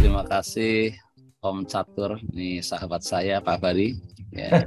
[0.00, 0.96] Terima kasih
[1.44, 4.00] Om Catur, ini sahabat saya Pak Bari.
[4.32, 4.64] Ya.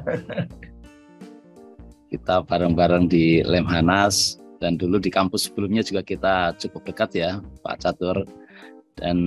[2.13, 7.81] kita bareng-bareng di Lemhanas dan dulu di kampus sebelumnya juga kita cukup dekat ya Pak
[7.81, 8.29] Catur
[8.93, 9.17] dan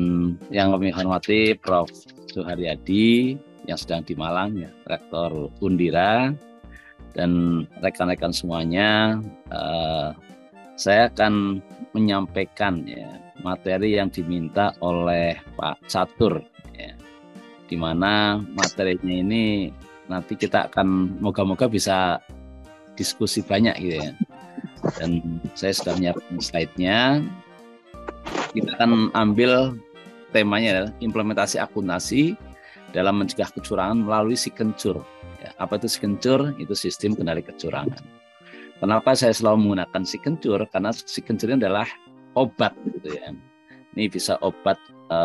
[0.55, 1.91] yang kami hormati Prof.
[2.31, 3.35] Suharyadi
[3.67, 6.31] yang sedang di Malang ya Rektor Undira
[7.17, 9.19] dan rekan-rekan semuanya
[9.49, 10.13] uh,
[10.77, 11.64] saya akan
[11.96, 16.44] menyampaikan ya materi yang diminta oleh Pak Catur
[16.76, 16.93] ya
[17.67, 19.72] di mana materinya ini
[20.07, 22.22] nanti kita akan moga-moga bisa
[22.96, 24.12] diskusi banyak gitu ya.
[24.96, 27.20] Dan saya sudah menyiapkan slide-nya.
[28.54, 29.76] Kita akan ambil
[30.32, 32.39] temanya adalah implementasi akuntansi
[32.97, 35.05] dalam mencegah kecurangan melalui si kencur.
[35.45, 36.56] Ya, apa itu si kencur?
[36.56, 38.00] Itu sistem kendali kecurangan.
[38.77, 40.61] Kenapa saya selalu menggunakan si kencur?
[40.69, 41.89] Karena si kencur ini adalah
[42.36, 43.33] obat gitu ya.
[43.97, 44.77] Ini bisa obat
[45.09, 45.19] e,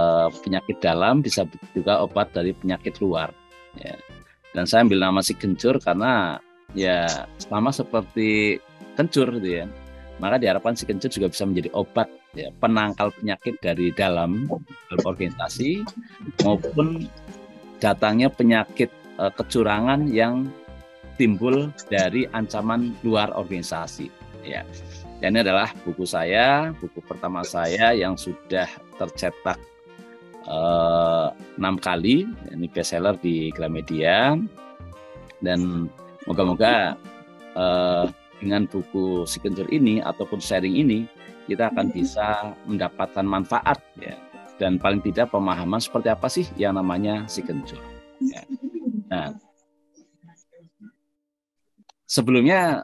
[0.43, 1.43] penyakit dalam, bisa
[1.75, 3.35] juga obat dari penyakit luar.
[3.75, 3.99] Ya.
[4.55, 6.39] Dan saya ambil nama si kencur karena
[6.71, 8.59] ya sama seperti
[8.95, 9.65] kencur gitu ya
[10.21, 14.45] maka diharapkan si kencur juga bisa menjadi obat ya, penangkal penyakit dari dalam
[14.93, 15.81] organisasi
[16.45, 17.09] maupun
[17.81, 20.45] datangnya penyakit e, kecurangan yang
[21.21, 24.09] timbul dari ancaman luar organisasi
[24.41, 24.65] ya
[25.21, 28.65] dan ini adalah buku saya buku pertama saya yang sudah
[28.97, 29.61] tercetak
[31.61, 34.33] enam kali ini bestseller di Gramedia
[35.45, 35.85] dan
[36.29, 36.93] Moga-moga
[37.57, 38.05] uh,
[38.37, 41.09] dengan buku Signature ini ataupun sharing ini
[41.49, 44.13] kita akan bisa mendapatkan manfaat ya
[44.61, 47.81] dan paling tidak pemahaman seperti apa sih yang namanya Signature.
[48.21, 48.45] Ya.
[49.09, 49.33] Nah,
[52.11, 52.83] sebelumnya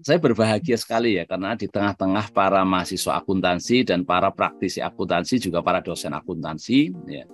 [0.00, 5.60] saya berbahagia sekali ya karena di tengah-tengah para mahasiswa akuntansi dan para praktisi akuntansi juga
[5.60, 7.26] para dosen akuntansi ya.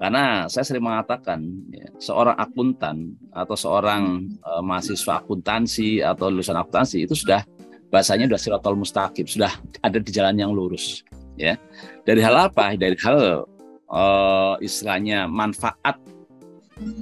[0.00, 7.06] Karena saya sering mengatakan ya, seorang akuntan atau seorang uh, mahasiswa akuntansi atau lulusan akuntansi
[7.06, 7.46] itu sudah
[7.92, 11.06] bahasanya sudah sirotol mustaqim sudah ada di jalan yang lurus
[11.38, 11.54] ya.
[12.02, 12.74] Dari hal apa?
[12.74, 13.46] Dari hal
[13.86, 16.02] uh, istilahnya manfaat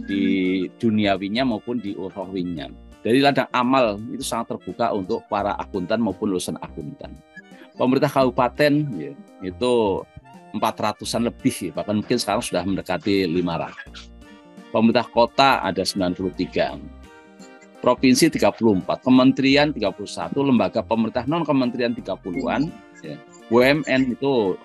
[0.05, 6.35] di duniawinya maupun di ukhrawinya dari ladang amal itu sangat terbuka untuk para akuntan maupun
[6.35, 7.15] lulusan akuntan.
[7.79, 9.15] Pemerintah kabupaten ya,
[9.47, 10.03] itu
[10.59, 14.75] 400-an lebih, bahkan mungkin sekarang sudah mendekati 500.
[14.75, 16.83] Pemerintah kota ada 93.
[17.79, 22.75] Provinsi 34, kementerian 31, lembaga pemerintah non kementerian 30-an,
[23.07, 23.15] ya.
[23.47, 24.59] BUMN itu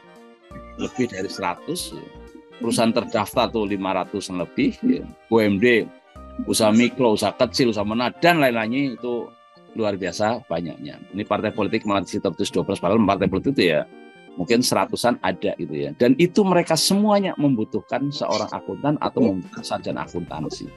[0.81, 2.01] lebih dari 100, ya.
[2.57, 5.05] perusahaan terdaftar tuh 500-an lebih, ya.
[5.29, 5.85] BUMD
[6.47, 9.29] usaha mikro, usaha kecil, usaha menengah dan lain-lainnya itu
[9.75, 10.99] luar biasa banyaknya.
[11.15, 13.87] Ini partai politik masih tertulis 12 padahal partai politik itu ya
[14.35, 15.91] mungkin seratusan ada gitu ya.
[15.95, 20.67] Dan itu mereka semuanya membutuhkan seorang akuntan atau membutuhkan sarjana akuntansi.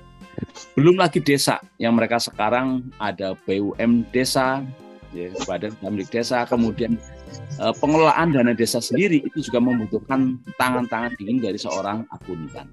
[0.74, 4.66] Belum lagi desa yang mereka sekarang ada BUM desa,
[5.14, 6.98] ya, badan milik desa, kemudian
[7.62, 12.66] eh, pengelolaan dana desa sendiri itu juga membutuhkan tangan-tangan dingin dari seorang akuntan.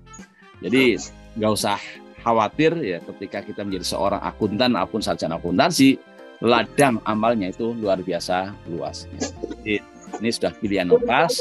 [0.62, 0.98] Jadi
[1.38, 1.78] nggak usah
[2.22, 5.98] khawatir ya ketika kita menjadi seorang akuntan apun sarjana akuntansi
[6.42, 9.18] ladang amalnya itu luar biasa luasnya.
[9.62, 9.78] Jadi,
[10.22, 11.34] ini sudah pilihan pas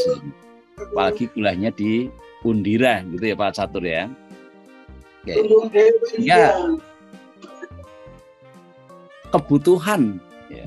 [0.76, 2.08] apalagi kuliahnya di
[2.44, 4.08] Undira gitu ya Pak Catur ya.
[5.28, 5.84] Oke.
[6.20, 6.56] Ya.
[9.30, 10.18] Kebutuhan
[10.50, 10.66] ya,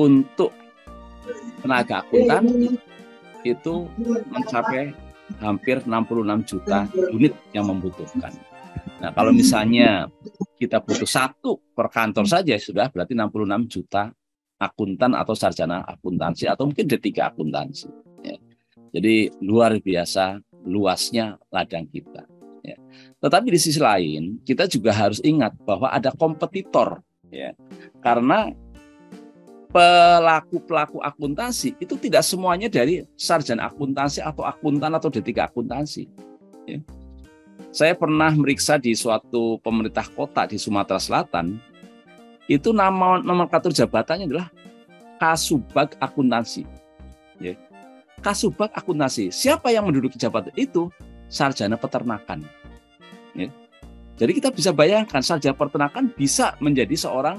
[0.00, 0.50] untuk
[1.62, 2.74] tenaga akuntan
[3.46, 3.74] itu
[4.32, 4.96] mencapai
[5.38, 8.34] hampir 66 juta unit yang membutuhkan.
[9.00, 10.12] Nah, kalau misalnya
[10.60, 14.12] kita butuh satu per kantor saja sudah berarti 66 juta
[14.60, 17.88] akuntan atau sarjana akuntansi atau mungkin D3 akuntansi.
[18.20, 18.36] Ya.
[18.92, 22.28] Jadi luar biasa luasnya ladang kita.
[22.60, 22.76] Ya.
[23.24, 27.00] Tetapi di sisi lain kita juga harus ingat bahwa ada kompetitor,
[27.32, 27.56] ya.
[28.04, 28.52] karena
[29.72, 36.04] pelaku-pelaku akuntansi itu tidak semuanya dari sarjana akuntansi atau akuntan atau D3 akuntansi.
[36.68, 36.84] Ya
[37.70, 41.58] saya pernah meriksa di suatu pemerintah kota di Sumatera Selatan,
[42.50, 44.50] itu nama nomenklatur jabatannya adalah
[45.22, 46.66] Kasubag Akuntansi.
[47.38, 47.54] Ya.
[48.18, 49.30] Kasubag Akuntansi.
[49.30, 50.90] Siapa yang menduduki jabatan itu?
[51.30, 52.42] Sarjana peternakan.
[53.38, 53.54] Ya.
[54.18, 57.38] Jadi kita bisa bayangkan sarjana peternakan bisa menjadi seorang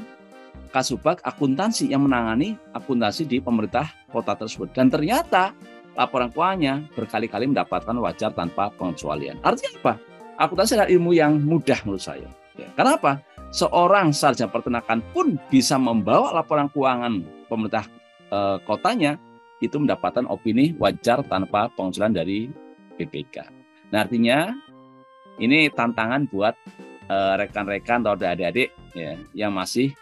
[0.72, 4.72] Kasubag Akuntansi yang menangani akuntansi di pemerintah kota tersebut.
[4.72, 5.52] Dan ternyata
[6.00, 9.36] laporan keuangannya berkali-kali mendapatkan wajar tanpa pengecualian.
[9.44, 10.11] Artinya apa?
[10.42, 12.28] Akuntansi adalah ilmu yang mudah menurut saya.
[12.58, 13.22] Ya, kenapa?
[13.52, 17.22] Seorang sarjana peternakan pun bisa membawa laporan keuangan
[17.52, 17.86] pemerintah
[18.32, 19.20] eh, kotanya
[19.62, 22.50] itu mendapatkan opini wajar tanpa pengusulan dari
[22.96, 23.46] BPK.
[23.92, 24.56] Nah artinya
[25.38, 26.56] ini tantangan buat
[27.12, 29.94] eh, rekan-rekan atau adik-adik ya, yang masih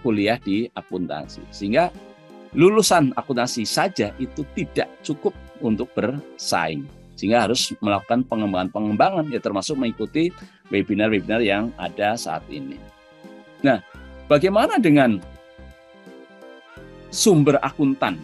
[0.00, 1.42] kuliah di akuntansi.
[1.50, 1.90] Sehingga
[2.54, 7.01] lulusan akuntansi saja itu tidak cukup untuk bersaing.
[7.22, 10.34] Sehingga harus melakukan pengembangan-pengembangan ya termasuk mengikuti
[10.74, 12.82] webinar-webinar yang ada saat ini.
[13.62, 13.78] Nah,
[14.26, 15.22] bagaimana dengan
[17.14, 18.18] sumber akuntan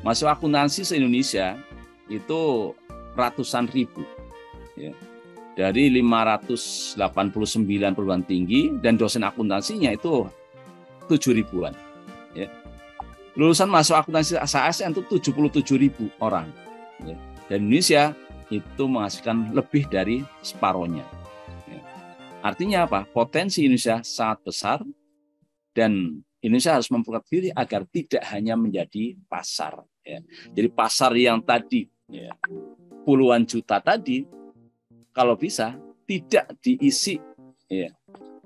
[0.00, 1.60] Masuk akuntansi se-Indonesia
[2.08, 2.72] itu
[3.12, 4.00] ratusan ribu.
[4.72, 4.96] Ya.
[5.52, 6.96] Dari 589
[7.92, 10.24] perguruan tinggi dan dosen akuntansinya itu
[11.04, 11.76] 7 ribuan.
[12.32, 12.48] Ya.
[13.36, 16.48] Lulusan masuk akuntansi ASN itu 77 ribu orang.
[17.04, 17.16] Ya.
[17.50, 18.14] Dan Indonesia
[18.46, 21.02] itu menghasilkan lebih dari separohnya.
[21.66, 21.82] Ya.
[22.46, 23.02] Artinya apa?
[23.10, 24.78] Potensi Indonesia sangat besar
[25.74, 29.82] dan Indonesia harus memperkuat diri agar tidak hanya menjadi pasar.
[30.06, 30.22] Ya.
[30.54, 32.30] Jadi pasar yang tadi ya,
[33.02, 34.22] puluhan juta tadi,
[35.10, 35.74] kalau bisa
[36.06, 37.18] tidak diisi
[37.66, 37.90] ya,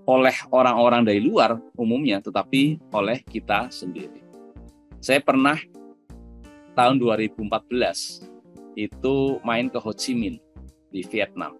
[0.09, 4.25] oleh orang-orang dari luar umumnya, tetapi oleh kita sendiri.
[5.05, 5.61] Saya pernah
[6.73, 8.34] tahun 2014
[8.75, 10.38] itu main ke Ho Chi Minh
[10.91, 11.59] di Vietnam.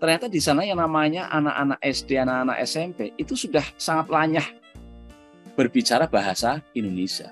[0.00, 4.48] Ternyata di sana yang namanya anak-anak SD, anak-anak SMP itu sudah sangat lanyah
[5.60, 7.28] berbicara bahasa Indonesia.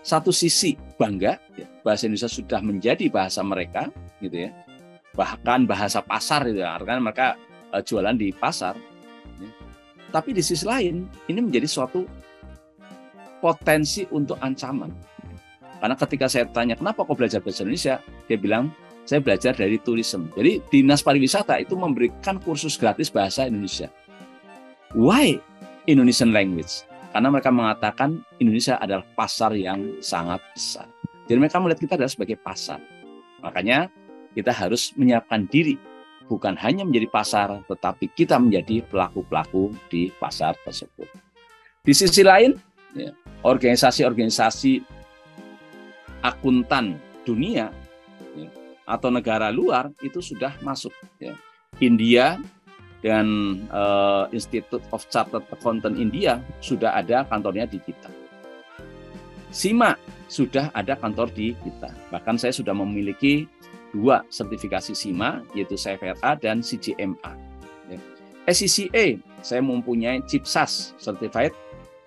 [0.00, 3.92] Satu sisi bangga, ya, bahasa Indonesia sudah menjadi bahasa mereka,
[4.24, 4.50] gitu ya.
[5.12, 7.36] Bahkan bahasa pasar itu, karena mereka
[7.70, 8.74] uh, jualan di pasar.
[9.36, 9.50] Ya.
[10.10, 12.08] Tapi di sisi lain, ini menjadi suatu
[13.38, 14.90] potensi untuk ancaman.
[15.82, 17.98] Karena ketika saya tanya kenapa kok belajar bahasa Indonesia,
[18.30, 18.70] dia bilang
[19.02, 20.30] saya belajar dari turisme.
[20.38, 23.90] Jadi dinas pariwisata itu memberikan kursus gratis bahasa Indonesia.
[24.94, 25.42] Why
[25.90, 26.86] Indonesian language?
[27.10, 30.86] Karena mereka mengatakan Indonesia adalah pasar yang sangat besar.
[31.26, 32.78] Jadi mereka melihat kita adalah sebagai pasar.
[33.42, 33.90] Makanya
[34.38, 35.74] kita harus menyiapkan diri
[36.30, 41.10] bukan hanya menjadi pasar, tetapi kita menjadi pelaku-pelaku di pasar tersebut.
[41.82, 42.54] Di sisi lain,
[42.94, 43.10] ya,
[43.42, 45.01] organisasi-organisasi
[46.22, 46.96] akuntan
[47.26, 47.70] dunia
[48.38, 48.48] ya,
[48.86, 50.94] atau negara luar itu sudah masuk.
[51.18, 51.34] Ya.
[51.82, 52.38] India
[53.02, 58.08] dan uh, Institute of Chartered Accountant India sudah ada kantornya di kita.
[59.52, 59.98] SIMA
[60.32, 61.92] sudah ada kantor di kita.
[62.08, 63.44] Bahkan saya sudah memiliki
[63.92, 67.32] dua sertifikasi SIMA, yaitu CFRA dan CGMA.
[67.92, 68.00] Ya.
[68.48, 71.52] SCCA, saya mempunyai CIPSAS, Certified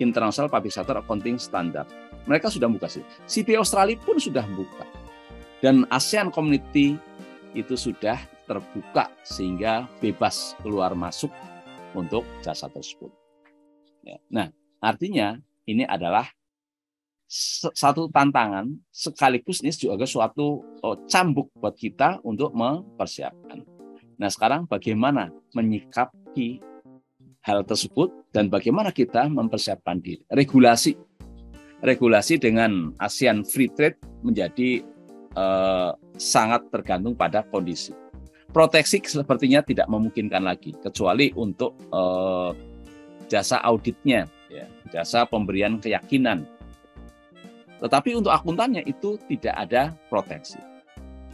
[0.01, 1.85] International Public Sector Accounting Standard.
[2.25, 3.05] Mereka sudah buka sih.
[3.29, 4.85] CP Australia pun sudah buka.
[5.61, 6.97] Dan ASEAN Community
[7.55, 11.33] itu sudah terbuka sehingga bebas keluar masuk
[11.97, 13.09] untuk jasa tersebut.
[14.05, 14.21] Ya.
[14.29, 14.47] Nah,
[14.83, 16.29] artinya ini adalah
[17.73, 23.65] satu tantangan sekaligus ini juga suatu oh, cambuk buat kita untuk mempersiapkan.
[24.21, 26.61] Nah, sekarang bagaimana menyikapi
[27.41, 30.21] hal tersebut dan bagaimana kita mempersiapkan diri.
[30.29, 30.97] Regulasi
[31.85, 34.81] regulasi dengan ASEAN Free Trade menjadi
[35.37, 37.93] eh, sangat tergantung pada kondisi
[38.55, 42.55] proteksi sepertinya tidak memungkinkan lagi kecuali untuk uh,
[43.27, 44.63] jasa auditnya, ya,
[44.95, 46.47] jasa pemberian keyakinan.
[47.83, 50.55] Tetapi untuk akuntannya itu tidak ada proteksi.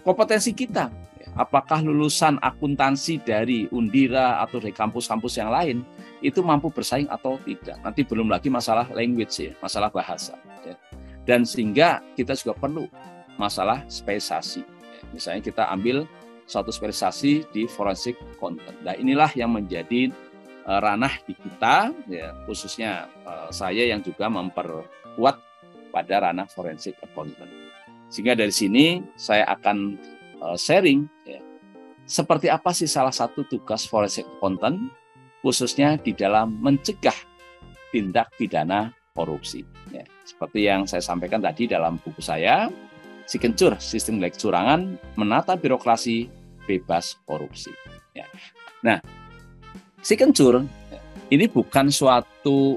[0.02, 0.90] Kompetensi kita,
[1.36, 5.84] apakah lulusan akuntansi dari Undira atau dari kampus-kampus yang lain
[6.20, 7.80] itu mampu bersaing atau tidak?
[7.82, 10.36] Nanti belum lagi masalah language ya, masalah bahasa.
[10.68, 10.76] Ya.
[11.24, 12.86] Dan sehingga kita juga perlu
[13.40, 14.62] masalah spesialisasi.
[14.66, 15.02] Ya.
[15.16, 16.04] Misalnya kita ambil
[16.50, 18.76] suatu spesialisasi di forensik content.
[18.84, 20.12] Nah inilah yang menjadi
[20.68, 25.36] uh, ranah di kita, ya, khususnya uh, saya yang juga memperkuat
[25.96, 27.50] pada ranah forensik content.
[28.12, 29.96] Sehingga dari sini saya akan
[30.58, 31.40] sharing ya,
[32.06, 34.78] seperti apa sih salah satu tugas forensik content
[35.42, 37.16] khususnya di dalam mencegah
[37.90, 39.66] tindak pidana korupsi.
[39.92, 42.72] Ya, seperti yang saya sampaikan tadi dalam buku saya,
[43.28, 46.28] Si Kencur, Sistem Curangan, Menata Birokrasi
[46.66, 47.72] bebas korupsi.
[48.12, 48.28] Ya.
[48.84, 49.00] Nah,
[50.04, 50.66] si kencur
[51.32, 52.76] ini bukan suatu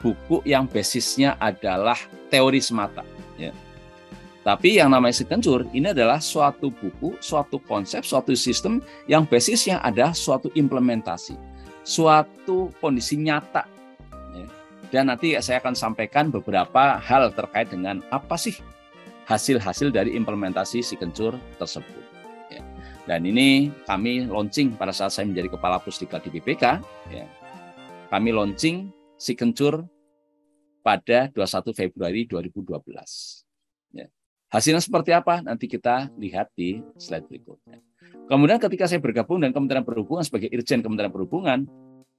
[0.00, 1.96] buku yang basisnya adalah
[2.28, 3.13] teori semata.
[4.44, 4.52] Ya.
[4.52, 9.80] Tapi yang namanya si kencur ini adalah suatu buku, suatu konsep, suatu sistem yang basisnya
[9.80, 11.32] ada suatu implementasi,
[11.80, 13.64] suatu kondisi nyata.
[14.36, 14.46] Ya.
[14.92, 18.60] Dan nanti saya akan sampaikan beberapa hal terkait dengan apa sih
[19.24, 22.04] hasil-hasil dari implementasi si kencur tersebut.
[23.04, 26.80] Dan ini kami launching pada saat saya menjadi kepala pusdiklat di BPK.
[27.12, 27.28] Ya.
[28.08, 28.88] Kami launching
[29.20, 29.84] si kencur
[30.80, 33.43] pada 21 Februari 2012.
[34.54, 34.62] Ya.
[34.62, 35.42] Hasilnya seperti apa?
[35.42, 37.82] Nanti kita lihat di slide berikutnya.
[38.30, 41.66] Kemudian ketika saya bergabung dengan Kementerian Perhubungan sebagai Irjen Kementerian Perhubungan,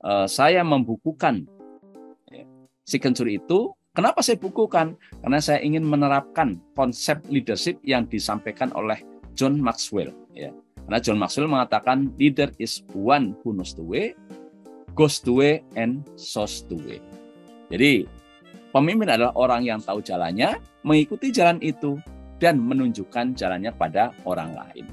[0.04, 1.48] eh, saya membukukan
[2.28, 2.44] ya,
[2.84, 3.72] signature itu.
[3.96, 5.00] Kenapa saya bukukan?
[5.24, 9.00] Karena saya ingin menerapkan konsep leadership yang disampaikan oleh
[9.32, 10.12] John Maxwell.
[10.36, 10.52] Ya.
[10.84, 14.12] Karena John Maxwell mengatakan leader is one who knows the way,
[14.92, 17.00] goes the way, and shows the way.
[17.72, 18.04] Jadi
[18.76, 21.96] Pemimpin adalah orang yang tahu jalannya, mengikuti jalan itu,
[22.38, 24.86] dan menunjukkan jalannya pada orang lain.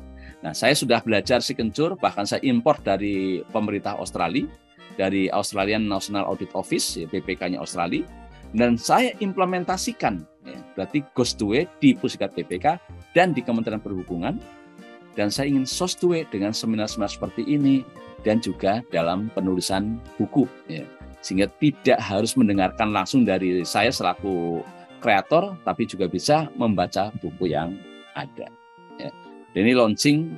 [0.42, 4.46] Nah, saya sudah belajar si kencur, bahkan saya import dari pemerintah Australia,
[4.98, 8.02] dari Australian National Audit Office, ya, BPK-nya Australia,
[8.52, 12.76] dan saya implementasikan, ya, berarti Ghost Way di Pusikat BPK
[13.14, 14.42] dan di Kementerian Perhubungan,
[15.14, 17.86] dan saya ingin sos to way dengan seminar-seminar seperti ini,
[18.26, 20.48] dan juga dalam penulisan buku.
[20.66, 20.86] Ya
[21.22, 24.60] sehingga tidak harus mendengarkan langsung dari saya selaku
[25.02, 27.74] kreator, tapi juga bisa membaca buku yang
[28.14, 28.46] ada.
[29.02, 29.10] Ya.
[29.52, 30.30] Dan ini launching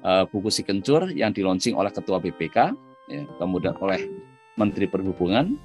[0.00, 2.72] uh, buku si kencur yang dilaunching oleh Ketua BPK,
[3.12, 4.08] ya, kemudian oleh
[4.56, 5.60] Menteri Perhubungan,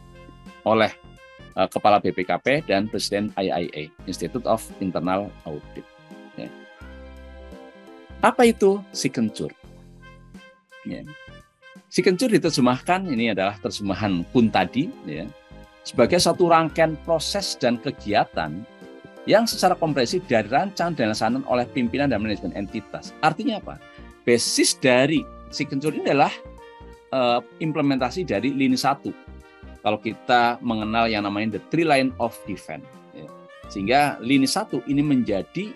[0.68, 0.92] oleh
[1.56, 5.88] uh, Kepala BPKP dan Presiden IIA, Institute of Internal Audit.
[6.36, 6.52] Ya.
[8.20, 9.50] Apa itu si kencur?
[10.86, 11.02] Ya.
[11.92, 15.28] Si kencur diterjemahkan ini adalah terjemahan pun tadi ya,
[15.82, 18.62] sebagai satu rangkaian proses dan kegiatan
[19.30, 23.14] yang secara komprehensif dirancang dan dilaksanakan oleh pimpinan dan manajemen entitas.
[23.22, 23.78] Artinya apa?
[24.26, 25.22] Basis dari
[25.54, 26.34] si kencur ini adalah
[27.14, 29.14] uh, implementasi dari lini satu.
[29.82, 32.86] Kalau kita mengenal yang namanya the three line of defense,
[33.18, 33.26] ya.
[33.66, 35.74] sehingga lini satu ini menjadi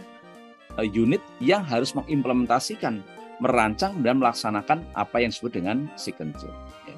[0.77, 3.01] uh, unit yang harus mengimplementasikan
[3.41, 6.53] merancang dan melaksanakan apa yang disebut dengan signature.
[6.85, 6.95] Ya.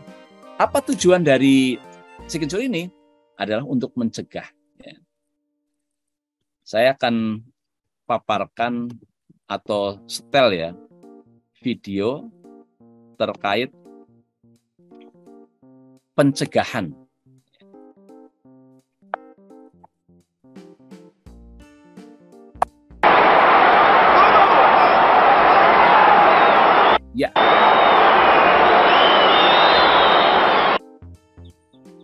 [0.59, 1.79] Apa tujuan dari
[2.27, 2.96] signature ini?
[3.37, 4.49] Adalah untuk mencegah.
[4.81, 4.97] Ya.
[6.65, 7.45] Saya akan
[8.09, 8.89] paparkan
[9.47, 10.69] atau setel ya
[11.63, 12.27] video
[13.15, 13.71] terkait
[16.17, 16.91] pencegahan
[27.17, 27.33] Ya.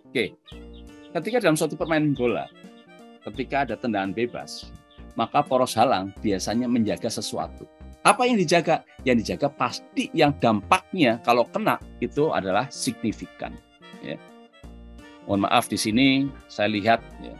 [0.09, 0.33] Oke.
[1.13, 2.49] Ketika dalam suatu permainan bola,
[3.21, 4.73] ketika ada tendangan bebas,
[5.13, 7.69] maka poros halang biasanya menjaga sesuatu.
[8.01, 8.81] Apa yang dijaga?
[9.05, 13.53] Yang dijaga pasti yang dampaknya kalau kena itu adalah signifikan.
[14.01, 14.17] Ya.
[15.29, 17.37] Mohon maaf di sini saya lihat ya,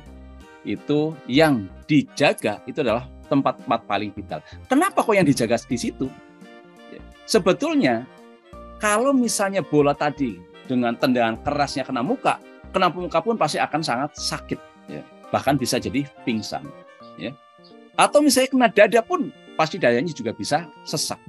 [0.64, 4.40] itu yang dijaga itu adalah tempat-tempat paling vital.
[4.70, 6.08] Kenapa kok yang dijaga di situ?
[7.26, 8.06] Sebetulnya
[8.78, 10.38] kalau misalnya bola tadi
[10.70, 12.40] dengan tendangan kerasnya kena muka,
[12.74, 15.06] kena muka pun pasti akan sangat sakit, ya.
[15.30, 16.66] bahkan bisa jadi pingsan.
[17.22, 17.38] Ya.
[17.94, 21.22] Atau misalnya kena dada pun pasti dadanya juga bisa sesak.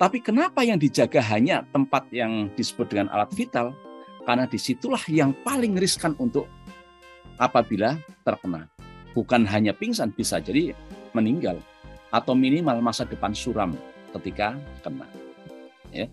[0.00, 3.76] Tapi kenapa yang dijaga hanya tempat yang disebut dengan alat vital?
[4.24, 6.48] Karena di situlah yang paling riskan untuk
[7.36, 8.64] apabila terkena.
[9.12, 10.72] Bukan hanya pingsan, bisa jadi
[11.12, 11.60] meninggal.
[12.08, 13.76] Atau minimal masa depan suram
[14.16, 15.04] ketika kena.
[15.92, 16.08] Ya.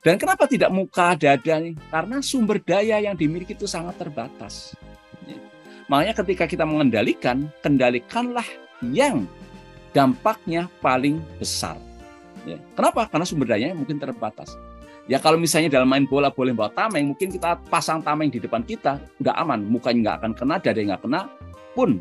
[0.00, 1.76] Dan kenapa tidak muka dada nih?
[1.92, 4.72] Karena sumber daya yang dimiliki itu sangat terbatas.
[5.28, 5.36] Ya.
[5.92, 8.46] Makanya ketika kita mengendalikan, kendalikanlah
[8.80, 9.28] yang
[9.92, 11.76] dampaknya paling besar.
[12.48, 12.56] Ya.
[12.72, 13.12] Kenapa?
[13.12, 14.56] Karena sumber dayanya mungkin terbatas.
[15.04, 18.62] Ya kalau misalnya dalam main bola boleh bawa tameng, mungkin kita pasang tameng di depan
[18.62, 21.20] kita, udah aman, mukanya nggak akan kena, dada nggak kena,
[21.74, 21.98] pun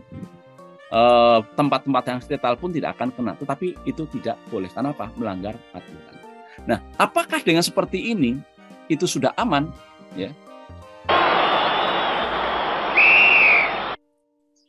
[0.90, 3.38] Eh, tempat-tempat yang vital pun tidak akan kena.
[3.38, 4.66] Tetapi itu tidak boleh.
[4.74, 5.14] Karena apa?
[5.14, 6.19] Melanggar aturan.
[6.68, 8.40] Nah, apakah dengan seperti ini
[8.92, 9.70] itu sudah aman?
[10.18, 10.34] Ya,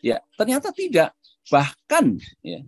[0.05, 1.17] ya ternyata tidak.
[1.51, 2.61] Bahkan ya,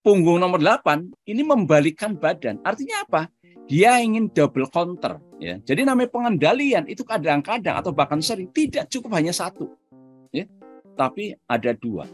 [0.00, 2.58] punggung nomor 8 ini membalikkan badan.
[2.64, 3.30] Artinya apa?
[3.70, 5.22] Dia ingin double counter.
[5.38, 5.62] Ya.
[5.62, 9.70] Jadi namanya pengendalian itu kadang-kadang atau bahkan sering tidak cukup hanya satu.
[10.34, 10.48] Ya.
[10.98, 12.04] Tapi ada dua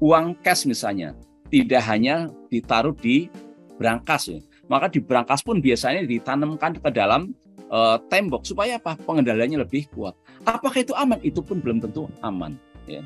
[0.00, 1.12] uang cash misalnya
[1.52, 3.28] tidak hanya ditaruh di
[3.76, 4.40] brankas ya.
[4.70, 7.34] Maka di brankas pun biasanya ditanamkan ke dalam
[7.74, 8.94] uh, tembok supaya apa?
[9.02, 10.14] Pengendaliannya lebih kuat.
[10.46, 11.18] Apakah itu aman?
[11.26, 12.54] Itu pun belum tentu aman
[12.86, 13.02] ya.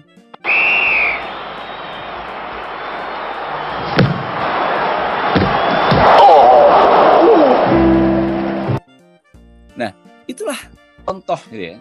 [9.72, 9.90] Nah,
[10.28, 10.60] itulah
[11.08, 11.80] contoh ya.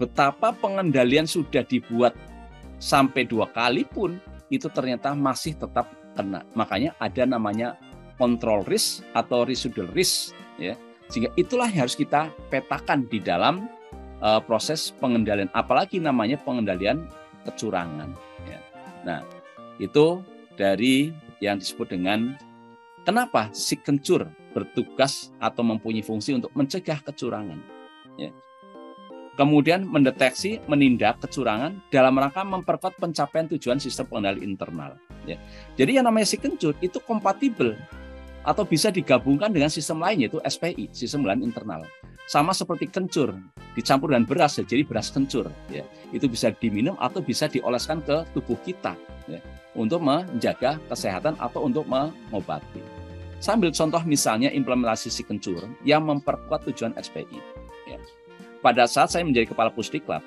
[0.00, 2.16] Betapa pengendalian sudah dibuat
[2.80, 4.16] sampai dua kali pun
[4.48, 6.48] itu ternyata masih tetap kena.
[6.56, 7.76] Makanya ada namanya
[8.18, 10.74] control risk atau residual risk ya.
[11.08, 13.64] Sehingga itulah yang harus kita petakan di dalam
[14.20, 17.08] uh, proses pengendalian, apalagi namanya pengendalian
[17.48, 18.12] kecurangan.
[18.44, 18.60] Ya.
[19.08, 19.20] Nah,
[19.80, 20.20] itu
[20.60, 22.36] dari yang disebut dengan
[23.08, 27.62] kenapa si kencur bertugas atau mempunyai fungsi untuk mencegah kecurangan.
[28.20, 28.34] Ya.
[29.38, 34.98] Kemudian mendeteksi, menindak kecurangan dalam rangka memperkuat pencapaian tujuan sistem pengendali internal.
[35.30, 35.38] Ya.
[35.78, 37.78] Jadi yang namanya si kencur itu kompatibel
[38.48, 41.82] atau bisa digabungkan dengan sistem lain yaitu SPI, sistem pengendalian internal.
[42.24, 43.36] Sama seperti kencur
[43.76, 45.84] dicampur dengan beras ya, jadi beras kencur ya.
[46.16, 48.96] Itu bisa diminum atau bisa dioleskan ke tubuh kita
[49.28, 49.40] ya,
[49.76, 52.80] untuk menjaga kesehatan atau untuk mengobati.
[53.38, 57.38] Sambil contoh misalnya implementasi si kencur yang memperkuat tujuan SPI.
[57.84, 58.00] Ya.
[58.64, 60.24] Pada saat saya menjadi kepala pusdiklat,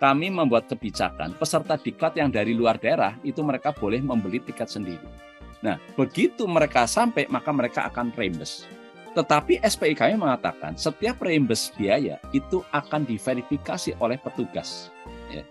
[0.00, 5.29] kami membuat kebijakan peserta diklat yang dari luar daerah itu mereka boleh membeli tiket sendiri.
[5.60, 8.64] Nah, begitu mereka sampai maka mereka akan reimburse.
[9.12, 14.88] Tetapi SPI kami mengatakan setiap reimburse biaya itu akan diverifikasi oleh petugas.
[15.28, 15.42] Ya.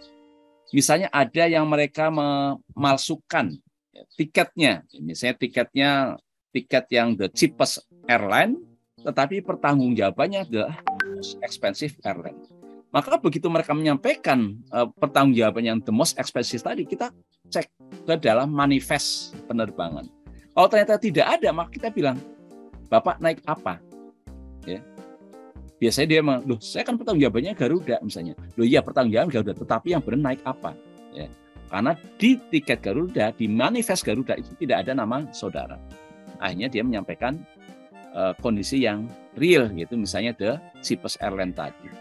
[0.71, 3.57] Misalnya ada yang mereka memalsukan
[3.91, 5.91] ya, tiketnya, misalnya tiketnya
[6.53, 8.57] tiket yang the cheapest airline,
[9.01, 10.73] tetapi pertanggungjawabannya adalah
[11.13, 12.37] most expensive airline.
[12.89, 17.13] Maka begitu mereka menyampaikan uh, pertanggungjawaban yang the most expensive tadi, kita
[17.49, 17.67] cek
[18.05, 20.05] ke dalam manifest penerbangan.
[20.53, 22.17] Kalau ternyata tidak ada, maka kita bilang,
[22.89, 23.77] Bapak naik apa?
[24.65, 24.81] Ya.
[25.77, 28.33] Biasanya dia memang, loh saya kan pertanggungjawabannya Garuda misalnya.
[28.57, 30.73] Loh iya pertanggungjawaban Garuda, tetapi yang benar naik apa?
[31.13, 31.29] Ya.
[31.69, 35.77] Karena di tiket Garuda, di manifest Garuda itu tidak ada nama saudara
[36.39, 37.37] akhirnya dia menyampaikan
[38.15, 41.91] uh, kondisi yang real gitu misalnya the Cyprus Airline tadi.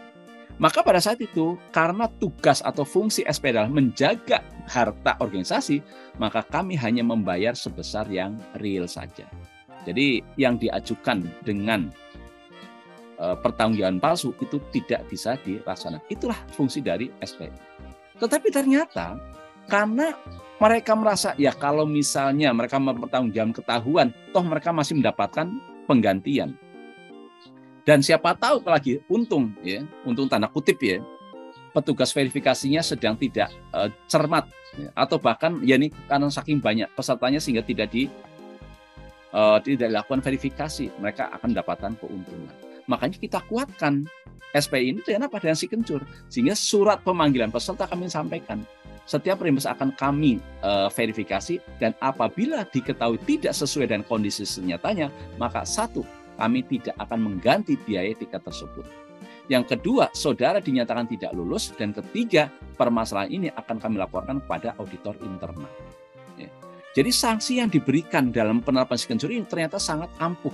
[0.59, 5.79] Maka pada saat itu karena tugas atau fungsi SP adalah menjaga harta organisasi,
[6.19, 9.23] maka kami hanya membayar sebesar yang real saja.
[9.87, 11.87] Jadi yang diajukan dengan
[13.23, 16.03] uh, pertanggungjawaban palsu itu tidak bisa dilaksanakan.
[16.11, 17.55] Itulah fungsi dari SPI.
[18.19, 19.15] Tetapi ternyata
[19.71, 20.11] karena
[20.59, 25.47] mereka merasa ya kalau misalnya mereka mempertanggungjawabkan ketahuan, toh mereka masih mendapatkan
[25.87, 26.59] penggantian.
[27.89, 31.01] Dan siapa tahu lagi untung ya, untung tanda kutip ya,
[31.73, 34.45] petugas verifikasinya sedang tidak uh, cermat
[34.77, 38.05] ya, atau bahkan ya ini karena saking banyak pesertanya sehingga tidak di
[39.33, 42.53] uh, tidak dilakukan verifikasi, mereka akan mendapatkan keuntungan.
[42.85, 44.05] Makanya kita kuatkan
[44.53, 45.41] SPI ini dengan apa?
[45.41, 48.61] Dengan si kencur sehingga surat pemanggilan peserta kami sampaikan.
[49.09, 55.09] Setiap reimburse akan kami uh, verifikasi dan apabila diketahui tidak sesuai dengan kondisi senyatanya,
[55.41, 56.05] maka satu,
[56.39, 58.87] kami tidak akan mengganti biaya tiket tersebut.
[59.49, 65.17] Yang kedua, saudara dinyatakan tidak lulus dan ketiga, permasalahan ini akan kami laporkan kepada auditor
[65.25, 65.65] internal.
[66.37, 66.47] Ya.
[66.93, 70.53] Jadi sanksi yang diberikan dalam penerapan Sikensuri ini ternyata sangat ampuh.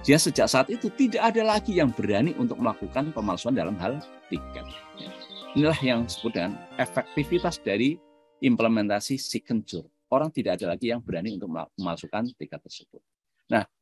[0.00, 4.00] Jadi sejak saat itu tidak ada lagi yang berani untuk melakukan pemalsuan dalam hal
[4.32, 4.64] tiket.
[4.96, 5.12] Ya.
[5.52, 8.00] Inilah yang disebut dengan efektivitas dari
[8.40, 9.84] implementasi signature.
[10.08, 13.04] Orang tidak ada lagi yang berani untuk memasukkan tiket tersebut.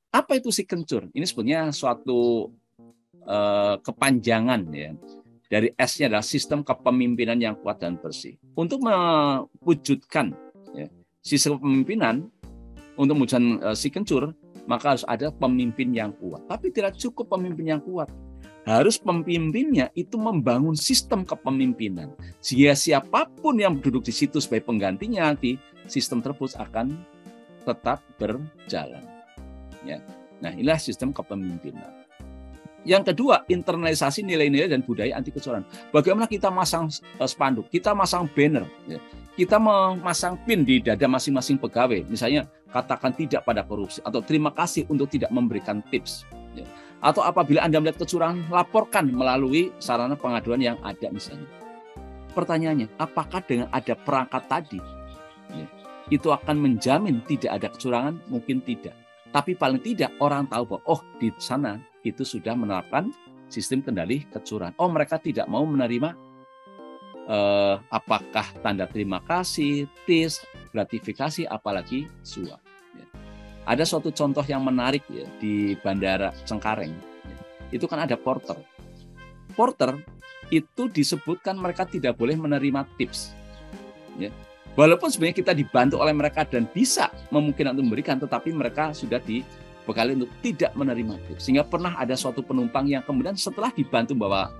[0.09, 1.09] Apa itu signature?
[1.13, 2.49] Ini sebenarnya suatu
[3.29, 4.97] uh, kepanjangan ya.
[5.49, 8.37] Dari S-nya adalah sistem kepemimpinan yang kuat dan bersih.
[8.53, 10.37] Untuk mewujudkan
[10.77, 10.89] ya,
[11.25, 12.29] sistem kepemimpinan,
[13.01, 14.33] untuk mewujudkan uh, signature,
[14.69, 16.45] maka harus ada pemimpin yang kuat.
[16.49, 18.13] Tapi tidak cukup pemimpin yang kuat
[18.69, 22.13] harus pemimpinnya itu membangun sistem kepemimpinan.
[22.45, 25.57] Sehingga siapa pun yang duduk di situ sebagai penggantinya nanti
[25.89, 26.93] sistem tersebut akan
[27.65, 29.18] tetap berjalan.
[29.87, 29.99] Ya.
[30.39, 32.07] Nah, inilah sistem kepemimpinan.
[32.87, 35.67] Yang kedua, internalisasi nilai-nilai dan budaya anti kecurangan.
[35.91, 39.03] Bagaimana kita masang eh, spanduk, kita masang banner, ya.
[39.35, 42.07] kita memasang pin di dada masing-masing pegawai.
[42.07, 46.23] Misalnya, katakan tidak pada korupsi atau terima kasih untuk tidak memberikan tips.
[46.55, 46.65] Ya
[46.99, 51.47] atau apabila Anda melihat kecurangan, laporkan melalui sarana pengaduan yang ada misalnya.
[52.35, 54.81] Pertanyaannya, apakah dengan ada perangkat tadi,
[55.55, 55.67] ya,
[56.11, 58.19] itu akan menjamin tidak ada kecurangan?
[58.27, 58.95] Mungkin tidak.
[59.29, 63.13] Tapi paling tidak orang tahu bahwa, oh di sana itu sudah menerapkan
[63.53, 64.77] sistem kendali kecurangan.
[64.81, 66.17] Oh mereka tidak mau menerima
[67.29, 70.41] eh, apakah tanda terima kasih, tis,
[70.73, 72.61] gratifikasi, apalagi suap.
[73.69, 76.97] Ada suatu contoh yang menarik ya di Bandara Cengkareng.
[77.69, 78.57] Itu kan ada porter.
[79.53, 80.01] Porter
[80.49, 83.37] itu disebutkan mereka tidak boleh menerima tips.
[84.17, 84.33] Ya.
[84.75, 90.19] Walaupun sebenarnya kita dibantu oleh mereka dan bisa memungkinkan untuk memberikan, tetapi mereka sudah dibekali
[90.19, 91.49] untuk tidak menerima tips.
[91.49, 94.55] Sehingga pernah ada suatu penumpang yang kemudian setelah dibantu bawa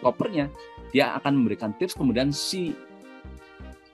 [0.00, 0.48] kopernya,
[0.94, 2.72] dia akan memberikan tips, kemudian si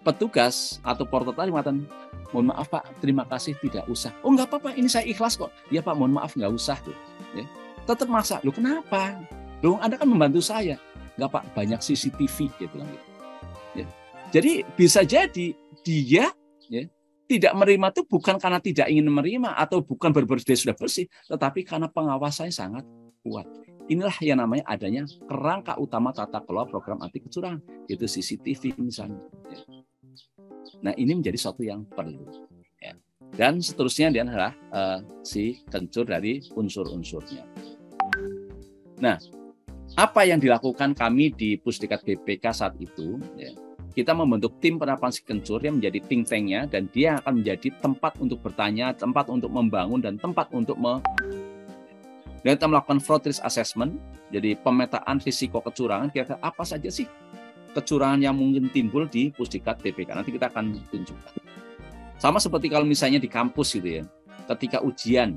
[0.07, 1.83] petugas atau porter tadi mengatakan,
[2.31, 4.15] mohon maaf Pak, terima kasih tidak usah.
[4.23, 5.51] Oh nggak apa-apa, ini saya ikhlas kok.
[5.75, 6.95] Ya Pak, mohon maaf nggak usah tuh.
[7.35, 7.43] Ya.
[7.87, 8.39] Tetap maksa.
[8.47, 9.19] Lu kenapa?
[9.67, 10.79] Lu Anda kan membantu saya.
[11.19, 13.07] Enggak Pak, banyak CCTV dia bilang gitu.
[13.83, 13.87] Ya.
[14.35, 15.55] Jadi bisa jadi
[15.87, 16.27] dia
[16.67, 16.83] ya,
[17.27, 21.91] tidak menerima itu bukan karena tidak ingin menerima atau bukan berbersih sudah bersih, tetapi karena
[21.91, 22.85] pengawasannya sangat
[23.23, 23.47] kuat.
[23.87, 29.23] Inilah yang namanya adanya kerangka utama tata kelola program anti kecurangan, yaitu CCTV misalnya.
[29.47, 29.59] Ya.
[30.83, 32.27] Nah ini menjadi suatu yang perlu.
[32.83, 32.99] Ya.
[33.31, 37.47] Dan seterusnya dia adalah uh, si kencur dari unsur-unsurnya.
[38.99, 39.19] Nah,
[39.95, 43.23] apa yang dilakukan kami di Pusdikat BPK saat itu?
[43.39, 43.55] Ya,
[43.97, 48.13] kita membentuk tim penerapan si kencur yang menjadi think tanknya dan dia akan menjadi tempat
[48.21, 51.01] untuk bertanya, tempat untuk membangun dan tempat untuk me
[52.47, 53.99] dan kita melakukan fraud risk assessment,
[54.31, 57.11] jadi pemetaan risiko kecurangan, kira-kira apa saja sih
[57.75, 60.15] kecurangan yang mungkin timbul di Pusdikat BPK.
[60.15, 61.43] Nanti kita akan tunjukkan.
[62.23, 64.03] Sama seperti kalau misalnya di kampus gitu ya,
[64.55, 65.35] ketika ujian,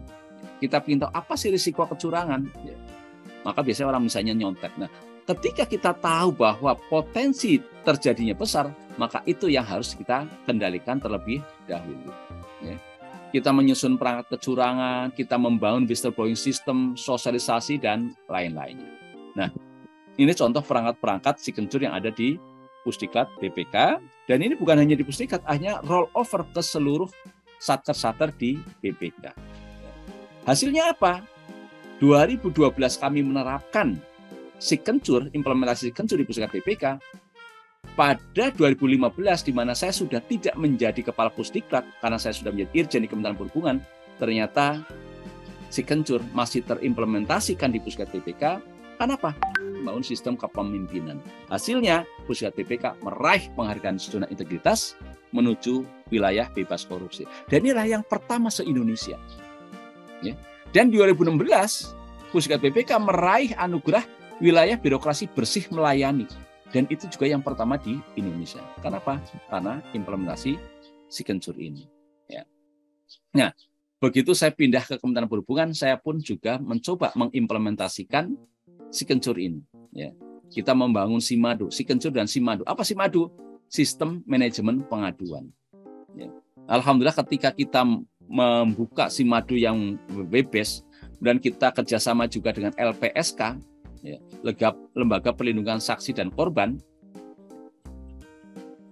[0.62, 2.46] kita tahu apa sih risiko kecurangan.
[2.62, 2.78] Ya.
[3.42, 4.78] Maka biasanya orang misalnya nyontek.
[4.78, 4.94] Nah,
[5.30, 12.10] ketika kita tahu bahwa potensi terjadinya besar, maka itu yang harus kita kendalikan terlebih dahulu.
[12.66, 12.82] Ya.
[13.30, 18.90] Kita menyusun perangkat kecurangan, kita membangun whistleblowing system, sosialisasi, dan lain-lainnya.
[19.38, 19.54] Nah,
[20.18, 22.42] ini contoh perangkat-perangkat si kencur yang ada di
[22.82, 24.02] Pusdikat BPK.
[24.26, 27.06] Dan ini bukan hanya di Pusdikat, hanya roll over ke seluruh
[27.62, 29.30] satker-satker di BPK.
[30.50, 31.22] Hasilnya apa?
[32.02, 32.50] 2012
[32.98, 34.00] kami menerapkan
[34.60, 37.00] si kencur, implementasi si kencur di pusat BPK,
[37.96, 43.02] pada 2015 di mana saya sudah tidak menjadi kepala pusdiklat karena saya sudah menjadi irjen
[43.08, 43.78] di Kementerian Perhubungan,
[44.20, 44.84] ternyata
[45.72, 48.60] si kencur masih terimplementasikan di pusat BPK.
[49.00, 49.32] Kenapa?
[49.80, 51.24] Membangun sistem kepemimpinan.
[51.48, 55.00] Hasilnya, pusat BPK meraih penghargaan zona integritas
[55.32, 57.24] menuju wilayah bebas korupsi.
[57.48, 59.16] Dan inilah yang pertama se-Indonesia.
[60.20, 60.36] Ya.
[60.76, 61.96] Dan 2016,
[62.30, 64.06] Pusat BPK meraih anugerah
[64.40, 66.26] wilayah birokrasi bersih melayani.
[66.70, 68.62] Dan itu juga yang pertama di Indonesia.
[68.80, 69.18] Kenapa?
[69.50, 70.54] Karena implementasi
[71.10, 71.90] si kencur ini.
[72.30, 72.46] Ya.
[73.34, 73.50] Nah,
[73.98, 78.38] begitu saya pindah ke Kementerian Perhubungan, saya pun juga mencoba mengimplementasikan
[78.94, 79.66] si kencur ini.
[79.90, 80.14] Ya.
[80.50, 82.62] Kita membangun Simadu, si kencur dan Simadu.
[82.70, 83.34] Apa Simadu?
[83.70, 85.50] Sistem manajemen pengaduan.
[86.14, 86.30] Ya.
[86.70, 87.82] Alhamdulillah ketika kita
[88.30, 89.98] membuka Simadu yang
[90.30, 90.86] bebas
[91.18, 93.58] dan kita kerjasama juga dengan LPSK,
[94.04, 94.18] ya,
[94.96, 96.80] lembaga perlindungan saksi dan korban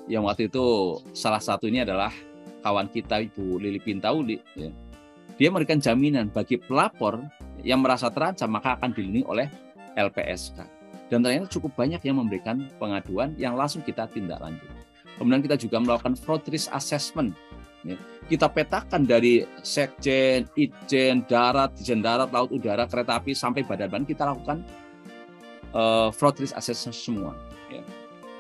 [0.08, 2.12] yang waktu itu salah satu ini adalah
[2.64, 4.72] kawan kita Ibu Lili Pintauli ya.
[5.36, 7.20] dia memberikan jaminan bagi pelapor
[7.62, 9.48] yang merasa terancam maka akan dilindungi oleh
[10.00, 10.58] LPSK
[11.08, 14.68] dan ternyata cukup banyak yang memberikan pengaduan yang langsung kita tindak lanjut
[15.20, 17.36] kemudian kita juga melakukan fraud risk assessment
[17.84, 18.00] ya.
[18.32, 24.24] kita petakan dari sekjen, itjen, darat, dijen darat, laut, udara, kereta api sampai badan-badan kita
[24.28, 24.64] lakukan
[25.78, 27.32] uh, fraud risk assessment semua.
[27.70, 27.86] Ya.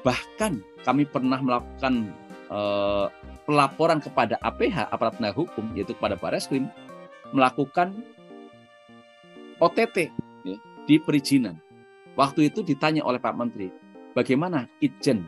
[0.02, 2.10] Bahkan kami pernah melakukan
[2.50, 3.13] uh,
[3.45, 6.67] pelaporan kepada APH aparat penegak hukum yaitu kepada Bareskrim
[7.32, 8.02] melakukan
[9.62, 10.10] OTT
[10.43, 10.58] ya,
[10.89, 11.62] di perizinan.
[12.17, 13.69] Waktu itu ditanya oleh Pak Menteri,
[14.17, 15.21] bagaimana Ijen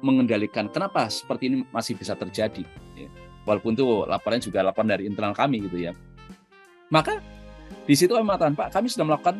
[0.00, 2.64] mengendalikan kenapa seperti ini masih bisa terjadi.
[2.96, 3.08] Ya.
[3.44, 5.92] Walaupun itu laporannya juga laporan dari internal kami gitu ya.
[6.88, 7.20] Maka
[7.84, 9.36] di situ kami mengatakan, Pak, kami sudah melakukan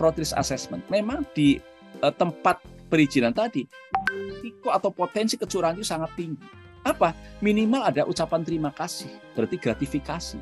[0.00, 0.80] fraud assessment.
[0.88, 1.60] Memang di
[2.00, 3.68] uh, tempat perizinan tadi
[4.08, 6.40] risiko atau potensi kecurangan itu sangat tinggi.
[6.88, 7.12] Apa?
[7.44, 10.40] Minimal ada ucapan terima kasih, berarti gratifikasi.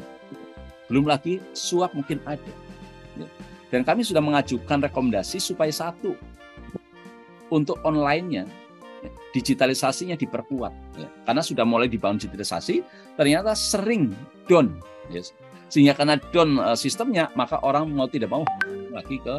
[0.86, 2.54] Belum lagi suap mungkin ada.
[3.18, 3.26] Ya.
[3.74, 6.14] Dan kami sudah mengajukan rekomendasi supaya satu
[7.50, 8.46] untuk online-nya
[9.02, 11.08] ya, digitalisasinya diperkuat ya.
[11.24, 12.84] karena sudah mulai dibangun digitalisasi
[13.16, 14.12] ternyata sering
[14.44, 14.76] down
[15.68, 18.44] sehingga karena down uh, sistemnya maka orang mau tidak mau
[18.98, 19.38] lagi ke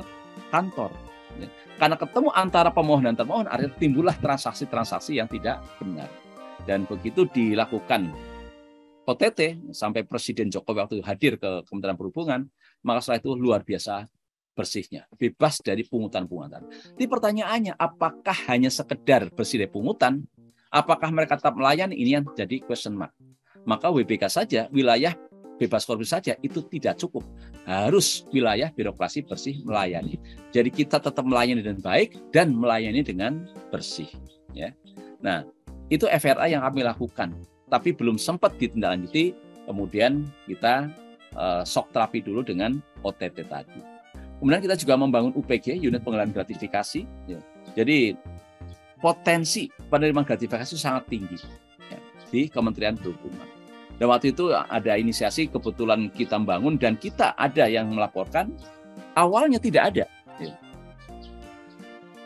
[0.49, 0.95] kantor.
[1.37, 1.47] Ya.
[1.77, 6.09] Karena ketemu antara pemohon dan termohon, artinya timbullah transaksi-transaksi yang tidak benar.
[6.63, 8.11] Dan begitu dilakukan
[9.09, 12.45] OTT sampai Presiden Jokowi waktu hadir ke Kementerian Perhubungan,
[12.85, 14.05] maka setelah itu luar biasa
[14.53, 16.67] bersihnya, bebas dari pungutan-pungutan.
[16.99, 20.27] Di pertanyaannya, apakah hanya sekedar bersih dari pungutan?
[20.69, 21.95] Apakah mereka tetap melayani?
[21.97, 23.15] Ini yang jadi question mark.
[23.63, 25.15] Maka WBK saja wilayah
[25.59, 27.27] bebas korupsi saja itu tidak cukup.
[27.67, 30.15] Harus wilayah birokrasi bersih melayani.
[30.55, 34.07] Jadi kita tetap melayani dengan baik dan melayani dengan bersih.
[34.55, 34.71] Ya.
[35.19, 35.43] Nah,
[35.91, 37.35] itu FRA yang kami lakukan.
[37.67, 39.35] Tapi belum sempat ditindaklanjuti.
[39.67, 40.89] Kemudian kita
[41.37, 43.77] uh, shock terapi dulu dengan OTT tadi.
[44.39, 47.03] Kemudian kita juga membangun UPG, unit pengelolaan gratifikasi.
[47.27, 47.43] Ya.
[47.75, 48.15] Jadi
[48.97, 51.37] potensi penerimaan gratifikasi sangat tinggi
[51.91, 51.99] ya,
[52.31, 53.58] di Kementerian Perhubungan.
[53.99, 58.55] Dan waktu itu ada inisiasi kebetulan kita bangun dan kita ada yang melaporkan
[59.13, 60.05] awalnya tidak ada.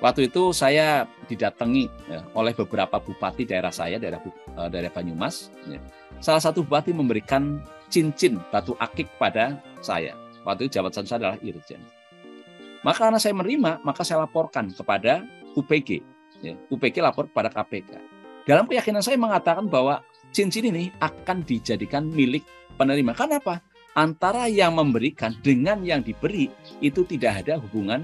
[0.04, 4.20] Waktu itu saya didatangi ya, oleh beberapa bupati daerah saya, daerah
[4.60, 5.48] uh, daerah Banyumas.
[5.64, 5.80] Ya.
[6.20, 10.12] Salah satu bupati memberikan cincin batu akik pada saya.
[10.44, 11.80] Waktu itu jabatan saya adalah irjen.
[12.84, 15.24] Maka karena saya menerima, maka saya laporkan kepada
[15.56, 16.04] UPG.
[16.44, 17.96] Ya, UPG lapor kepada KPK.
[18.44, 20.04] Dalam keyakinan saya mengatakan bahwa
[20.34, 22.44] cincin ini akan dijadikan milik
[22.76, 23.14] penerima.
[23.14, 23.62] Kenapa?
[23.94, 26.50] Antara yang memberikan dengan yang diberi
[26.82, 28.02] itu tidak ada hubungan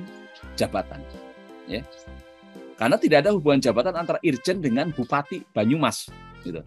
[0.54, 1.02] jabatan
[1.66, 1.82] ya.
[2.78, 6.14] Karena tidak ada hubungan jabatan antara Irjen dengan Bupati Banyumas
[6.46, 6.62] gitu.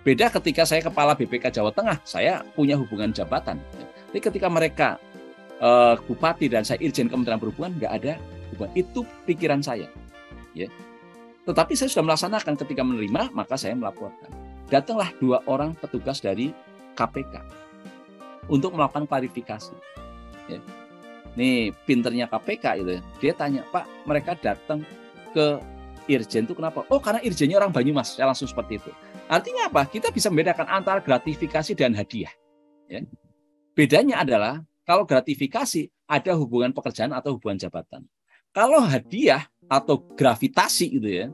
[0.00, 3.60] Beda ketika saya kepala BPK Jawa Tengah, saya punya hubungan jabatan.
[4.08, 4.96] Tapi ketika mereka
[5.60, 8.12] uh, bupati dan saya Irjen Kementerian Perhubungan nggak ada
[8.52, 8.72] hubungan.
[8.72, 9.92] Itu pikiran saya.
[10.56, 10.72] Ya.
[11.44, 14.49] Tetapi saya sudah melaksanakan ketika menerima, maka saya melaporkan.
[14.70, 16.54] Datanglah dua orang petugas dari
[16.94, 17.42] KPK
[18.46, 19.74] untuk melakukan klarifikasi.
[20.46, 20.62] Ya.
[21.34, 24.82] Nih pinternya KPK itu, dia tanya Pak, mereka datang
[25.34, 25.58] ke
[26.10, 26.82] Irjen itu kenapa?
[26.90, 28.90] Oh karena Irjennya orang Banyumas, saya langsung seperti itu.
[29.30, 29.86] Artinya apa?
[29.86, 32.34] Kita bisa membedakan antara gratifikasi dan hadiah.
[32.90, 33.06] Ya.
[33.78, 38.02] Bedanya adalah kalau gratifikasi ada hubungan pekerjaan atau hubungan jabatan.
[38.50, 41.26] Kalau hadiah atau gravitasi itu ya,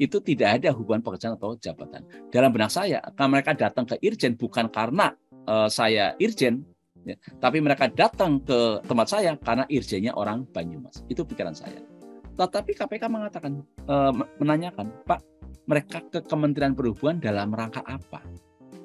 [0.00, 2.08] itu tidak ada hubungan pekerjaan atau jabatan.
[2.32, 5.12] Dalam benak saya, mereka datang ke Irjen bukan karena
[5.44, 6.64] uh, saya Irjen,
[7.04, 7.16] Ya.
[7.40, 11.00] Tapi mereka datang ke tempat saya karena irjennya orang Banyumas.
[11.08, 11.80] Itu pikiran saya.
[12.36, 13.96] Tetapi KPK mengatakan, e,
[14.40, 15.20] menanyakan, Pak,
[15.68, 18.24] mereka ke Kementerian Perhubungan dalam rangka apa?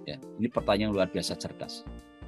[0.04, 1.84] Ya, ini pertanyaan luar biasa cerdas.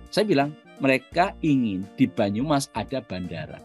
[0.08, 3.60] Saya bilang, mereka ingin di Banyumas ada bandara.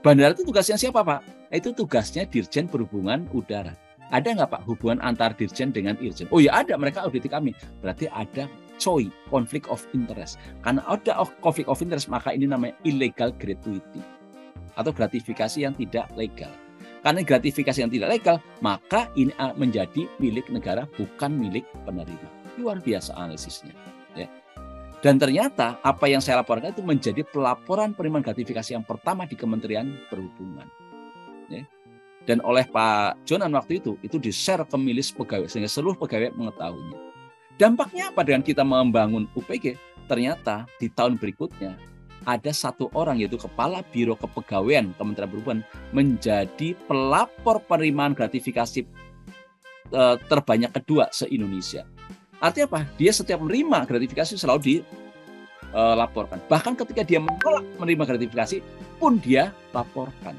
[0.00, 1.52] Bandara itu tugasnya siapa, Pak?
[1.52, 3.87] Itu tugasnya Dirjen Perhubungan Udara.
[4.08, 6.28] Ada nggak Pak hubungan antar Dirjen dengan Irjen?
[6.32, 7.52] Oh ya ada, mereka audit kami.
[7.84, 8.48] Berarti ada
[8.80, 10.40] COI, konflik of interest.
[10.64, 14.00] Karena ada konflik of interest, maka ini namanya illegal gratuity
[14.78, 16.50] atau gratifikasi yang tidak legal.
[17.02, 22.28] Karena gratifikasi yang tidak legal, maka ini menjadi milik negara, bukan milik penerima.
[22.58, 23.74] Luar biasa analisisnya.
[24.18, 24.26] Ya.
[24.98, 29.94] Dan ternyata apa yang saya laporkan itu menjadi pelaporan penerimaan gratifikasi yang pertama di Kementerian
[30.10, 30.66] Perhubungan.
[32.28, 37.00] Dan oleh Pak Jonan waktu itu, itu di-share ke milis pegawai, sehingga seluruh pegawai mengetahuinya.
[37.56, 39.80] Dampaknya apa dengan kita membangun UPG?
[40.04, 41.80] Ternyata di tahun berikutnya
[42.28, 45.60] ada satu orang yaitu Kepala Biro Kepegawaian Kementerian Perhubungan
[45.96, 48.84] menjadi pelapor penerimaan gratifikasi
[49.92, 51.88] eh, terbanyak kedua se-Indonesia.
[52.44, 52.80] Artinya apa?
[53.00, 54.84] Dia setiap menerima gratifikasi selalu
[55.72, 56.38] dilaporkan.
[56.46, 58.62] Bahkan ketika dia menolak menerima gratifikasi
[59.00, 60.36] pun dia laporkan.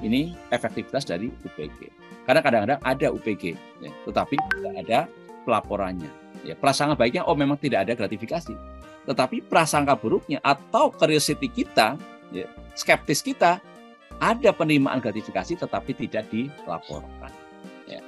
[0.00, 1.92] Ini efektivitas dari UPG.
[2.24, 4.98] Karena kadang-kadang ada UPG, ya, tetapi tidak ada
[5.44, 6.08] pelaporannya.
[6.40, 8.54] Ya, prasangka baiknya oh memang tidak ada gratifikasi.
[9.04, 12.00] Tetapi prasangka buruknya atau curiosity kita,
[12.32, 13.60] ya, skeptis kita
[14.20, 17.32] ada penerimaan gratifikasi tetapi tidak dilaporkan.
[17.88, 18.04] Ya.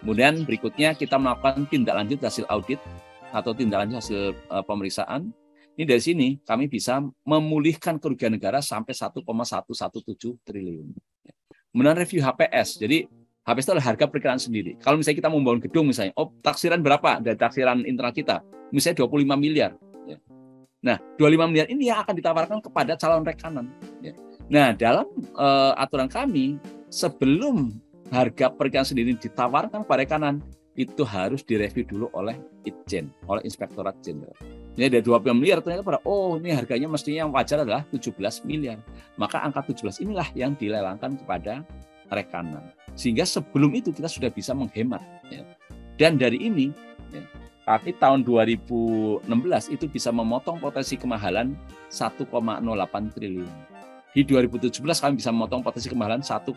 [0.00, 2.78] Kemudian berikutnya kita melakukan tindak lanjut hasil audit
[3.34, 5.34] atau tindak lanjut hasil uh, pemeriksaan.
[5.76, 9.20] Ini dari sini kami bisa memulihkan kerugian negara sampai 1,117
[10.40, 10.88] triliun.
[11.76, 12.80] Kemudian review HPS.
[12.80, 13.04] Jadi
[13.44, 14.80] HPS itu adalah harga perkiraan sendiri.
[14.80, 18.40] Kalau misalnya kita membangun gedung misalnya, oh taksiran berapa dari taksiran internal kita?
[18.72, 19.76] Misalnya 25 miliar.
[20.08, 20.16] Ya.
[20.80, 23.68] Nah, 25 miliar ini yang akan ditawarkan kepada calon rekanan.
[24.00, 24.16] Ya.
[24.48, 25.04] Nah, dalam
[25.36, 26.56] uh, aturan kami,
[26.88, 27.76] sebelum
[28.08, 30.40] harga perkiraan sendiri ditawarkan kepada rekanan,
[30.80, 34.32] itu harus direview dulu oleh Itjen, oleh Inspektorat Jenderal.
[34.76, 38.12] Ini ada 25 miliar, ternyata pada, oh ini harganya mestinya yang wajar adalah 17
[38.44, 38.76] miliar.
[39.16, 41.64] Maka angka 17 inilah yang dilelangkan kepada
[42.12, 42.60] rekanan.
[42.92, 45.00] Sehingga sebelum itu kita sudah bisa menghemat.
[45.32, 45.48] Ya.
[45.96, 46.76] Dan dari ini,
[47.08, 47.24] ya,
[47.64, 49.24] kami tahun 2016
[49.72, 51.56] itu bisa memotong potensi kemahalan
[51.88, 53.52] 1,08 triliun.
[54.12, 56.52] Di 2017 kami bisa memotong potensi kemahalan 1,99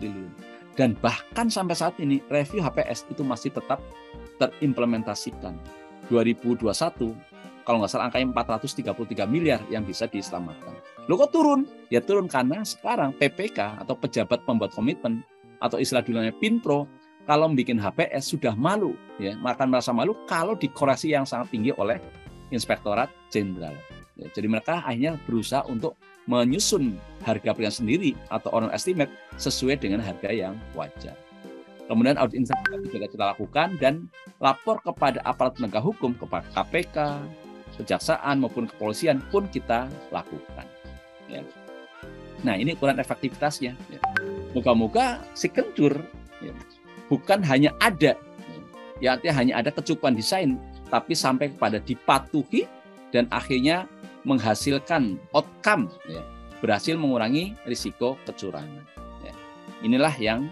[0.00, 0.32] triliun.
[0.74, 3.84] Dan bahkan sampai saat ini review HPS itu masih tetap
[4.40, 5.54] terimplementasikan.
[6.12, 7.16] 2021
[7.64, 10.76] kalau nggak salah angkanya 433 miliar yang bisa diselamatkan.
[11.08, 11.64] Lo kok turun?
[11.88, 15.24] Ya turun karena sekarang PPK atau pejabat pembuat komitmen
[15.64, 16.84] atau istilah dulunya Pinpro
[17.24, 21.96] kalau bikin HPS sudah malu ya akan merasa malu kalau dikoreksi yang sangat tinggi oleh
[22.52, 23.72] Inspektorat Jenderal.
[24.14, 25.98] Ya, jadi mereka akhirnya berusaha untuk
[26.30, 31.16] menyusun harga pilihan sendiri atau on estimate sesuai dengan harga yang wajar.
[31.84, 34.08] Kemudian audit investigasi juga kita lakukan dan
[34.40, 36.96] lapor kepada aparat penegak hukum, kepada KPK,
[37.78, 40.66] kejaksaan maupun kepolisian pun kita lakukan.
[41.26, 41.42] Ya.
[42.44, 43.72] Nah ini ukuran efektivitasnya.
[43.90, 44.00] Ya.
[44.54, 45.98] Moga-moga si kencur
[46.38, 46.54] ya,
[47.10, 48.14] bukan hanya ada,
[49.02, 50.60] ya artinya hanya ada kecukupan desain,
[50.92, 52.70] tapi sampai kepada dipatuhi
[53.10, 53.90] dan akhirnya
[54.22, 56.22] menghasilkan outcome, ya,
[56.62, 58.86] berhasil mengurangi risiko kecurangan.
[59.26, 59.34] Ya.
[59.82, 60.48] inilah yang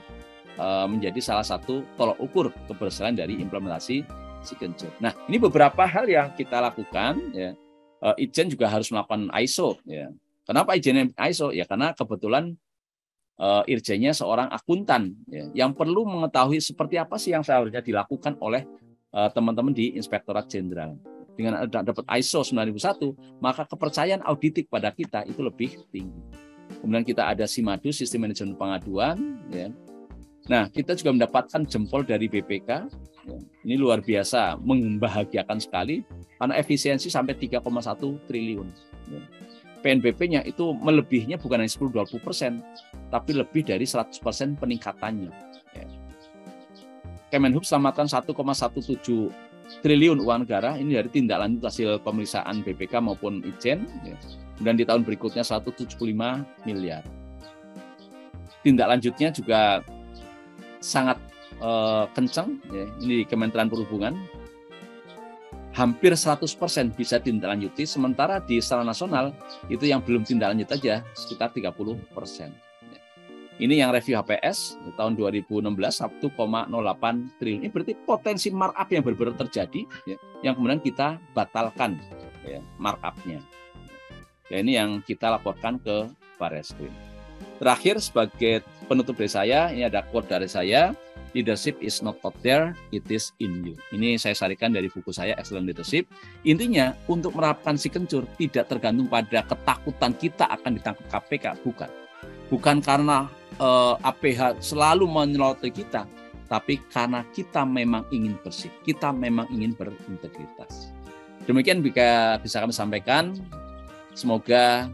[0.58, 4.04] uh, menjadi salah satu tolok ukur keberhasilan dari implementasi
[4.42, 4.92] signature.
[4.98, 7.54] Nah, ini beberapa hal yang kita lakukan ya.
[8.02, 10.10] Uh, Ijen juga harus melakukan ISO ya.
[10.42, 11.54] Kenapa izin ISO?
[11.54, 12.58] Ya karena kebetulan
[13.38, 18.66] uh, irjennya seorang akuntan ya, yang perlu mengetahui seperti apa sih yang seharusnya dilakukan oleh
[19.12, 20.98] teman-teman uh, di Inspektorat Jenderal.
[21.32, 26.42] Dengan dapat ISO 9001, maka kepercayaan auditik pada kita itu lebih tinggi.
[26.80, 29.16] Kemudian kita ada SIMADU, Sistem Manajemen Pengaduan.
[29.52, 29.68] Ya.
[30.50, 32.90] Nah, kita juga mendapatkan jempol dari BPK.
[33.62, 36.02] Ini luar biasa, membahagiakan sekali
[36.38, 37.62] karena efisiensi sampai 3,1
[38.26, 38.68] triliun.
[39.10, 39.22] Ya.
[39.82, 42.62] PNBP-nya itu melebihnya bukan hanya 10-20 persen,
[43.10, 45.30] tapi lebih dari 100 persen peningkatannya.
[45.74, 45.86] Ya.
[47.30, 48.34] Kemenhub selamatkan 1,17
[49.80, 53.86] triliun uang negara ini dari tindak lanjut hasil pemeriksaan BPK maupun Ijen.
[54.62, 55.98] Dan di tahun berikutnya 175
[56.68, 57.02] miliar.
[58.62, 59.82] Tindak lanjutnya juga
[60.78, 61.18] sangat
[61.60, 62.86] uh, kencang, ya.
[63.02, 64.16] ini di Kementerian Perhubungan
[65.72, 66.44] hampir 100%
[66.92, 69.32] bisa ditindaklanjuti, sementara di skala nasional
[69.72, 71.92] itu yang belum tindak lanjut aja sekitar 30%.
[73.60, 77.60] Ini yang review HPS tahun 2016 1,08 triliun.
[77.62, 82.00] Ini berarti potensi markup yang benar-benar terjadi ya, yang kemudian kita batalkan
[82.42, 83.38] ya, markupnya.
[84.50, 86.10] Ya, ini yang kita laporkan ke
[86.40, 86.90] Barreskrim.
[87.62, 90.90] Terakhir sebagai penutup dari saya, ini ada quote dari saya,
[91.32, 93.76] leadership is not out there, it is in you.
[93.92, 96.08] Ini saya sarikan dari buku saya Excellent Leadership.
[96.44, 101.90] Intinya untuk menerapkan si kencur tidak tergantung pada ketakutan kita akan ditangkap KPK, bukan.
[102.52, 103.26] Bukan karena
[103.58, 106.04] uh, eh, APH selalu menyelotoi kita,
[106.46, 110.92] tapi karena kita memang ingin bersih, kita memang ingin berintegritas.
[111.48, 113.34] Demikian bisa kami sampaikan.
[114.12, 114.92] Semoga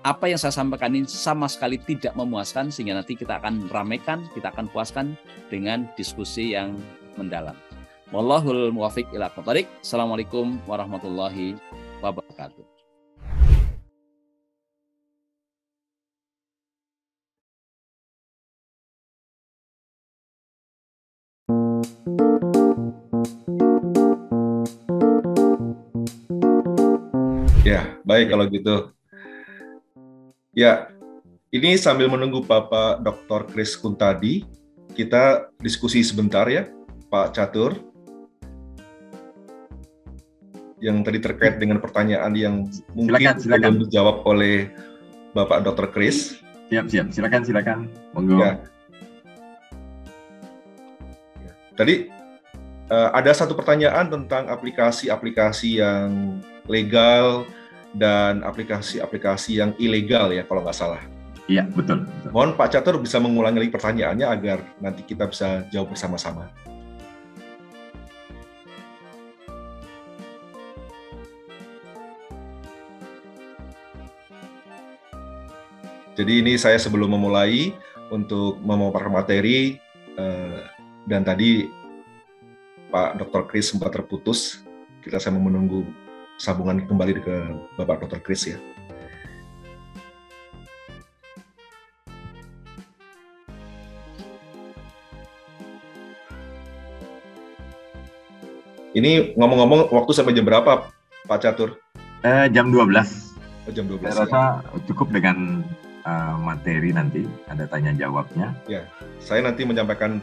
[0.00, 4.48] apa yang saya sampaikan ini sama sekali tidak memuaskan sehingga nanti kita akan ramaikan, kita
[4.48, 5.12] akan puaskan
[5.52, 6.72] dengan diskusi yang
[7.20, 7.56] mendalam.
[8.08, 9.28] Wallahul muwafiq ila
[9.84, 11.54] Assalamualaikum warahmatullahi
[12.00, 12.64] wabarakatuh.
[27.60, 28.99] Ya, baik kalau gitu.
[30.50, 30.90] Ya,
[31.54, 33.46] ini sambil menunggu Bapak Dr.
[33.54, 34.42] Kris Kuntadi,
[34.98, 36.66] kita diskusi sebentar ya,
[37.06, 37.78] Pak Catur.
[40.82, 42.66] Yang tadi terkait dengan pertanyaan yang
[42.98, 43.62] mungkin silakan, silakan.
[43.62, 44.74] belum dijawab oleh
[45.38, 45.86] Bapak Dr.
[45.94, 46.42] Kris.
[46.66, 47.06] Siap, siap.
[47.14, 47.78] Silakan, silakan.
[48.10, 48.42] Monggo.
[48.42, 48.58] Ya.
[51.78, 52.10] Tadi
[52.90, 57.46] uh, ada satu pertanyaan tentang aplikasi-aplikasi yang legal
[57.94, 61.02] dan aplikasi-aplikasi yang ilegal ya kalau nggak salah.
[61.50, 62.30] Iya betul, betul.
[62.30, 66.46] Mohon Pak Catur bisa mengulangi lagi pertanyaannya agar nanti kita bisa jawab bersama-sama.
[76.14, 77.72] Jadi ini saya sebelum memulai
[78.12, 79.80] untuk memaparkan materi
[80.20, 80.60] eh,
[81.08, 81.64] dan tadi
[82.92, 83.48] Pak Dr.
[83.48, 84.60] Kris sempat terputus.
[85.00, 85.80] Kita sama menunggu
[86.40, 87.36] sambungan kembali ke
[87.76, 88.24] Bapak Dr.
[88.24, 88.56] Chris ya.
[98.90, 100.90] Ini ngomong-ngomong waktu sampai jam berapa
[101.28, 101.78] Pak Catur?
[102.24, 102.88] Eh, jam 12.
[103.68, 104.02] Oh, jam 12.
[104.02, 104.20] Saya ya.
[104.26, 104.42] rasa
[104.88, 105.62] cukup dengan
[106.02, 108.50] uh, materi nanti ada tanya jawabnya.
[108.66, 108.88] Ya,
[109.22, 110.18] saya nanti menyampaikan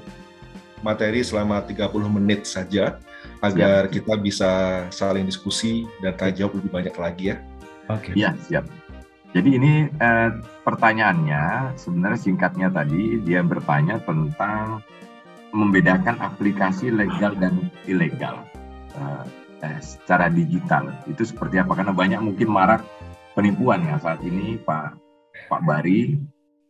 [0.84, 2.99] materi selama 30 menit saja
[3.41, 3.93] agar siap.
[3.93, 4.52] kita bisa
[4.89, 7.38] saling diskusi dan tanya jawab lebih banyak lagi ya.
[7.88, 8.12] Oke.
[8.12, 8.13] Okay.
[8.17, 8.65] Iya, siap.
[9.36, 10.30] Jadi ini eh,
[10.63, 14.82] pertanyaannya sebenarnya singkatnya tadi dia bertanya tentang
[15.52, 18.47] membedakan aplikasi legal dan ilegal
[18.95, 19.23] eh,
[19.67, 21.76] eh, secara digital itu seperti apa?
[21.78, 22.82] Karena banyak mungkin marak
[23.38, 24.97] penipuan ya saat ini Pak
[25.52, 26.18] Pak Bari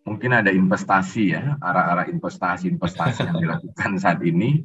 [0.08, 4.64] mungkin ada investasi ya arah-arah investasi-investasi yang dilakukan saat ini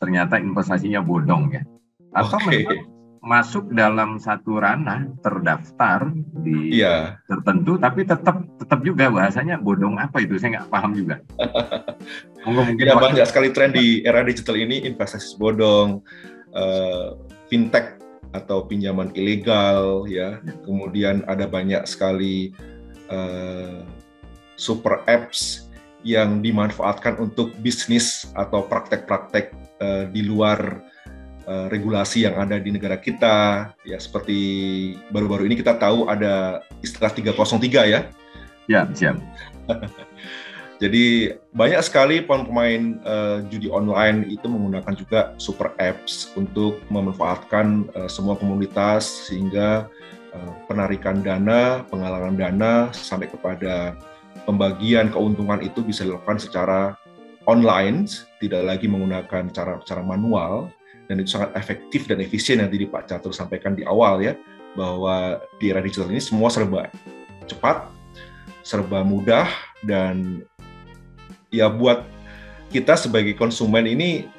[0.00, 1.62] ternyata investasinya bodong ya
[2.16, 2.64] atau okay.
[3.20, 6.08] masuk dalam satu ranah terdaftar
[6.40, 7.20] di yeah.
[7.28, 11.20] tertentu tapi tetap tetap juga bahasanya bodong apa itu saya nggak paham juga
[12.48, 16.00] mungkin ya, banyak sekali tren di era digital ini investasi bodong
[16.56, 17.14] uh,
[17.52, 20.54] fintech atau pinjaman ilegal ya, ya.
[20.64, 22.54] kemudian ada banyak sekali
[23.12, 23.84] uh,
[24.54, 25.68] super apps
[26.00, 30.84] yang dimanfaatkan untuk bisnis atau praktek-praktek uh, di luar
[31.48, 33.70] uh, regulasi yang ada di negara kita.
[33.82, 34.38] Ya seperti
[35.10, 38.00] baru-baru ini kita tahu ada istilah 303 ya.
[38.70, 39.18] Ya siap.
[40.80, 48.08] Jadi banyak sekali pemain uh, judi online itu menggunakan juga super apps untuk memanfaatkan uh,
[48.08, 49.92] semua komunitas sehingga
[50.32, 53.92] uh, penarikan dana, penggalangan dana sampai kepada
[54.48, 56.96] pembagian keuntungan itu bisa dilakukan secara
[57.44, 58.08] online,
[58.40, 60.72] tidak lagi menggunakan cara-cara manual
[61.06, 64.34] dan itu sangat efektif dan efisien yang tadi Pak Catur sampaikan di awal ya
[64.74, 66.88] bahwa di era digital ini semua serba
[67.44, 67.90] cepat,
[68.62, 69.50] serba mudah
[69.82, 70.46] dan
[71.50, 72.06] ya buat
[72.70, 74.30] kita sebagai konsumen ini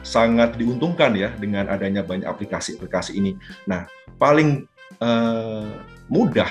[0.00, 3.36] sangat diuntungkan ya dengan adanya banyak aplikasi-aplikasi ini.
[3.68, 3.84] Nah,
[4.16, 4.64] paling
[5.00, 5.68] uh,
[6.08, 6.48] mudah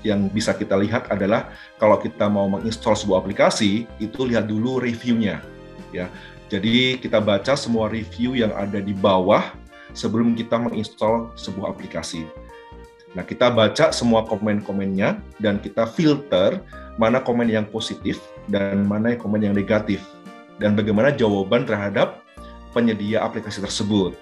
[0.00, 5.44] yang bisa kita lihat adalah kalau kita mau menginstall sebuah aplikasi, itu lihat dulu reviewnya.
[5.90, 6.06] Ya,
[6.46, 9.42] jadi kita baca semua review yang ada di bawah
[9.94, 12.26] sebelum kita menginstall sebuah aplikasi.
[13.10, 16.62] Nah, kita baca semua komen-komennya dan kita filter
[16.94, 19.98] mana komen yang positif dan mana komen yang negatif
[20.62, 22.22] dan bagaimana jawaban terhadap
[22.70, 24.14] penyedia aplikasi tersebut.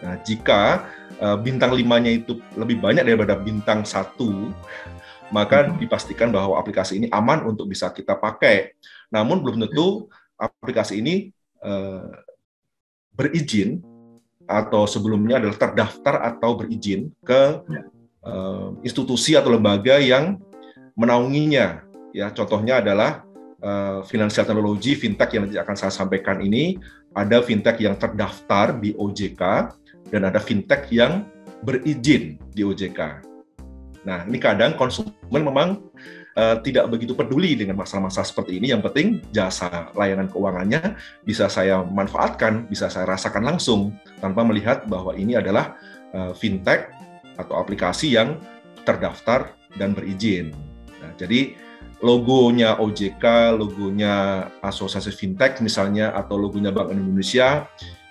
[0.00, 0.86] Nah, jika
[1.18, 4.54] uh, bintang limanya itu lebih banyak daripada bintang satu,
[5.34, 5.82] maka hmm.
[5.82, 8.74] dipastikan bahwa aplikasi ini aman untuk bisa kita pakai.
[9.10, 10.06] Namun belum tentu
[10.40, 11.28] aplikasi ini
[11.60, 12.08] uh,
[13.12, 13.84] berizin
[14.48, 17.84] atau sebelumnya adalah terdaftar atau berizin ke ya
[18.24, 20.40] uh, institusi atau lembaga yang
[20.96, 21.84] menaunginya.
[22.10, 23.22] Ya, contohnya adalah
[23.62, 26.76] uh, finansial teknologi fintech yang nanti akan saya sampaikan ini
[27.14, 29.42] ada fintech yang terdaftar di OJK
[30.10, 31.26] dan ada fintech yang
[31.62, 33.30] berizin di OJK.
[34.00, 35.92] Nah, ini kadang konsumen memang
[36.36, 38.70] uh, tidak begitu peduli dengan masalah-masalah seperti ini.
[38.70, 45.16] Yang penting jasa layanan keuangannya bisa saya manfaatkan, bisa saya rasakan langsung tanpa melihat bahwa
[45.16, 45.78] ini adalah
[46.14, 46.90] uh, fintech
[47.38, 48.36] atau aplikasi yang
[48.84, 50.52] terdaftar dan berizin.
[51.00, 51.56] Nah, jadi
[52.00, 57.68] logonya OJK, logonya Asosiasi Fintech misalnya, atau logonya Bank Indonesia,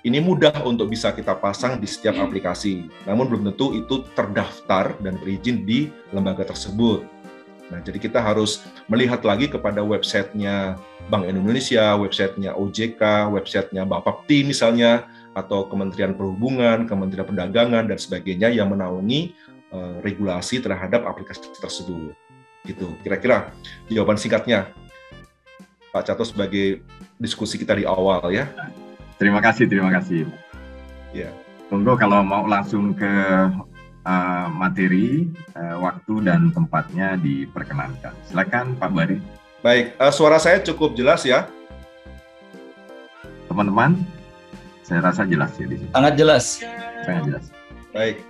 [0.08, 2.88] ini mudah untuk bisa kita pasang di setiap aplikasi.
[3.04, 7.04] Namun belum tentu itu terdaftar dan berizin di lembaga tersebut.
[7.70, 15.06] Nah, jadi kita harus melihat lagi kepada websitenya Bank Indonesia, websitenya OJK, websitenya Bapepti misalnya,
[15.38, 19.38] atau Kementerian Perhubungan, Kementerian Perdagangan dan sebagainya yang menaungi
[19.70, 22.18] uh, regulasi terhadap aplikasi tersebut.
[22.66, 22.90] Gitu.
[23.06, 23.54] Kira-kira
[23.88, 24.74] jawaban singkatnya
[25.94, 26.82] Pak Cato sebagai
[27.22, 28.50] diskusi kita di awal ya.
[29.22, 30.26] Terima kasih, terima kasih.
[31.14, 31.30] Ya.
[31.70, 33.14] Tunggu kalau mau langsung ke
[34.06, 38.14] uh, materi, uh, waktu dan tempatnya diperkenankan.
[38.28, 39.18] Silakan Pak Bari.
[39.60, 41.48] Baik, uh, suara saya cukup jelas ya.
[43.50, 43.98] Teman-teman,
[44.86, 45.92] saya rasa jelas ya di sini.
[45.92, 46.46] Sangat jelas.
[47.04, 47.46] Sangat jelas.
[47.92, 48.22] Baik.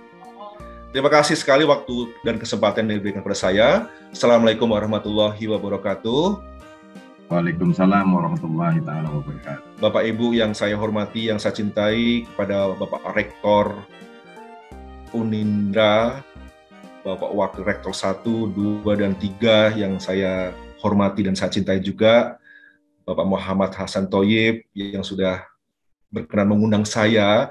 [0.90, 3.68] Terima kasih sekali waktu dan kesempatan yang diberikan kepada saya.
[4.10, 6.50] Assalamualaikum warahmatullahi wabarakatuh.
[7.30, 9.78] Waalaikumsalam warahmatullahi wabarakatuh.
[9.78, 13.78] Bapak Ibu yang saya hormati, yang saya cintai, kepada Bapak Rektor
[15.12, 16.22] Unindra,
[17.00, 22.36] Bapak Wakil Rektor 1, 2, dan 3 yang saya hormati dan saya cintai juga,
[23.08, 25.42] Bapak Muhammad Hasan Toyib yang sudah
[26.12, 27.50] berkenan mengundang saya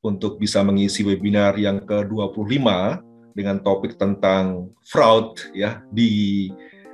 [0.00, 2.66] untuk bisa mengisi webinar yang ke-25
[3.36, 6.48] dengan topik tentang fraud ya di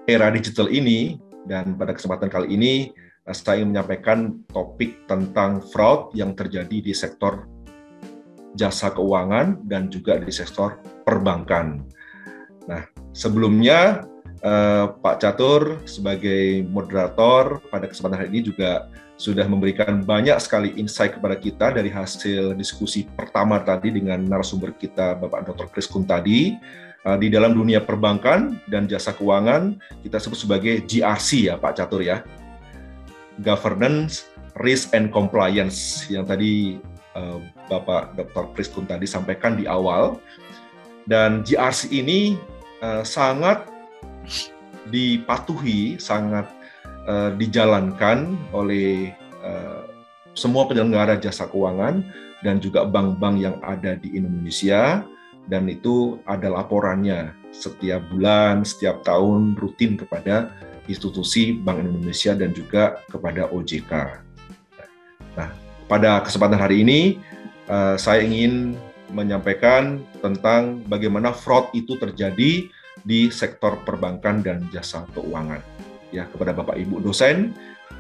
[0.07, 1.19] era digital ini.
[1.47, 2.91] Dan pada kesempatan kali ini
[3.31, 7.47] saya ingin menyampaikan topik tentang fraud yang terjadi di sektor
[8.57, 11.85] jasa keuangan dan juga di sektor perbankan.
[12.67, 12.83] Nah,
[13.15, 14.09] sebelumnya
[14.43, 21.17] eh, Pak Catur sebagai moderator pada kesempatan hari ini juga sudah memberikan banyak sekali insight
[21.17, 25.73] kepada kita dari hasil diskusi pertama tadi dengan narasumber kita Bapak Dr.
[25.73, 26.53] Chris Kun tadi
[27.09, 32.05] uh, di dalam dunia perbankan dan jasa keuangan kita sebut sebagai GRC ya Pak Catur
[32.05, 32.21] ya
[33.41, 34.29] Governance,
[34.61, 36.77] Risk and Compliance yang tadi
[37.17, 38.53] uh, Bapak Dr.
[38.55, 40.19] Chris Kun tadi sampaikan di awal
[41.07, 42.35] dan GRC ini
[42.83, 43.67] uh, sangat
[44.91, 46.47] dipatuhi, sangat
[47.07, 49.87] uh, dijalankan oleh uh,
[50.37, 52.05] semua penyelenggara jasa keuangan
[52.45, 55.03] dan juga bank-bank yang ada di Indonesia
[55.47, 60.53] dan itu ada laporannya setiap bulan, setiap tahun rutin kepada
[60.87, 63.93] institusi Bank Indonesia dan juga kepada OJK.
[65.39, 65.49] Nah,
[65.87, 67.19] pada kesempatan hari ini
[67.71, 68.75] uh, saya ingin
[69.15, 72.67] menyampaikan tentang bagaimana fraud itu terjadi
[73.07, 75.63] di sektor perbankan dan jasa keuangan
[76.11, 77.55] ya kepada Bapak Ibu dosen.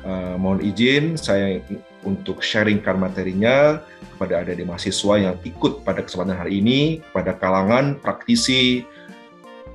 [0.07, 1.59] Uh, mohon izin saya
[2.07, 3.83] untuk sharingkan materinya
[4.15, 8.87] kepada adik-adik mahasiswa yang ikut pada kesempatan hari ini, kepada kalangan praktisi,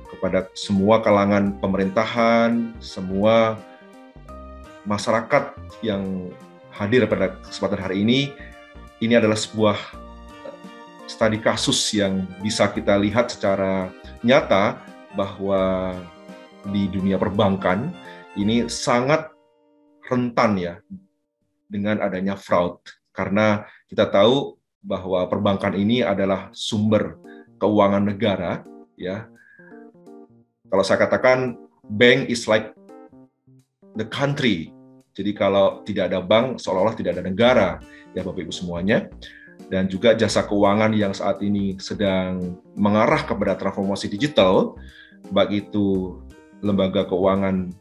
[0.08, 3.60] kepada semua kalangan pemerintahan, semua
[4.88, 5.52] masyarakat
[5.84, 6.32] yang
[6.72, 8.32] hadir pada kesempatan hari ini,
[9.02, 9.78] ini adalah sebuah
[10.46, 10.56] eh,
[11.10, 13.90] studi kasus yang bisa kita lihat secara
[14.22, 14.78] nyata
[15.18, 15.92] bahwa
[16.70, 17.90] di dunia perbankan
[18.38, 19.28] ini sangat
[20.06, 20.74] rentan ya
[21.66, 22.78] dengan adanya fraud
[23.10, 27.18] karena kita tahu bahwa perbankan ini adalah sumber
[27.62, 28.66] keuangan negara
[28.98, 29.30] ya.
[30.66, 31.54] Kalau saya katakan
[31.86, 32.74] bank is like
[33.94, 34.74] the country.
[35.12, 37.68] Jadi kalau tidak ada bank seolah-olah tidak ada negara
[38.16, 39.08] ya Bapak Ibu semuanya.
[39.68, 44.76] Dan juga jasa keuangan yang saat ini sedang mengarah kepada transformasi digital,
[45.32, 46.18] baik itu
[46.60, 47.72] lembaga keuangan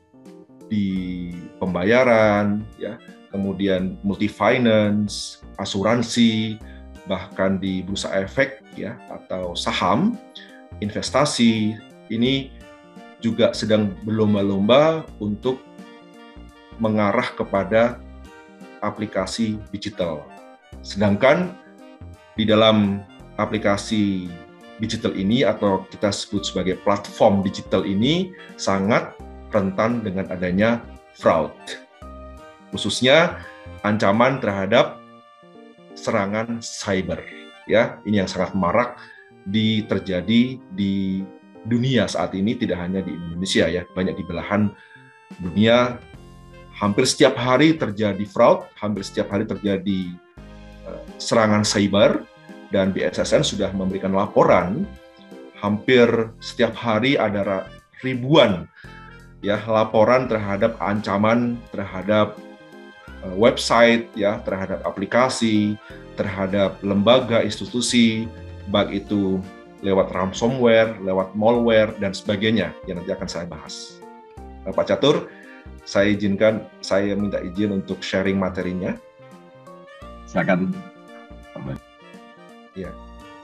[0.72, 2.96] di pembayaran, ya,
[3.34, 6.56] kemudian multi finance, asuransi,
[7.12, 10.16] bahkan di bursa efek ya atau saham,
[10.80, 11.76] investasi
[12.08, 12.56] ini
[13.20, 15.62] juga sedang berlomba-lomba untuk
[16.80, 18.00] mengarah kepada
[18.82, 20.26] aplikasi digital.
[20.82, 21.54] Sedangkan
[22.36, 23.04] di dalam
[23.38, 24.32] aplikasi
[24.82, 29.14] digital ini atau kita sebut sebagai platform digital ini sangat
[29.54, 30.82] rentan dengan adanya
[31.14, 31.54] fraud.
[32.74, 33.38] Khususnya
[33.86, 34.98] ancaman terhadap
[35.94, 37.22] serangan cyber.
[37.70, 38.98] Ya, ini yang sangat marak
[39.46, 41.22] di terjadi di
[41.62, 44.74] dunia saat ini tidak hanya di Indonesia ya, banyak di belahan
[45.40, 46.02] dunia
[46.82, 50.18] hampir setiap hari terjadi fraud, hampir setiap hari terjadi
[50.90, 52.26] uh, serangan cyber
[52.74, 54.90] dan BSSN sudah memberikan laporan
[55.62, 56.10] hampir
[56.42, 57.70] setiap hari ada
[58.02, 58.66] ribuan
[59.46, 62.34] ya laporan terhadap ancaman terhadap
[63.22, 65.78] uh, website ya terhadap aplikasi
[66.18, 68.26] terhadap lembaga institusi
[68.74, 69.38] baik itu
[69.82, 73.98] lewat ransomware, lewat malware dan sebagainya yang nanti akan saya bahas.
[74.62, 75.26] Nah, Pak Catur,
[75.86, 78.96] saya izinkan saya minta izin untuk sharing materinya.
[80.30, 80.72] Silakan.
[82.72, 82.88] Ya.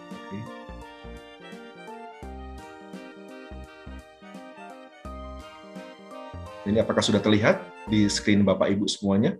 [0.07, 0.39] Oke.
[6.67, 9.35] Ini apakah sudah terlihat di screen Bapak Ibu semuanya?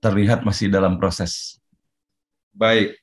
[0.00, 1.60] Terlihat masih dalam proses.
[2.52, 2.96] Baik.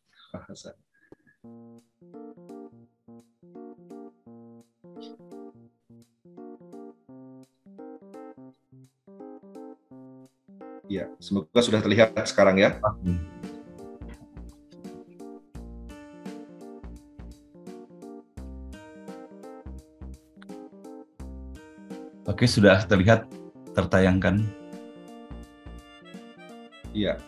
[10.96, 12.80] Ya, semoga sudah terlihat sekarang ya.
[22.24, 23.28] Oke, sudah terlihat
[23.76, 24.40] tertayangkan.
[26.96, 27.20] Iya.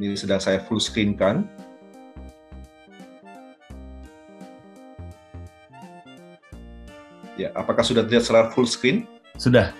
[0.00, 1.44] Ini sedang saya full screen kan.
[7.36, 9.04] Ya, apakah sudah terlihat secara full screen?
[9.36, 9.76] Sudah.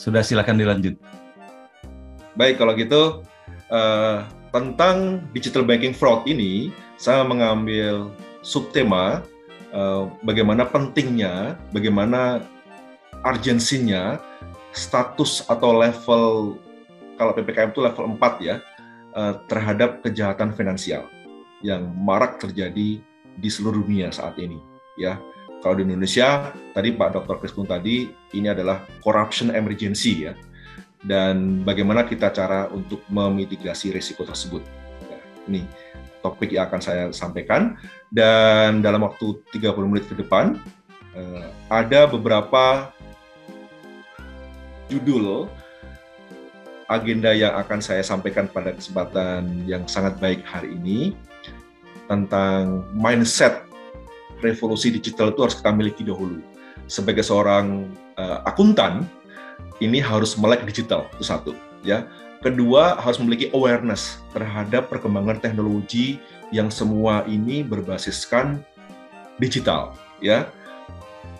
[0.00, 0.96] Sudah silakan dilanjut.
[2.40, 3.20] Baik, kalau gitu
[3.68, 8.08] uh, tentang digital banking fraud ini saya mengambil
[8.40, 9.20] subtema
[9.70, 12.42] Eh, bagaimana pentingnya, bagaimana
[13.22, 14.18] urgensinya
[14.74, 16.58] status atau level
[17.14, 18.56] kalau PPKM itu level 4 ya
[19.14, 21.06] eh, terhadap kejahatan finansial
[21.62, 22.98] yang marak terjadi
[23.38, 24.58] di seluruh dunia saat ini
[24.98, 25.22] ya.
[25.60, 27.36] Kalau di Indonesia tadi Pak Dr.
[27.36, 30.32] Krispun tadi ini adalah corruption emergency ya.
[31.00, 34.64] Dan bagaimana kita cara untuk memitigasi risiko tersebut.
[35.48, 35.64] Ini
[36.20, 37.76] topik yang akan saya sampaikan
[38.12, 40.60] dan dalam waktu 30 menit ke depan
[41.16, 42.92] uh, ada beberapa
[44.92, 45.48] judul
[46.90, 51.14] agenda yang akan saya sampaikan pada kesempatan yang sangat baik hari ini
[52.10, 53.69] tentang mindset
[54.40, 56.40] revolusi digital itu harus kita miliki dahulu.
[56.90, 57.86] Sebagai seorang
[58.18, 59.06] uh, akuntan,
[59.78, 61.52] ini harus melek digital itu satu,
[61.86, 62.04] ya.
[62.40, 66.16] Kedua, harus memiliki awareness terhadap perkembangan teknologi
[66.50, 68.64] yang semua ini berbasiskan
[69.38, 70.48] digital, ya.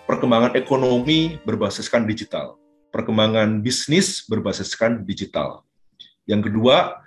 [0.07, 5.63] Perkembangan ekonomi berbasiskan digital, perkembangan bisnis berbasiskan digital.
[6.27, 7.01] Yang kedua,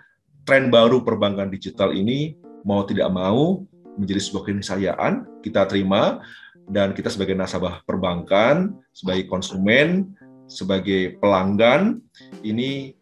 [0.43, 3.63] tren baru perbankan digital ini mau tidak mau
[3.97, 6.23] menjadi sebuah keniscayaan kita terima
[6.71, 10.15] dan kita sebagai nasabah perbankan, sebagai konsumen,
[10.47, 11.99] sebagai pelanggan
[12.45, 12.95] ini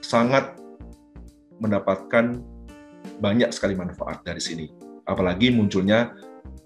[0.00, 0.56] sangat
[1.60, 2.40] mendapatkan
[3.22, 4.66] banyak sekali manfaat dari sini.
[5.06, 6.14] Apalagi munculnya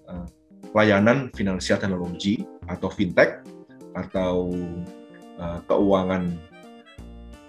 [0.09, 0.25] uh,
[0.73, 3.41] layanan finansial teknologi atau fintech
[3.97, 4.53] atau
[5.41, 6.33] uh, keuangan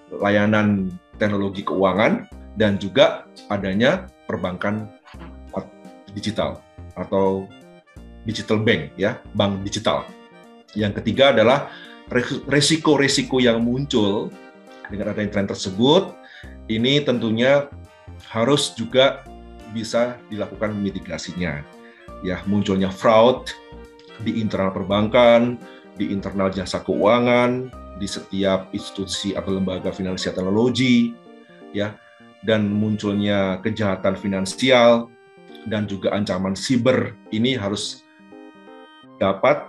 [0.09, 0.89] layanan
[1.21, 2.25] teknologi keuangan
[2.57, 4.89] dan juga adanya perbankan
[6.19, 6.59] digital
[6.99, 7.47] atau
[8.27, 10.03] digital bank ya, bank digital.
[10.75, 11.71] Yang ketiga adalah
[12.51, 14.29] resiko-resiko yang muncul
[14.91, 16.13] dengan adanya tren tersebut.
[16.69, 17.71] Ini tentunya
[18.29, 19.25] harus juga
[19.73, 21.65] bisa dilakukan mitigasinya.
[22.21, 23.49] Ya, munculnya fraud
[24.27, 25.57] di internal perbankan,
[25.97, 31.15] di internal jasa keuangan, di setiap institusi atau lembaga finansial teknologi,
[31.73, 31.95] ya,
[32.43, 35.11] dan munculnya kejahatan finansial
[35.69, 38.03] dan juga ancaman siber ini harus
[39.21, 39.69] dapat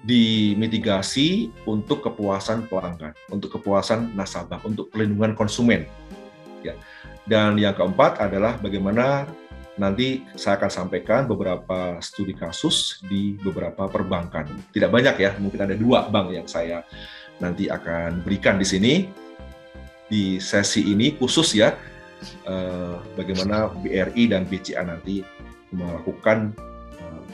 [0.00, 5.84] dimitigasi untuk kepuasan pelanggan, untuk kepuasan nasabah, untuk perlindungan konsumen.
[6.64, 6.76] Ya.
[7.28, 9.28] Dan yang keempat adalah bagaimana
[9.76, 14.48] nanti saya akan sampaikan beberapa studi kasus di beberapa perbankan.
[14.72, 16.84] Tidak banyak ya, mungkin ada dua bank yang saya
[17.40, 18.92] nanti akan berikan di sini
[20.10, 21.72] di sesi ini khusus ya
[22.46, 25.24] eh, bagaimana BRI dan BCA nanti
[25.70, 26.54] melakukan
[26.98, 27.24] eh,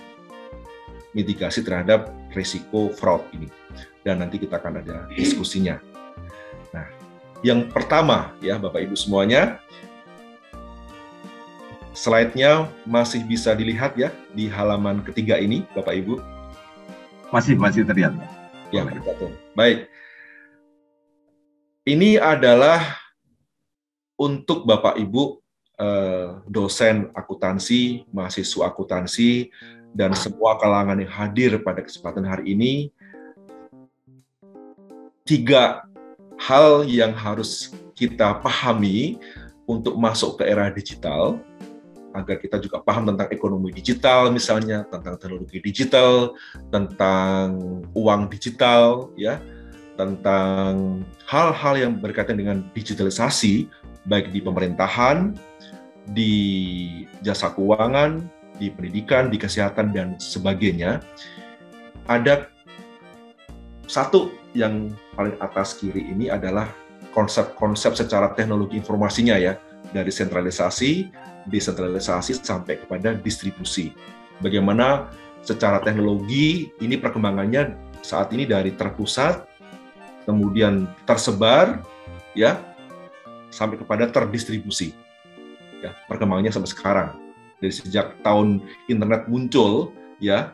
[1.16, 3.49] mitigasi terhadap risiko fraud ini
[4.07, 5.80] dan nanti kita akan ada diskusinya.
[6.70, 6.87] Nah,
[7.43, 9.59] yang pertama ya Bapak Ibu semuanya
[11.97, 16.20] slide-nya masih bisa dilihat ya di halaman ketiga ini Bapak Ibu.
[17.32, 18.14] Masih masih terlihat.
[18.70, 19.32] Ya, betul.
[19.57, 19.89] Baik.
[21.87, 22.82] Ini adalah
[24.17, 25.41] untuk Bapak Ibu
[25.77, 29.53] eh, dosen akuntansi, mahasiswa akuntansi,
[29.97, 32.93] dan semua kalangan yang hadir pada kesempatan hari ini,
[35.25, 35.89] tiga
[36.37, 39.17] hal yang harus kita pahami
[39.64, 41.41] untuk masuk ke era digital,
[42.12, 46.33] agar kita juga paham tentang ekonomi digital misalnya, tentang teknologi digital,
[46.73, 47.61] tentang
[47.93, 49.41] uang digital, ya,
[49.97, 53.69] tentang hal-hal yang berkaitan dengan digitalisasi,
[54.07, 55.35] baik di pemerintahan,
[56.11, 56.33] di
[57.21, 58.23] jasa keuangan,
[58.57, 61.03] di pendidikan, di kesehatan, dan sebagainya,
[62.07, 62.47] ada
[63.87, 66.71] satu yang paling atas kiri ini adalah
[67.13, 69.59] konsep-konsep secara teknologi informasinya ya,
[69.91, 71.11] dari sentralisasi,
[71.51, 73.95] desentralisasi sampai kepada distribusi.
[74.43, 75.11] Bagaimana
[75.47, 79.47] secara teknologi ini perkembangannya saat ini dari terpusat
[80.27, 81.81] kemudian tersebar
[82.35, 82.59] ya
[83.57, 84.93] sampai kepada terdistribusi.
[85.81, 87.09] Ya, perkembangannya sampai sekarang.
[87.57, 90.53] Dari sejak tahun internet muncul ya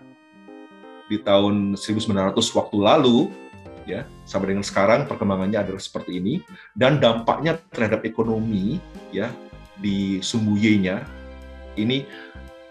[1.10, 3.26] di tahun 1900 waktu lalu
[3.82, 6.34] ya sampai dengan sekarang perkembangannya adalah seperti ini
[6.78, 8.78] dan dampaknya terhadap ekonomi
[9.10, 9.26] ya
[9.82, 11.02] di Sumbuyenya
[11.74, 12.06] ini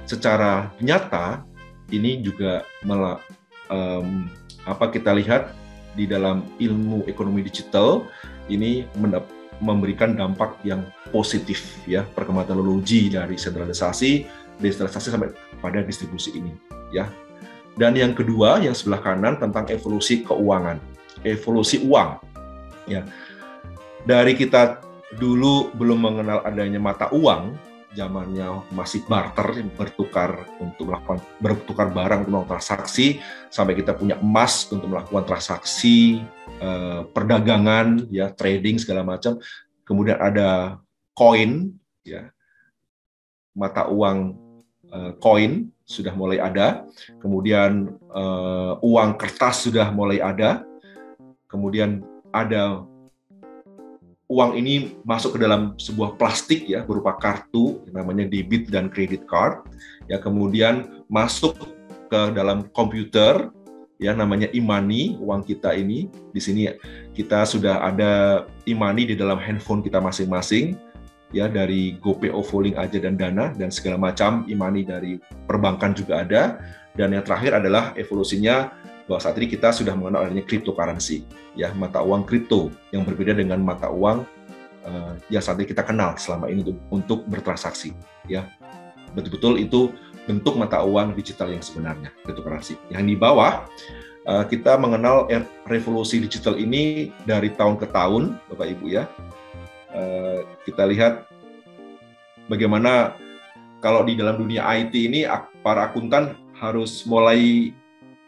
[0.08, 1.44] secara nyata
[1.92, 3.20] ini juga malah
[3.68, 4.32] um,
[4.64, 5.52] apa kita lihat
[5.92, 8.08] di dalam ilmu ekonomi digital
[8.48, 8.88] ini
[9.62, 10.84] memberikan dampak yang
[11.14, 14.26] positif ya perkembangan teknologi dari sentralisasi,
[14.58, 15.30] desentralisasi sampai
[15.62, 16.52] pada distribusi ini
[16.90, 17.08] ya.
[17.78, 20.82] Dan yang kedua yang sebelah kanan tentang evolusi keuangan,
[21.24, 22.20] evolusi uang
[22.90, 23.06] ya.
[24.04, 24.82] Dari kita
[25.16, 27.54] dulu belum mengenal adanya mata uang,
[27.92, 33.20] zamannya masih barter bertukar untuk melakukan bertukar barang untuk melakukan transaksi
[33.52, 36.24] sampai kita punya emas untuk melakukan transaksi
[36.64, 39.40] eh, perdagangan ya trading segala macam.
[39.84, 40.80] Kemudian ada
[41.12, 41.76] koin
[42.08, 42.32] ya.
[43.52, 44.40] Mata uang
[44.88, 46.88] eh, koin sudah mulai ada.
[47.20, 50.64] Kemudian eh, uang kertas sudah mulai ada.
[51.52, 52.00] Kemudian
[52.32, 52.88] ada
[54.32, 59.68] uang ini masuk ke dalam sebuah plastik ya berupa kartu namanya debit dan credit card.
[60.08, 61.60] Ya kemudian masuk
[62.08, 63.52] ke dalam komputer
[64.00, 66.08] ya namanya imani uang kita ini.
[66.32, 66.72] Di sini
[67.12, 70.80] kita sudah ada imani di dalam handphone kita masing-masing
[71.36, 76.24] ya dari GoPay, OVO, Link aja dan Dana dan segala macam imani dari perbankan juga
[76.24, 76.44] ada.
[76.96, 78.72] Dan yang terakhir adalah evolusinya
[79.06, 81.26] bahwa saat ini kita sudah mengenal adanya cryptocurrency,
[81.58, 84.24] ya mata uang kripto yang berbeda dengan mata uang
[84.86, 87.94] uh, yang saat ini kita kenal selama ini untuk, untuk bertransaksi,
[88.30, 88.48] ya
[89.12, 89.92] betul-betul itu
[90.30, 92.80] bentuk mata uang digital yang sebenarnya cryptocurrency.
[92.94, 93.66] Yang di bawah
[94.30, 95.28] uh, kita mengenal
[95.68, 99.10] revolusi digital ini dari tahun ke tahun, Bapak Ibu ya.
[99.92, 101.28] Uh, kita lihat
[102.48, 103.12] bagaimana
[103.84, 105.28] kalau di dalam dunia IT ini
[105.66, 107.74] para akuntan harus mulai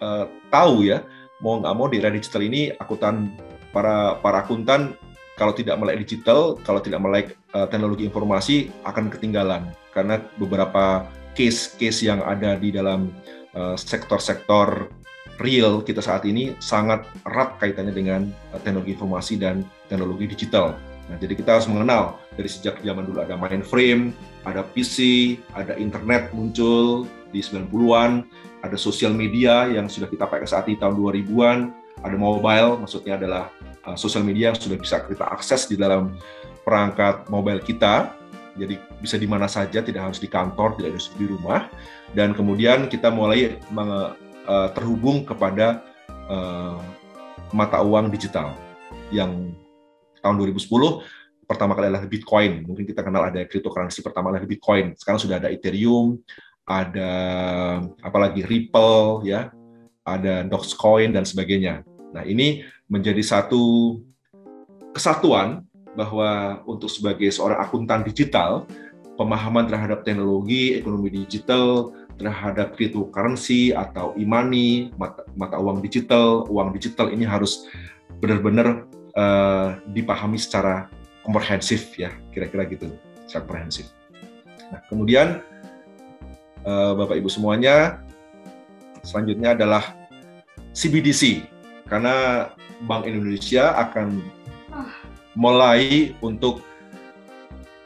[0.03, 1.07] uh, tahu ya
[1.39, 3.31] mau nggak mau di era digital ini akuntan
[3.71, 4.99] para para akuntan
[5.33, 12.05] kalau tidak melek digital, kalau tidak melek uh, teknologi informasi akan ketinggalan karena beberapa case-case
[12.05, 13.09] yang ada di dalam
[13.57, 14.93] uh, sektor-sektor
[15.41, 20.77] real kita saat ini sangat erat kaitannya dengan uh, teknologi informasi dan teknologi digital.
[21.09, 24.13] Nah, jadi kita harus mengenal dari sejak zaman dulu ada mainframe,
[24.45, 28.23] ada PC, ada internet muncul, di 90-an,
[28.61, 31.59] ada sosial media yang sudah kita pakai saat ini tahun 2000-an,
[32.05, 33.49] ada mobile, maksudnya adalah
[33.89, 36.13] uh, sosial media yang sudah bisa kita akses di dalam
[36.61, 38.13] perangkat mobile kita,
[38.53, 41.67] jadi bisa di mana saja, tidak harus di kantor, tidak harus di rumah,
[42.13, 44.13] dan kemudian kita mulai menge,
[44.45, 45.81] uh, terhubung kepada
[46.29, 46.77] uh,
[47.49, 48.53] mata uang digital
[49.09, 49.53] yang
[50.21, 50.69] tahun 2010
[51.43, 52.63] pertama kali adalah Bitcoin.
[52.65, 54.95] Mungkin kita kenal ada cryptocurrency pertama adalah Bitcoin.
[54.95, 56.17] Sekarang sudah ada Ethereum,
[56.63, 57.11] ada
[57.99, 59.51] apalagi Ripple, ya,
[60.07, 61.83] ada Dogecoin dan sebagainya.
[62.15, 63.97] Nah ini menjadi satu
[64.93, 65.65] kesatuan
[65.97, 68.65] bahwa untuk sebagai seorang akuntan digital,
[69.15, 77.09] pemahaman terhadap teknologi, ekonomi digital, terhadap cryptocurrency atau e-money, mata, mata uang digital, uang digital
[77.09, 77.65] ini harus
[78.21, 78.85] benar-benar
[79.17, 80.87] uh, dipahami secara
[81.25, 82.93] komprehensif ya kira-kira gitu
[83.25, 83.89] secara komprehensif.
[84.69, 85.41] Nah kemudian
[86.67, 87.99] uh, bapak ibu semuanya
[89.03, 89.83] selanjutnya adalah
[90.73, 91.45] CBDC
[91.87, 92.49] karena
[92.87, 94.19] Bank Indonesia akan
[95.37, 96.63] mulai untuk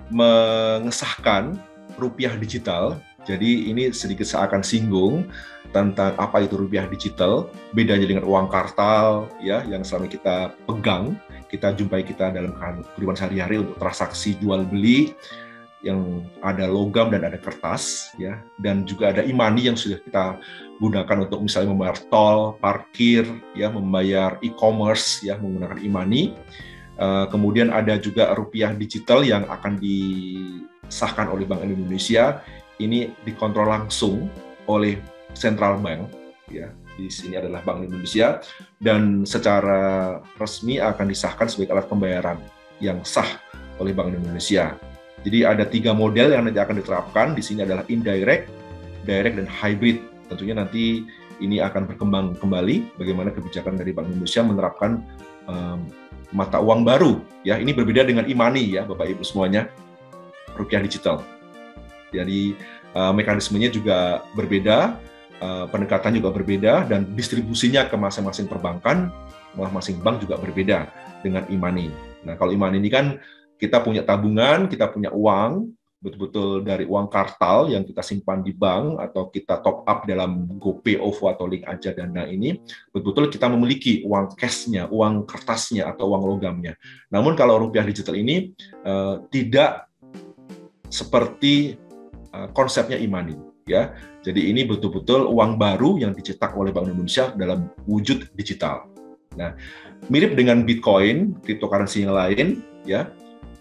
[0.07, 1.59] mengesahkan
[1.99, 2.95] rupiah digital.
[3.27, 5.27] Jadi ini sedikit saya akan singgung
[5.75, 11.19] tentang apa itu rupiah digital, bedanya dengan uang kartal ya yang selama kita pegang
[11.51, 12.55] kita jumpai kita dalam
[12.95, 15.15] kehidupan sehari-hari untuk transaksi jual beli
[15.87, 20.35] yang ada logam dan ada kertas ya dan juga ada imani yang sudah kita
[20.77, 23.25] gunakan untuk misalnya membayar tol, parkir
[23.57, 26.37] ya, membayar e-commerce ya menggunakan imani.
[26.97, 32.41] Uh, kemudian ada juga rupiah digital yang akan disahkan oleh Bank Indonesia.
[32.77, 34.29] Ini dikontrol langsung
[34.69, 35.01] oleh
[35.33, 36.09] central bank
[36.49, 38.41] ya di sini adalah Bank Indonesia
[38.81, 42.37] dan secara resmi akan disahkan sebagai alat pembayaran
[42.81, 43.37] yang sah
[43.77, 44.73] oleh Bank Indonesia.
[45.27, 47.35] Jadi ada tiga model yang nanti akan diterapkan.
[47.35, 48.47] Di sini adalah indirect,
[49.03, 49.99] direct, dan hybrid.
[50.31, 51.03] Tentunya nanti
[51.43, 55.03] ini akan berkembang kembali bagaimana kebijakan dari Bank Indonesia menerapkan
[55.51, 55.83] um,
[56.31, 57.19] mata uang baru.
[57.43, 59.67] Ya, ini berbeda dengan e-money ya, Bapak Ibu semuanya,
[60.55, 61.19] rupiah digital.
[62.15, 62.55] Jadi
[62.95, 64.95] uh, mekanismenya juga berbeda
[65.37, 69.13] Eh, pendekatan juga berbeda dan distribusinya ke masing-masing perbankan,
[69.53, 70.89] masing-masing bank juga berbeda
[71.21, 71.93] dengan e-money.
[72.25, 73.21] Nah, kalau e-money ini kan
[73.57, 79.01] kita punya tabungan, kita punya uang, betul-betul dari uang kartal yang kita simpan di bank
[79.01, 82.61] atau kita top up dalam GoPay, OVO atau link aja dana ini,
[82.93, 86.77] betul-betul kita memiliki uang cashnya, uang kertasnya atau uang logamnya.
[87.09, 88.53] Namun kalau rupiah digital ini
[88.85, 89.89] uh, tidak
[90.87, 91.75] seperti
[92.31, 93.35] uh, konsepnya e-money
[93.67, 93.91] ya.
[94.23, 98.87] Jadi ini betul-betul uang baru yang dicetak oleh Bank Indonesia dalam wujud digital.
[99.37, 99.53] Nah,
[100.09, 102.47] mirip dengan Bitcoin, cryptocurrency yang lain,
[102.83, 103.07] ya.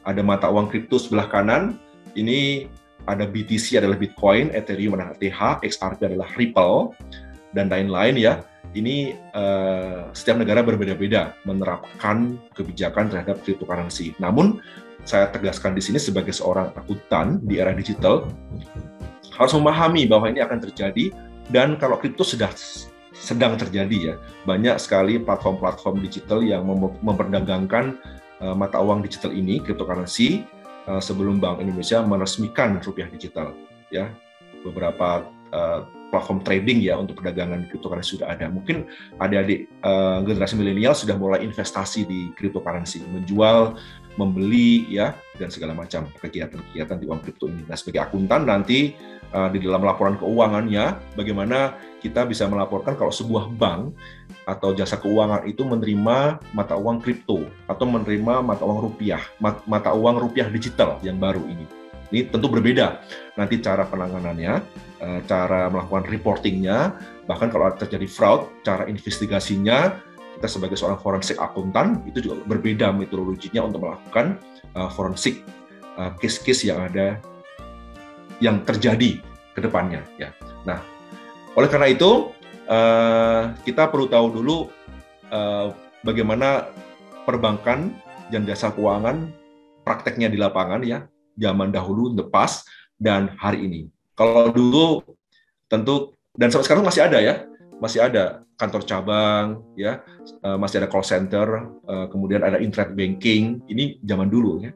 [0.06, 1.76] Ada mata uang kripto sebelah kanan.
[2.14, 2.70] Ini
[3.06, 6.94] ada BTC adalah Bitcoin, Ethereum adalah ETH, XRP adalah Ripple,
[7.52, 8.40] dan lain-lain ya.
[8.72, 14.12] Ini uh, setiap negara berbeda-beda menerapkan kebijakan terhadap cryptocurrency.
[14.22, 14.60] Namun
[15.06, 18.26] saya tegaskan di sini sebagai seorang akuntan di era digital,
[19.32, 21.14] harus memahami bahwa ini akan terjadi
[21.52, 22.50] dan kalau kripto sudah
[23.16, 26.68] sedang terjadi ya banyak sekali platform-platform digital yang
[27.00, 27.96] memperdagangkan
[28.42, 30.44] uh, mata uang digital ini cryptocurrency
[30.88, 33.52] uh, sebelum Bank Indonesia meresmikan rupiah digital
[33.92, 34.10] ya.
[34.64, 38.46] Beberapa uh, platform trading ya untuk perdagangan cryptocurrency sudah ada.
[38.50, 38.86] Mungkin
[39.18, 43.78] adik-adik uh, generasi milenial sudah mulai investasi di cryptocurrency menjual
[44.16, 47.62] membeli ya dan segala macam kegiatan-kegiatan di uang kripto ini.
[47.68, 48.96] Nah, sebagai akuntan nanti
[49.32, 53.92] uh, di dalam laporan keuangannya bagaimana kita bisa melaporkan kalau sebuah bank
[54.48, 60.16] atau jasa keuangan itu menerima mata uang kripto atau menerima mata uang rupiah, mata uang
[60.22, 61.66] rupiah digital yang baru ini.
[62.06, 63.02] Ini tentu berbeda
[63.34, 64.54] nanti cara penanganannya,
[65.02, 66.94] uh, cara melakukan reportingnya,
[67.26, 70.05] bahkan kalau terjadi fraud, cara investigasinya
[70.36, 74.36] kita sebagai seorang forensik akuntan itu juga berbeda metodologinya untuk melakukan
[74.76, 75.40] uh, forensik
[75.96, 77.16] uh, case-case yang ada
[78.38, 79.24] yang terjadi
[79.56, 80.30] ke depannya ya.
[80.68, 80.84] Nah,
[81.56, 82.30] oleh karena itu
[82.68, 84.56] uh, kita perlu tahu dulu
[85.32, 85.72] uh,
[86.04, 86.68] bagaimana
[87.24, 87.96] perbankan
[88.28, 89.32] dan jasa keuangan
[89.82, 91.08] prakteknya di lapangan ya
[91.40, 92.68] zaman dahulu the past
[93.00, 93.80] dan hari ini.
[94.12, 95.00] Kalau dulu
[95.72, 97.34] tentu dan sampai sekarang masih ada ya
[97.80, 99.46] masih ada kantor cabang,
[99.76, 100.00] ya,
[100.40, 103.60] uh, masih ada call center, uh, kemudian ada internet banking.
[103.68, 104.72] Ini zaman dulu, ya.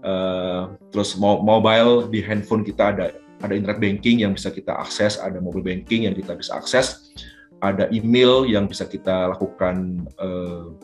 [0.00, 3.06] Uh, terus mobile di handphone kita ada
[3.40, 7.14] ada internet banking yang bisa kita akses, ada mobile banking yang kita bisa akses,
[7.64, 10.04] ada email yang bisa kita lakukan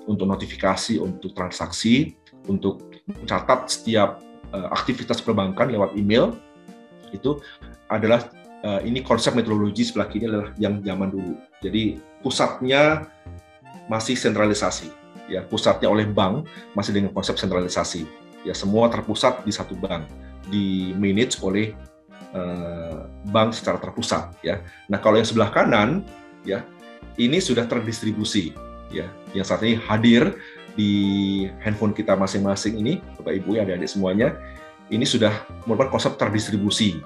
[0.09, 2.17] untuk notifikasi, untuk transaksi,
[2.49, 4.25] untuk mencatat setiap
[4.73, 6.33] aktivitas perbankan lewat email.
[7.13, 7.45] Itu
[7.93, 8.25] adalah
[8.85, 11.37] ini konsep metodologi sebelah kiri adalah yang zaman dulu.
[11.61, 13.07] Jadi pusatnya
[13.87, 14.91] masih sentralisasi,
[15.31, 18.03] ya pusatnya oleh bank masih dengan konsep sentralisasi.
[18.43, 20.11] Ya semua terpusat di satu bank,
[20.51, 21.71] di manage oleh
[22.35, 24.35] uh, bank secara terpusat.
[24.43, 24.59] Ya.
[24.91, 26.03] Nah kalau yang sebelah kanan,
[26.43, 26.67] ya
[27.15, 28.51] ini sudah terdistribusi,
[28.91, 30.35] ya yang saat ini hadir
[30.75, 30.93] di
[31.63, 34.35] handphone kita masing-masing ini, Bapak Ibu ya adik-adik semuanya,
[34.91, 35.31] ini sudah
[35.63, 36.99] merupakan konsep terdistribusi.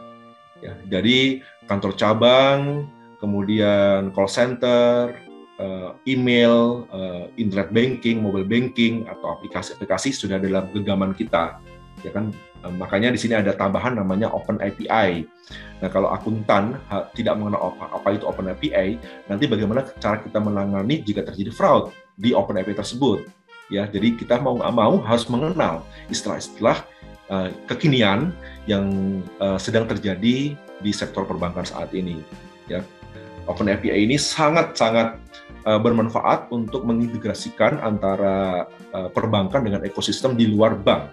[0.60, 2.84] Ya, dari kantor cabang,
[3.20, 5.12] kemudian call center,
[5.60, 11.60] eh, email, eh, internet banking, mobile banking atau aplikasi-aplikasi sudah dalam genggaman kita.
[12.00, 12.32] Ya kan,
[12.64, 15.28] eh, makanya di sini ada tambahan namanya Open API.
[15.84, 16.80] Nah, kalau akuntan
[17.12, 18.96] tidak mengenal apa, apa itu Open API,
[19.28, 23.28] nanti bagaimana cara kita menangani jika terjadi fraud di Open API tersebut.
[23.70, 26.82] Ya, jadi kita mau nggak mau harus mengenal istilah-istilah
[27.70, 28.34] kekinian
[28.66, 28.90] yang
[29.62, 32.18] sedang terjadi di sektor perbankan saat ini.
[32.66, 32.82] Ya,
[33.50, 35.18] Open API ini sangat-sangat
[35.66, 41.10] uh, bermanfaat untuk mengintegrasikan antara uh, perbankan dengan ekosistem di luar bank.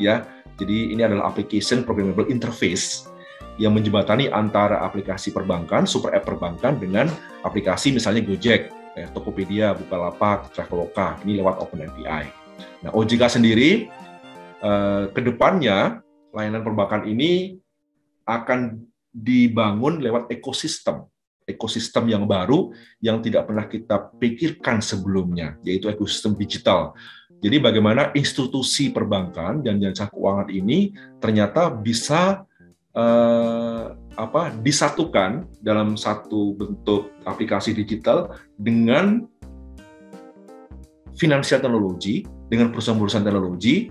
[0.00, 0.24] Ya,
[0.56, 3.04] jadi ini adalah application programmable interface
[3.60, 7.08] yang menjembatani antara aplikasi perbankan, super app perbankan dengan
[7.44, 11.20] aplikasi misalnya Gojek, eh, Tokopedia, Bukalapak, Traveloka.
[11.24, 12.24] Ini lewat Open API.
[12.84, 13.88] Nah, OJK sendiri
[14.60, 16.00] eh, ke depannya
[16.32, 17.56] layanan perbankan ini
[18.28, 18.76] akan
[19.16, 21.08] dibangun lewat ekosistem
[21.46, 26.92] ekosistem yang baru yang tidak pernah kita pikirkan sebelumnya, yaitu ekosistem digital.
[27.38, 30.90] Jadi bagaimana institusi perbankan dan jasa keuangan ini
[31.22, 32.42] ternyata bisa
[32.96, 33.84] eh,
[34.16, 39.28] apa disatukan dalam satu bentuk aplikasi digital dengan
[41.16, 43.88] finansial teknologi, dengan perusahaan-perusahaan teknologi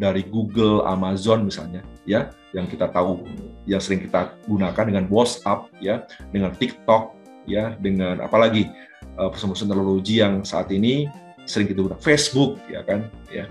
[0.00, 3.26] dari Google, Amazon misalnya, ya, yang kita tahu,
[3.66, 7.12] yang sering kita gunakan dengan WhatsApp, ya, dengan TikTok,
[7.50, 8.70] ya, dengan apalagi
[9.18, 11.10] uh, perusahaan-perusahaan teknologi yang saat ini
[11.44, 13.50] sering kita gunakan, Facebook, ya kan, ya,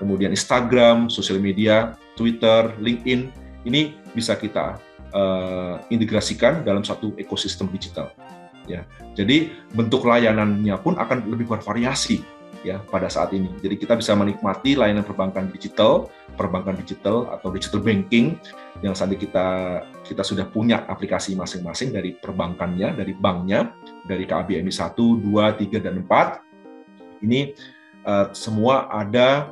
[0.00, 3.28] kemudian Instagram, sosial media, Twitter, LinkedIn,
[3.68, 4.80] ini bisa kita
[5.12, 8.08] uh, integrasikan dalam satu ekosistem digital,
[8.64, 8.82] ya.
[9.12, 13.48] Jadi bentuk layanannya pun akan lebih bervariasi ya pada saat ini.
[13.60, 18.36] Jadi kita bisa menikmati layanan perbankan digital, perbankan digital atau digital banking
[18.84, 19.48] yang saat ini kita
[20.04, 23.72] kita sudah punya aplikasi masing-masing dari perbankannya, dari banknya,
[24.04, 27.24] dari KBMI 1, 2, 3 dan 4.
[27.24, 27.40] Ini
[28.04, 29.48] uh, semua ada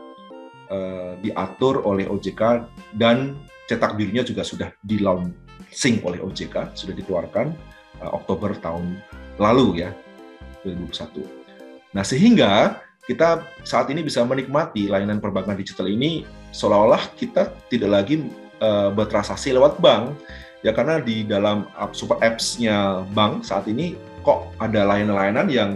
[0.72, 2.64] uh, diatur oleh OJK
[2.96, 3.36] dan
[3.68, 7.52] cetak birunya juga sudah di launching oleh OJK, sudah dikeluarkan
[8.00, 8.96] uh, Oktober tahun
[9.36, 9.92] lalu ya,
[10.64, 11.38] 2021.
[11.92, 18.28] Nah, sehingga kita saat ini bisa menikmati layanan perbankan digital ini seolah-olah kita tidak lagi
[18.61, 20.12] uh, bertransaksi lewat bank.
[20.61, 23.96] Ya karena di dalam app, super apps-nya bank saat ini
[24.26, 25.70] kok ada layanan-layanan yang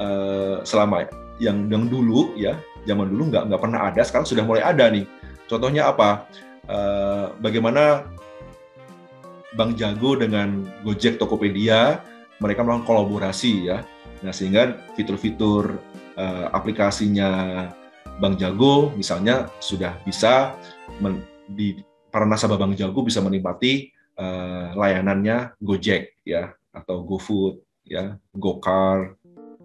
[0.00, 1.04] uh, selama
[1.42, 2.56] yang yang dulu ya
[2.88, 5.04] zaman dulu nggak nggak pernah ada sekarang sudah mulai ada nih.
[5.50, 6.24] Contohnya apa?
[6.70, 8.06] Uh, bagaimana
[9.58, 12.00] Bank Jago dengan Gojek Tokopedia
[12.40, 13.84] mereka melakukan kolaborasi ya.
[14.22, 15.76] Nah sehingga fitur-fitur
[16.16, 17.30] uh, aplikasinya
[18.20, 20.54] Bank Jago misalnya sudah bisa
[21.00, 21.80] men, di
[22.12, 23.88] para nasabah Bank Jago bisa menikmati
[24.20, 29.16] uh, layanannya Gojek ya atau GoFood ya, GoCar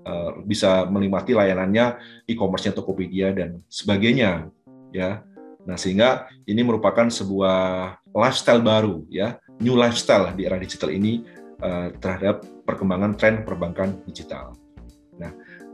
[0.04, 4.52] uh, bisa menikmati layanannya e-commerce-nya Tokopedia dan sebagainya
[4.92, 5.24] ya.
[5.68, 7.60] Nah, sehingga ini merupakan sebuah
[8.16, 11.28] lifestyle baru ya, new lifestyle di era digital ini
[11.60, 14.56] uh, terhadap perkembangan tren perbankan digital.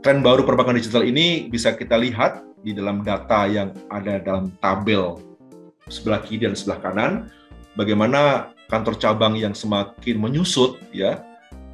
[0.04, 5.16] Tren baru perbankan digital ini bisa kita lihat di dalam data yang ada dalam tabel
[5.88, 7.12] sebelah kiri dan sebelah kanan.
[7.72, 11.24] Bagaimana kantor cabang yang semakin menyusut ya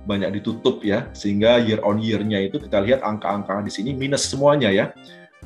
[0.06, 4.70] banyak ditutup ya sehingga year on year-nya itu kita lihat angka-angka di sini minus semuanya
[4.70, 4.94] ya.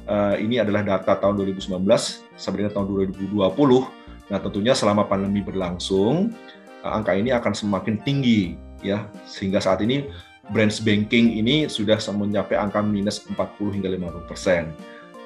[0.05, 1.81] Uh, ini adalah data tahun 2019
[2.37, 3.33] sampai dengan tahun 2020
[4.29, 6.37] nah tentunya selama pandemi berlangsung
[6.85, 10.05] uh, angka ini akan semakin tinggi ya sehingga saat ini
[10.53, 14.63] branch banking ini sudah mencapai angka minus 40 hingga 50 persen.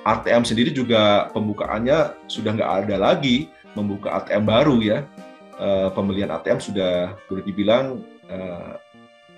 [0.06, 4.98] ATM sendiri juga pembukaannya sudah nggak ada lagi membuka ATM baru ya.
[5.58, 8.78] Uh, pembelian ATM sudah boleh dibilang uh,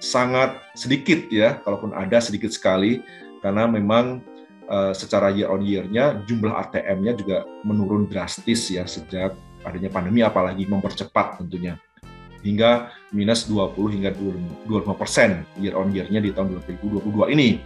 [0.04, 3.00] sangat sedikit ya, kalaupun ada sedikit sekali
[3.40, 4.20] karena memang
[4.68, 9.32] uh, secara year on year-nya jumlah ATM-nya juga menurun drastis ya sejak
[9.64, 11.76] adanya pandemi apalagi mempercepat tentunya
[12.40, 17.60] hingga minus 20 hingga 25 persen year on year-nya di tahun 2022 ini.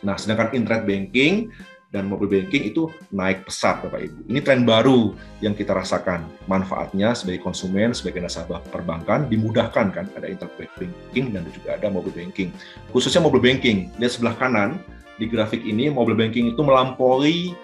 [0.00, 1.52] Nah, sedangkan internet banking
[1.90, 4.20] dan mobile banking itu naik pesat Bapak Ibu.
[4.30, 5.10] Ini tren baru
[5.42, 6.22] yang kita rasakan.
[6.46, 12.14] Manfaatnya sebagai konsumen, sebagai nasabah perbankan dimudahkan kan ada internet banking dan juga ada mobile
[12.14, 12.54] banking.
[12.94, 13.90] Khususnya mobile banking.
[13.98, 14.78] Lihat sebelah kanan
[15.18, 17.58] di grafik ini mobile banking itu melampaui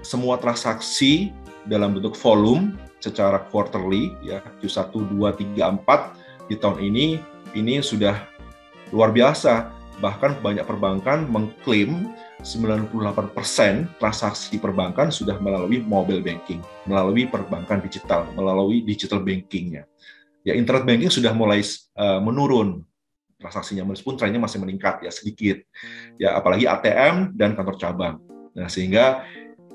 [0.00, 1.30] semua transaksi
[1.66, 7.06] dalam bentuk volume secara quarterly ya Q1 2 3 4 di tahun ini
[7.58, 8.16] ini sudah
[8.94, 12.12] luar biasa bahkan banyak perbankan mengklaim
[12.44, 12.92] 98%
[13.96, 19.88] transaksi perbankan sudah melalui mobile banking, melalui perbankan digital, melalui digital bankingnya.
[20.44, 21.64] Ya, internet banking sudah mulai
[21.96, 22.84] uh, menurun
[23.40, 25.64] transaksinya, meskipun trennya masih meningkat ya sedikit.
[26.20, 28.16] Ya, apalagi ATM dan kantor cabang.
[28.52, 29.26] Nah, sehingga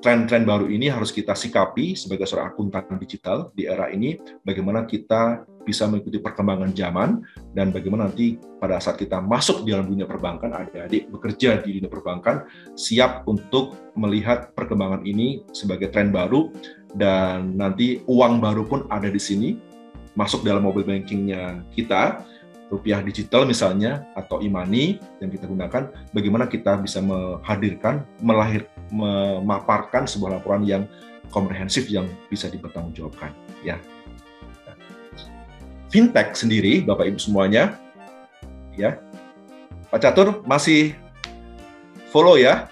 [0.01, 5.45] tren-tren baru ini harus kita sikapi sebagai seorang akuntan digital di era ini, bagaimana kita
[5.61, 7.21] bisa mengikuti perkembangan zaman
[7.53, 11.87] dan bagaimana nanti pada saat kita masuk di dalam dunia perbankan, adik-adik bekerja di dunia
[11.87, 16.49] perbankan siap untuk melihat perkembangan ini sebagai tren baru
[16.97, 19.53] dan nanti uang baru pun ada di sini
[20.17, 22.25] masuk dalam mobile bankingnya kita
[22.71, 30.39] rupiah digital misalnya atau imani yang kita gunakan, bagaimana kita bisa menghadirkan, melahir, memaparkan sebuah
[30.39, 30.83] laporan yang
[31.31, 33.31] komprehensif yang bisa dipertanggungjawabkan.
[33.63, 33.79] Ya,
[35.91, 37.79] fintech sendiri, Bapak Ibu semuanya,
[38.75, 38.99] ya,
[39.91, 40.95] Pak Catur masih
[42.11, 42.67] follow ya,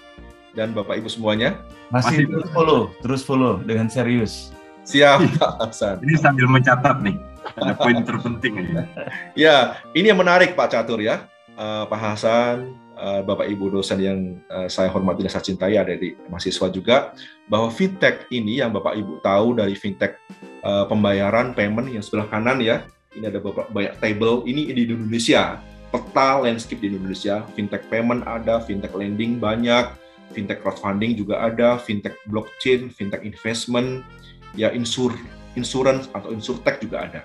[0.52, 1.60] dan Bapak Ibu semuanya
[1.92, 4.52] masih, masih terus follow, terus follow dengan serius.
[4.84, 6.00] Siap, Pak Hasan.
[6.04, 7.16] Ini sambil mencatat nih
[7.60, 8.72] ada poin terpenting ini.
[9.44, 11.28] ya, ini yang menarik Pak Catur ya,
[11.60, 15.96] uh, Pak Hasan, uh, Bapak Ibu dosen yang uh, saya hormati dan saya cintai ada
[15.96, 17.16] di mahasiswa juga,
[17.48, 20.20] bahwa fintech ini yang Bapak Ibu tahu dari fintech
[20.60, 22.84] uh, pembayaran payment yang sebelah kanan ya,
[23.16, 28.62] ini ada beberapa banyak table ini di Indonesia, peta landscape di Indonesia, fintech payment ada,
[28.62, 29.90] fintech lending banyak,
[30.30, 34.06] fintech crowdfunding juga ada, fintech blockchain, fintech investment,
[34.54, 35.10] ya insur
[35.58, 37.20] insurance atau insurtech juga ada.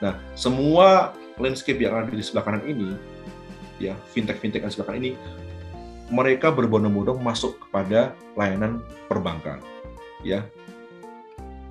[0.00, 2.96] Nah, semua landscape yang ada di sebelah kanan ini,
[3.82, 5.10] ya fintech-fintech sebelah kanan ini,
[6.14, 8.78] mereka berbondong-bondong masuk kepada layanan
[9.10, 9.58] perbankan,
[10.22, 10.46] ya.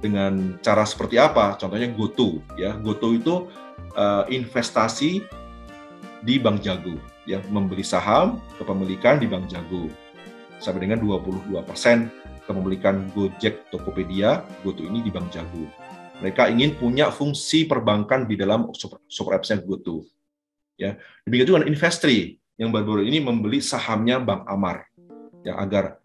[0.02, 1.56] Dengan cara seperti apa?
[1.56, 2.76] Contohnya GoTo, ya.
[2.76, 3.36] GoTo itu
[3.96, 5.24] uh, investasi
[6.26, 9.88] di Bank Jago, ya, membeli saham kepemilikan di Bank Jago
[10.62, 12.14] sampai dengan 22 persen
[12.46, 15.66] kepemilikan Gojek, Tokopedia, GoTo ini di Bank Jago.
[16.22, 20.06] Mereka ingin punya fungsi perbankan di dalam super, super apps-nya GoTo.
[20.82, 20.98] Ya.
[21.30, 24.90] Demikian juga Investri yang baru-baru ini membeli sahamnya Bank Amar.
[25.46, 26.02] Ya, agar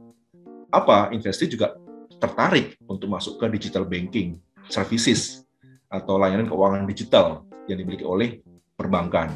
[0.68, 1.72] apa Investri juga
[2.20, 4.36] tertarik untuk masuk ke digital banking
[4.68, 5.48] services
[5.88, 8.44] atau layanan keuangan digital yang dimiliki oleh
[8.76, 9.32] perbankan.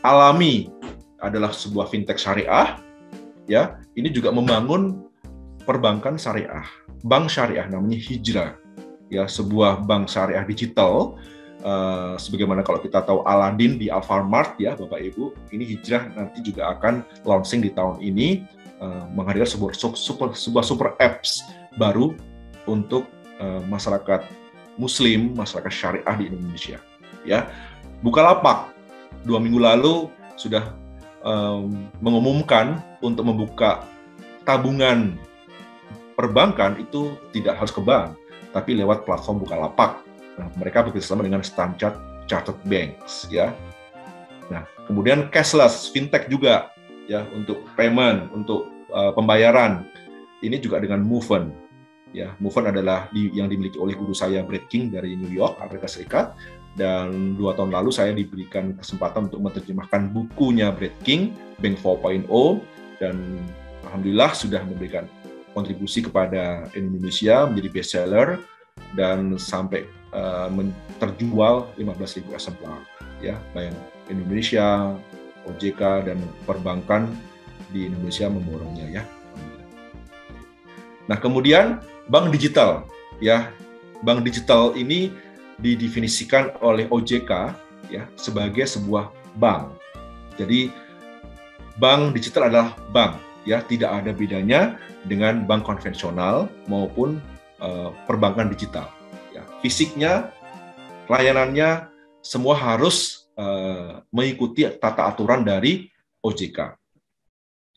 [0.00, 0.72] Alami
[1.20, 2.80] adalah sebuah fintech syariah
[3.46, 5.06] ya ini juga membangun
[5.62, 6.66] perbankan syariah.
[7.06, 8.52] Bank syariah namanya Hijrah.
[9.12, 11.20] Ya, sebuah bank syariah digital
[11.62, 16.74] uh, sebagaimana kalau kita tahu Aladin di Alfamart ya Bapak Ibu, ini Hijrah nanti juga
[16.76, 18.44] akan launching di tahun ini
[18.82, 21.46] uh, menghadirkan sebuah super, sebuah super apps
[21.80, 22.14] baru
[22.68, 23.08] untuk
[23.40, 24.28] uh, masyarakat
[24.76, 26.78] muslim, masyarakat syariah di Indonesia.
[27.22, 27.48] Ya.
[28.02, 28.74] Bukalapak
[29.22, 30.74] dua minggu lalu sudah
[31.22, 33.86] um, mengumumkan untuk membuka
[34.42, 35.14] tabungan
[36.18, 38.18] perbankan itu tidak harus ke bank,
[38.50, 40.02] tapi lewat platform Bukalapak.
[40.40, 43.52] Nah, mereka bekerjasama dengan Standard Chartered Banks, ya.
[44.48, 46.72] Nah, kemudian cashless, fintech juga,
[47.08, 49.84] ya, untuk payment, untuk uh, pembayaran.
[50.42, 51.52] Ini juga dengan Moven.
[52.12, 55.88] Ya, Moven adalah di, yang dimiliki oleh guru saya Brad King dari New York, Amerika
[55.88, 56.36] Serikat.
[56.72, 62.24] Dan dua tahun lalu saya diberikan kesempatan untuk menerjemahkan bukunya Brad King, Bank 4.0,
[62.96, 63.16] dan
[63.84, 65.04] Alhamdulillah sudah memberikan
[65.52, 68.40] kontribusi kepada Indonesia menjadi best seller
[68.96, 70.48] dan sampai uh,
[71.00, 72.80] terjual 15.000 eksemplar
[73.22, 73.72] ya baik
[74.10, 74.98] Indonesia,
[75.46, 77.10] OJK dan perbankan
[77.72, 79.02] di Indonesia memborongnya ya.
[81.08, 82.86] Nah, kemudian bank digital
[83.18, 83.50] ya.
[84.02, 85.14] Bank digital ini
[85.62, 87.54] didefinisikan oleh OJK
[87.86, 89.78] ya sebagai sebuah bank.
[90.34, 90.74] Jadi
[91.78, 93.14] bank digital adalah bank
[93.46, 94.74] ya tidak ada bedanya
[95.06, 97.22] dengan bank konvensional maupun
[97.62, 98.90] uh, perbankan digital.
[99.62, 100.12] Ya, fisiknya,
[101.06, 101.86] layanannya
[102.18, 105.86] semua harus uh, mengikuti tata aturan dari
[106.18, 106.58] OJK,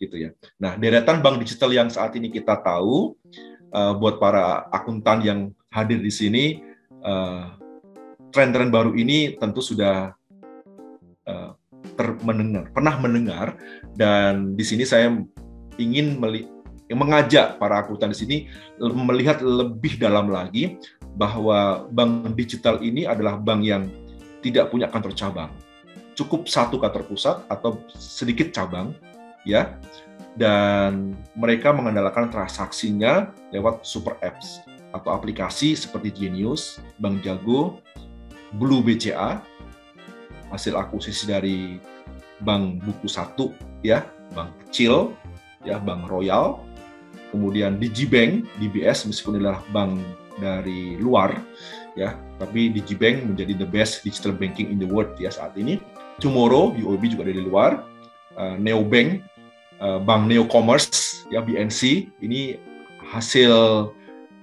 [0.01, 0.33] gitu ya.
[0.57, 3.13] Nah, deretan bank digital yang saat ini kita tahu,
[3.69, 6.65] uh, buat para akuntan yang hadir di sini,
[8.33, 10.17] tren-tren uh, baru ini tentu sudah
[11.29, 11.53] uh,
[12.25, 13.61] mendengar, pernah mendengar,
[13.93, 15.13] dan di sini saya
[15.77, 16.17] ingin
[16.89, 18.37] yang mengajak para akuntan di sini
[18.81, 20.81] melihat lebih dalam lagi
[21.15, 23.87] bahwa bank digital ini adalah bank yang
[24.43, 25.51] tidak punya kantor cabang.
[26.15, 28.95] Cukup satu kantor pusat atau sedikit cabang,
[29.47, 29.75] ya.
[30.35, 34.59] Dan mereka mengandalkan transaksinya lewat super apps
[34.91, 37.79] atau aplikasi seperti Genius, Bank Jago,
[38.55, 39.39] Blue BCA,
[40.51, 41.79] hasil akuisisi dari
[42.43, 44.03] Bank Buku Satu, ya,
[44.35, 45.15] Bank Kecil,
[45.63, 46.63] ya, Bank Royal,
[47.31, 49.99] kemudian Digibank, DBS meskipun adalah bank
[50.39, 51.35] dari luar
[51.95, 52.15] ya.
[52.37, 55.79] Tapi Digibank menjadi the best digital banking in the world ya saat ini.
[56.19, 57.83] Tomorrow UOB juga dari luar.
[58.35, 59.23] Uh, Neobank
[59.79, 62.59] uh, Bank Neo Commerce ya BNC ini
[63.07, 63.53] hasil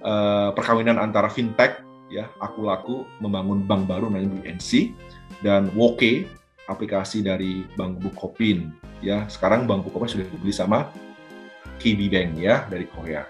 [0.01, 4.93] uh, perkawinan antara fintech ya aku laku membangun bank baru namanya BNC
[5.41, 6.25] dan Woke
[6.69, 8.71] aplikasi dari Bank Bukopin
[9.03, 9.27] ya.
[9.27, 10.89] Sekarang Bank Bukopin sudah dibeli sama
[11.81, 13.27] KB Bank ya dari Korea.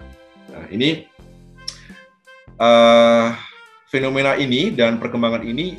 [0.52, 1.08] Nah ini
[2.58, 3.34] uh,
[3.88, 5.78] fenomena ini dan perkembangan ini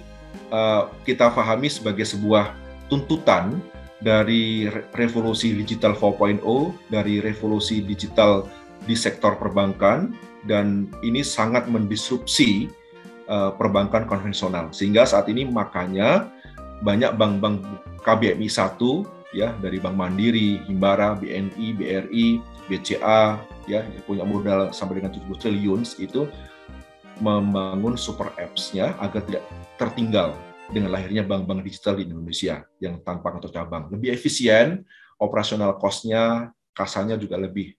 [0.51, 2.55] uh, kita pahami sebagai sebuah
[2.87, 3.59] tuntutan
[4.03, 6.43] dari revolusi digital 4.0,
[6.91, 8.45] dari revolusi digital
[8.85, 10.13] di sektor perbankan,
[10.45, 12.69] dan ini sangat mendisrupsi
[13.31, 14.69] uh, perbankan konvensional.
[14.69, 16.29] Sehingga saat ini makanya
[16.85, 17.65] banyak bank-bank
[18.03, 18.77] KBMI 1
[19.33, 22.27] ya dari Bank Mandiri, Himbara, BNI, BRI,
[22.71, 26.29] BCA ya punya modal sampai dengan 70 triliun itu
[27.21, 29.43] membangun super apps-nya agar tidak
[29.79, 30.35] tertinggal
[30.71, 33.83] dengan lahirnya bank-bank digital di Indonesia yang tanpa kantor cabang.
[33.93, 34.83] Lebih efisien,
[35.21, 37.77] operasional cost-nya, kasanya juga lebih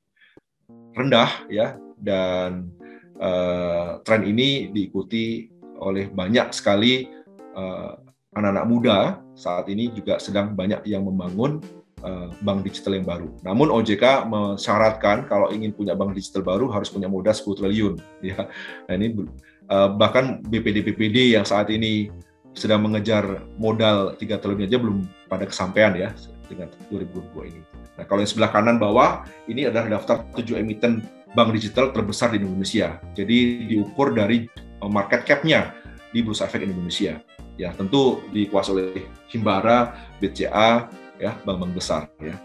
[0.96, 2.72] rendah ya dan
[3.20, 7.04] uh, tren ini diikuti oleh banyak sekali
[7.52, 8.98] anak eh, anak-anak muda
[9.36, 11.60] saat ini juga sedang banyak yang membangun
[12.06, 13.28] uh, bank digital yang baru.
[13.42, 17.94] Namun OJK mensyaratkan kalau ingin punya bank digital baru harus punya modal 10 triliun
[18.30, 18.46] ya.
[18.86, 19.26] Nah ini
[19.68, 22.08] uh, bahkan BPD-BPD yang saat ini
[22.56, 26.14] sedang mengejar modal 3 triliun aja belum pada kesampaian ya
[26.46, 27.60] dengan 2022 ini.
[27.96, 32.40] Nah, kalau yang sebelah kanan bawah ini adalah daftar 7 emiten bank digital terbesar di
[32.40, 32.96] Indonesia.
[33.12, 34.48] Jadi diukur dari
[34.84, 35.72] market cap-nya
[36.12, 37.20] di Bursa Efek Indonesia.
[37.56, 42.36] Ya, tentu dikuasai oleh Himbara, BCA, ya bank-bank besar ya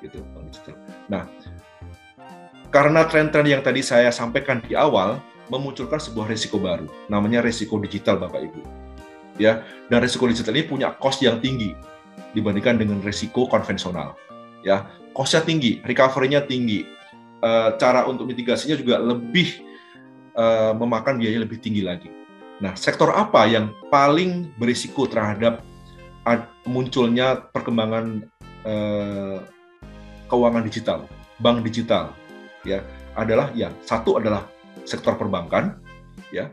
[0.00, 0.76] gitu bank digital.
[1.10, 1.22] Nah,
[2.70, 5.20] karena tren-tren yang tadi saya sampaikan di awal
[5.50, 8.60] memunculkan sebuah risiko baru, namanya risiko digital Bapak Ibu.
[9.40, 11.74] Ya, dan risiko digital ini punya cost yang tinggi
[12.36, 14.14] dibandingkan dengan risiko konvensional.
[14.62, 16.86] Ya, costnya tinggi, recovery-nya tinggi,
[17.40, 17.50] e,
[17.80, 19.64] cara untuk mitigasinya juga lebih
[20.36, 20.44] e,
[20.76, 22.12] memakan biaya lebih tinggi lagi.
[22.60, 25.64] Nah, sektor apa yang paling berisiko terhadap
[26.68, 28.24] munculnya perkembangan
[28.64, 29.38] eh,
[30.30, 30.98] keuangan digital,
[31.40, 32.14] bank digital,
[32.62, 32.84] ya
[33.18, 34.46] adalah ya satu adalah
[34.86, 35.80] sektor perbankan,
[36.30, 36.52] ya.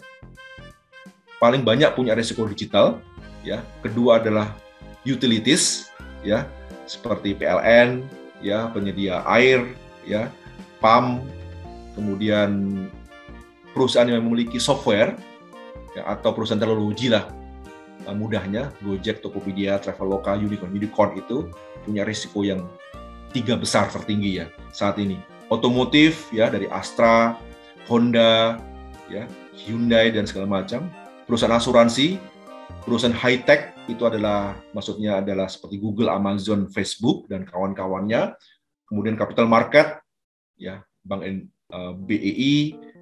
[1.38, 2.97] Paling banyak punya risiko digital,
[3.45, 3.61] ya.
[3.86, 4.57] Kedua adalah
[5.05, 5.93] utilities,
[6.26, 6.49] ya
[6.88, 8.07] seperti PLN,
[8.41, 9.68] ya penyedia air,
[10.07, 10.32] ya
[10.80, 11.22] PAM,
[11.93, 12.49] kemudian
[13.76, 15.13] perusahaan yang memiliki software
[15.93, 17.37] ya, atau perusahaan teknologi lah
[18.14, 21.51] mudahnya Gojek, Tokopedia, Traveloka, Unicorn, Unicorn itu
[21.84, 22.68] punya risiko yang
[23.32, 25.20] tiga besar tertinggi ya saat ini.
[25.47, 27.39] Otomotif ya dari Astra,
[27.88, 28.60] Honda,
[29.08, 30.91] ya Hyundai dan segala macam.
[31.28, 32.19] Perusahaan asuransi,
[32.84, 38.36] perusahaan high tech itu adalah maksudnya adalah seperti Google, Amazon, Facebook dan kawan-kawannya.
[38.88, 39.99] Kemudian capital market,
[40.56, 42.56] ya Bank uh, eh, BEI,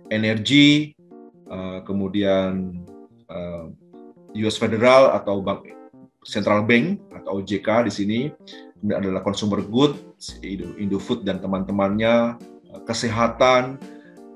[0.09, 0.93] energi,
[1.49, 2.81] uh, kemudian
[4.43, 5.75] US Federal atau Bank
[6.25, 8.19] Central Bank atau OJK di sini
[8.81, 10.37] kemudian adalah consumer goods,
[10.77, 12.37] Indofood dan teman-temannya,
[12.73, 13.79] eh, kesehatan,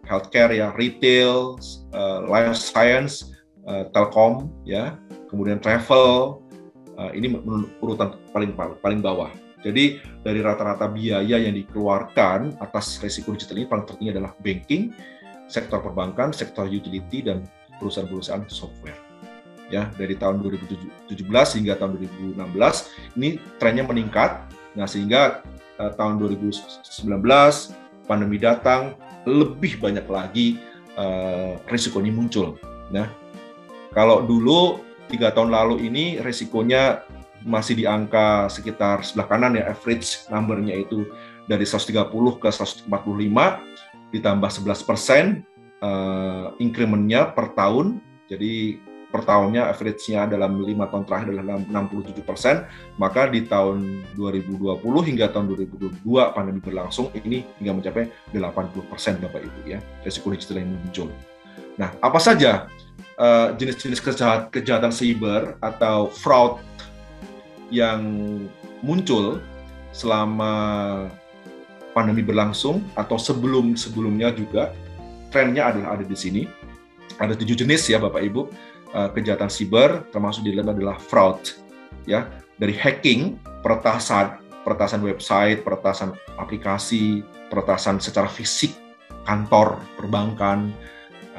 [0.10, 1.62] healthcare ya, retail,
[1.94, 3.30] uh, life science,
[3.70, 4.98] uh, telkom ya,
[5.30, 6.42] kemudian travel.
[7.00, 7.32] Ini
[7.80, 8.52] urutan paling
[8.84, 9.32] paling bawah.
[9.64, 14.92] Jadi dari rata-rata biaya yang dikeluarkan atas risiko digital ini paling tertinggi adalah banking,
[15.48, 17.48] sektor perbankan, sektor utility dan
[17.80, 19.09] perusahaan-perusahaan software
[19.70, 21.98] ya dari tahun 2017 hingga tahun
[22.36, 24.50] 2016 ini trennya meningkat.
[24.74, 25.46] Nah sehingga
[25.78, 27.10] uh, tahun 2019
[28.10, 28.98] pandemi datang
[29.30, 30.58] lebih banyak lagi
[30.98, 32.58] uh, risiko ini muncul.
[32.90, 33.10] Nah
[33.94, 37.02] kalau dulu tiga tahun lalu ini risikonya
[37.46, 41.08] masih di angka sekitar sebelah kanan ya average numbernya itu
[41.48, 42.86] dari 130 ke 145
[44.12, 45.24] ditambah 11 persen
[45.80, 48.78] uh, incrementnya per tahun jadi
[49.10, 52.66] per tahunnya average-nya dalam lima tahun terakhir adalah 67 persen,
[53.02, 56.06] maka di tahun 2020 hingga tahun 2022
[56.38, 61.10] pandemi berlangsung ini hingga mencapai 80 persen Bapak Ibu ya resiko digital yang muncul.
[61.82, 62.70] Nah, apa saja
[63.18, 66.62] uh, jenis-jenis kejahat, kejahatan cyber atau fraud
[67.74, 68.02] yang
[68.86, 69.42] muncul
[69.92, 70.54] selama
[71.92, 74.72] pandemi berlangsung atau sebelum sebelumnya juga
[75.34, 76.44] trennya adalah ada di sini.
[77.20, 78.42] Ada tujuh jenis ya Bapak Ibu
[78.94, 81.42] uh, kejahatan siber termasuk di dalam adalah fraud
[82.06, 82.28] ya.
[82.60, 88.76] Dari hacking, peretasan, peretasan website, peretasan aplikasi, peretasan secara fisik
[89.24, 90.76] kantor perbankan,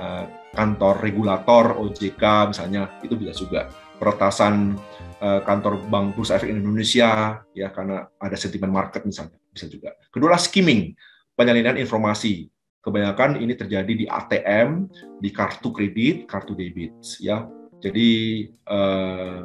[0.01, 0.25] uh,
[0.57, 3.69] kantor regulator OJK misalnya itu bisa juga.
[4.01, 4.81] Peretasan
[5.21, 9.93] uh, kantor Bank Bursa Efek Indonesia ya karena ada sentimen market misalnya bisa juga.
[10.09, 10.97] Kedua skimming,
[11.37, 12.49] penyalinan informasi
[12.81, 14.89] kebanyakan ini terjadi di ATM,
[15.21, 17.45] di kartu kredit, kartu debit, ya.
[17.81, 18.11] Jadi
[18.49, 19.41] eh,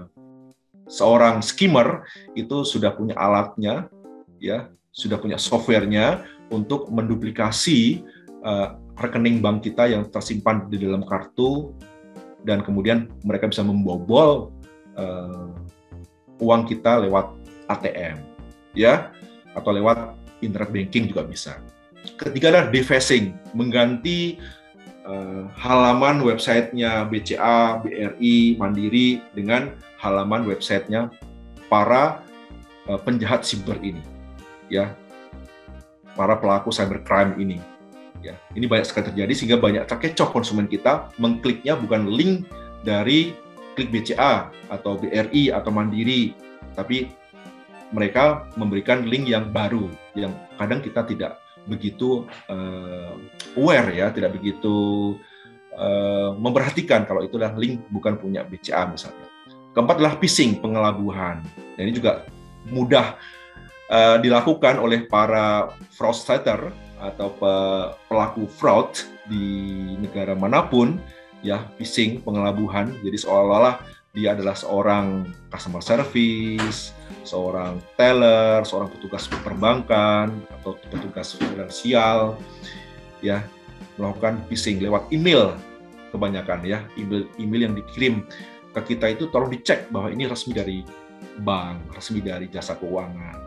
[0.88, 2.04] seorang skimmer
[2.36, 3.88] itu sudah punya alatnya,
[4.40, 8.04] ya, sudah punya softwarenya untuk menduplikasi
[8.44, 11.76] eh, rekening bank kita yang tersimpan di dalam kartu
[12.48, 14.52] dan kemudian mereka bisa membobol
[14.96, 15.52] eh,
[16.40, 17.36] uang kita lewat
[17.68, 18.20] ATM,
[18.76, 19.12] ya,
[19.56, 21.60] atau lewat internet banking juga bisa.
[22.16, 24.40] Ketiga adalah defacing, mengganti
[25.04, 31.12] uh, halaman websitenya BCA, BRI, Mandiri dengan halaman websitenya
[31.68, 32.24] para
[32.88, 34.00] uh, penjahat siber ini,
[34.72, 34.96] ya,
[36.16, 37.60] para pelaku cybercrime ini.
[38.24, 42.48] Ya, ini banyak sekali terjadi sehingga banyak terkecoh konsumen kita mengkliknya bukan link
[42.82, 43.36] dari
[43.76, 46.32] klik BCA atau BRI atau Mandiri,
[46.80, 47.12] tapi
[47.92, 53.14] mereka memberikan link yang baru yang kadang kita tidak begitu uh,
[53.58, 54.76] aware ya, tidak begitu
[55.76, 59.28] uh, memperhatikan kalau itulah link bukan punya BCA misalnya.
[59.76, 61.44] Keempat adalah phishing, pengelabuhan.
[61.76, 62.24] Ini juga
[62.72, 63.20] mudah
[63.92, 67.36] uh, dilakukan oleh para fraudster atau
[68.08, 68.96] pelaku fraud
[69.28, 70.96] di negara mana pun
[71.46, 73.78] ya phishing pengelabuhan jadi seolah-olah
[74.16, 80.30] dia adalah seorang customer service seorang teller, seorang petugas perbankan
[80.62, 82.38] atau petugas finansial
[83.20, 83.42] ya
[83.98, 85.58] melakukan phishing lewat email
[86.14, 88.24] kebanyakan ya email email yang dikirim
[88.72, 90.84] ke kita itu tolong dicek bahwa ini resmi dari
[91.42, 93.40] bank, resmi dari jasa keuangan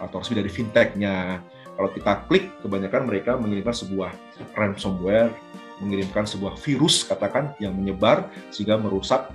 [0.00, 1.40] atau resmi dari fintechnya.
[1.76, 4.12] Kalau kita klik, kebanyakan mereka mengirimkan sebuah
[4.52, 5.32] ransomware,
[5.80, 9.32] mengirimkan sebuah virus katakan yang menyebar sehingga merusak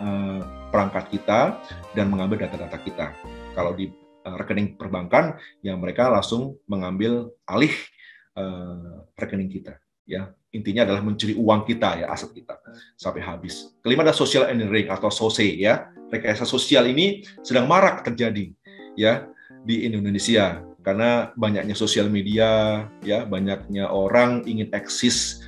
[0.00, 0.40] uh,
[0.70, 1.58] perangkat kita
[1.94, 3.06] dan mengambil data-data kita.
[3.54, 3.90] Kalau di
[4.26, 7.74] uh, rekening perbankan, ya mereka langsung mengambil alih
[8.34, 9.78] uh, rekening kita.
[10.04, 12.60] Ya, intinya adalah mencuri uang kita ya aset kita
[13.00, 13.72] sampai habis.
[13.80, 15.88] Kelima adalah social engineering atau SOSE ya.
[16.12, 18.52] Rekayasa sosial ini sedang marak terjadi
[18.94, 19.26] ya
[19.64, 25.40] di Indonesia karena banyaknya sosial media ya, banyaknya orang ingin eksis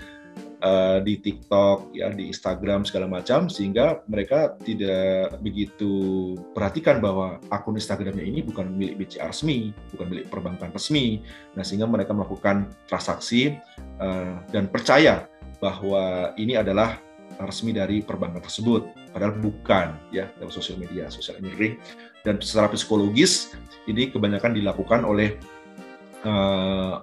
[0.63, 7.77] uh, di TikTok, ya di Instagram segala macam, sehingga mereka tidak begitu perhatikan bahwa akun
[7.77, 11.21] Instagramnya ini bukan milik BCA resmi, bukan milik perbankan resmi.
[11.57, 13.57] Nah, sehingga mereka melakukan transaksi
[14.01, 15.29] uh, dan percaya
[15.61, 17.01] bahwa ini adalah
[17.43, 21.77] resmi dari perbankan tersebut, padahal bukan ya dalam sosial media, sosial engineering
[22.25, 23.53] dan secara psikologis
[23.87, 25.56] ini kebanyakan dilakukan oleh Eh,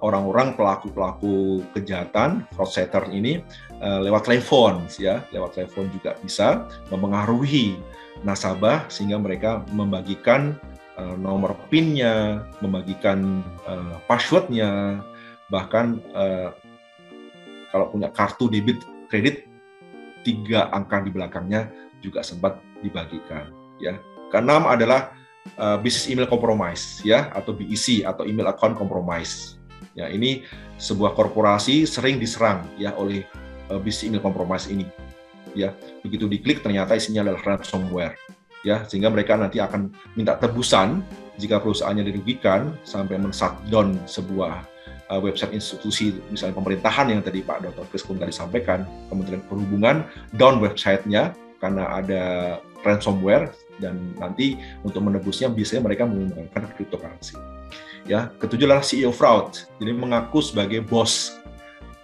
[0.02, 3.40] orang-orang uh, pelaku-pelaku kejahatan fraud ini
[3.80, 7.78] uh, lewat telepon ya lewat telepon juga bisa mempengaruhi
[8.24, 10.56] nasabah sehingga mereka membagikan
[10.98, 15.02] uh, nomor PIN-nya, membagikan uh, password-nya,
[15.50, 16.54] bahkan uh,
[17.74, 18.78] kalau punya kartu debit
[19.10, 19.50] kredit
[20.22, 21.68] tiga angka di belakangnya
[22.00, 23.50] juga sempat dibagikan
[23.82, 23.98] ya.
[24.32, 25.14] Keenam adalah
[25.58, 29.58] uh, business email compromise ya atau BEC atau email account compromise.
[29.94, 30.42] Ya, ini
[30.74, 33.22] sebuah korporasi sering diserang ya oleh
[33.70, 34.88] uh, business email compromise ini.
[35.54, 35.70] Ya,
[36.02, 38.18] begitu diklik ternyata isinya adalah ransomware.
[38.64, 41.04] Ya, sehingga mereka nanti akan minta tebusan
[41.36, 44.64] jika perusahaannya dirugikan sampai men-shutdown sebuah
[45.12, 47.84] uh, website institusi misalnya pemerintahan yang tadi Pak Dr.
[47.92, 52.22] Kriskun tadi sampaikan, Kementerian Perhubungan down websitenya karena ada
[52.84, 53.52] ransomware
[53.82, 57.36] dan nanti untuk menebusnya biasanya mereka menggunakan cryptocurrency.
[58.04, 59.64] Ya, ketujuh adalah CEO fraud.
[59.80, 61.40] Jadi mengaku sebagai bos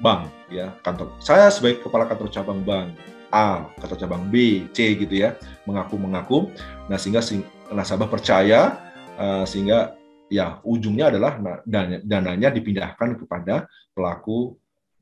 [0.00, 1.12] bank ya, kantor.
[1.20, 2.96] Saya sebagai kepala kantor cabang bank
[3.30, 5.38] A, kantor cabang B, C gitu ya,
[5.68, 6.50] mengaku-mengaku.
[6.90, 7.22] Nah, sehingga
[7.70, 8.80] nasabah percaya
[9.14, 9.94] uh, sehingga
[10.26, 14.58] ya ujungnya adalah dananya, dananya dipindahkan kepada pelaku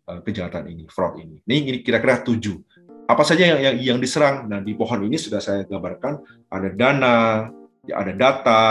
[0.08, 1.40] uh, kejahatan ini, fraud ini.
[1.44, 2.60] Ini kira-kira tujuh
[3.08, 4.44] apa saja yang, yang yang diserang.
[4.46, 6.20] Nah, di pohon ini sudah saya gambarkan
[6.52, 7.48] ada dana,
[7.88, 8.64] ya ada data,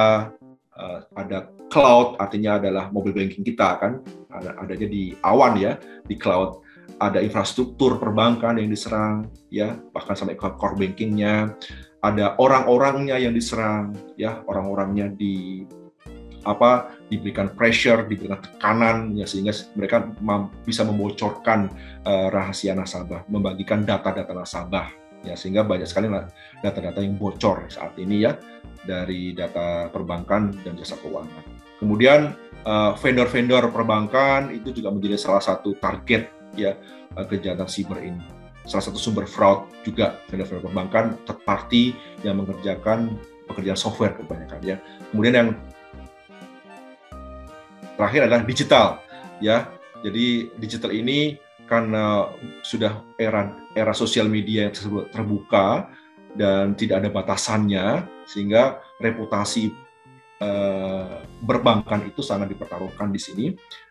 [0.78, 4.00] uh, ada cloud, artinya adalah mobile banking kita kan,
[4.30, 6.62] ada adanya di awan ya, di cloud.
[6.98, 11.54] Ada infrastruktur perbankan yang diserang, ya bahkan sampai ke core bankingnya.
[12.00, 15.66] Ada orang-orangnya yang diserang, ya orang-orangnya di
[16.48, 20.12] apa diberikan pressure, diberikan tekanan ya sehingga mereka
[20.68, 21.72] bisa membocorkan
[22.04, 24.92] uh, rahasia nasabah, membagikan data-data nasabah
[25.26, 26.12] ya sehingga banyak sekali
[26.62, 28.38] data-data yang bocor saat ini ya
[28.84, 31.44] dari data perbankan dan jasa keuangan.
[31.78, 32.34] Kemudian
[32.68, 36.30] uh, vendor-vendor perbankan itu juga menjadi salah satu target
[36.60, 36.76] ya
[37.16, 38.22] uh, kejahatan siber ini.
[38.68, 41.84] Salah satu sumber fraud juga vendor-vendor perbankan third party
[42.28, 43.16] yang mengerjakan
[43.48, 44.76] pekerjaan software kebanyakan ya.
[45.12, 45.50] Kemudian yang
[47.98, 49.02] terakhir adalah digital
[49.41, 49.68] ya.
[50.06, 52.32] Jadi digital ini karena
[52.64, 54.74] sudah era era sosial media yang
[55.10, 55.90] terbuka
[56.38, 59.74] dan tidak ada batasannya sehingga reputasi
[60.40, 63.45] uh, berbankan itu sangat dipertaruhkan di sini.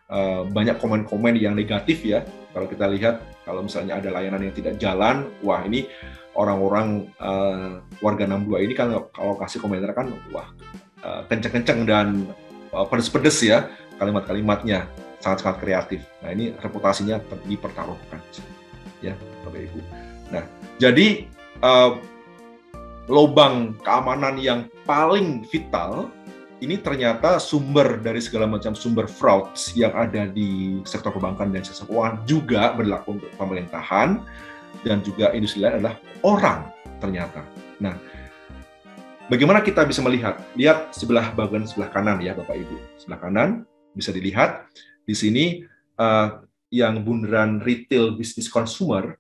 [0.07, 2.23] Uh, banyak komen-komen yang negatif ya.
[2.55, 5.91] Kalau kita lihat kalau misalnya ada layanan yang tidak jalan wah ini
[6.39, 10.47] orang-orang uh, warga 62 ini kan kalau kasih komentar kan wah
[11.31, 12.27] kenceng-kenceng dan
[12.91, 14.89] pedes-pedes ya kalimat-kalimatnya
[15.21, 16.01] sangat-sangat kreatif.
[16.23, 18.21] Nah ini reputasinya dipertaruhkan,
[19.01, 19.81] ya Bapak Ibu.
[20.31, 20.45] Nah
[20.77, 21.27] jadi
[21.65, 21.99] uh,
[23.07, 26.11] lubang keamanan yang paling vital
[26.65, 31.85] ini ternyata sumber dari segala macam sumber fraud yang ada di sektor perbankan dan jasa
[31.85, 34.25] keuangan juga berlaku untuk pemerintahan
[34.81, 36.65] dan juga industri lain adalah orang
[36.97, 37.45] ternyata.
[37.77, 37.93] Nah,
[39.29, 40.41] bagaimana kita bisa melihat?
[40.57, 42.77] Lihat sebelah bagian sebelah kanan ya Bapak Ibu.
[43.05, 43.49] Sebelah kanan
[43.97, 44.69] bisa dilihat
[45.09, 45.45] di sini
[45.97, 49.17] uh, yang bundaran retail bisnis consumer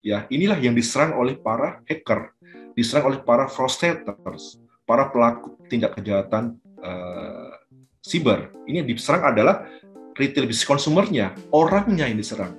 [0.00, 2.32] ya inilah yang diserang oleh para hacker,
[2.72, 4.58] diserang oleh para fraudsters,
[4.88, 7.54] para pelaku tindak kejahatan uh,
[8.00, 8.50] siber.
[8.64, 9.68] Ini yang diserang adalah
[10.16, 12.56] retail bisnis consumernya, orangnya yang diserang.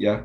[0.00, 0.24] Ya,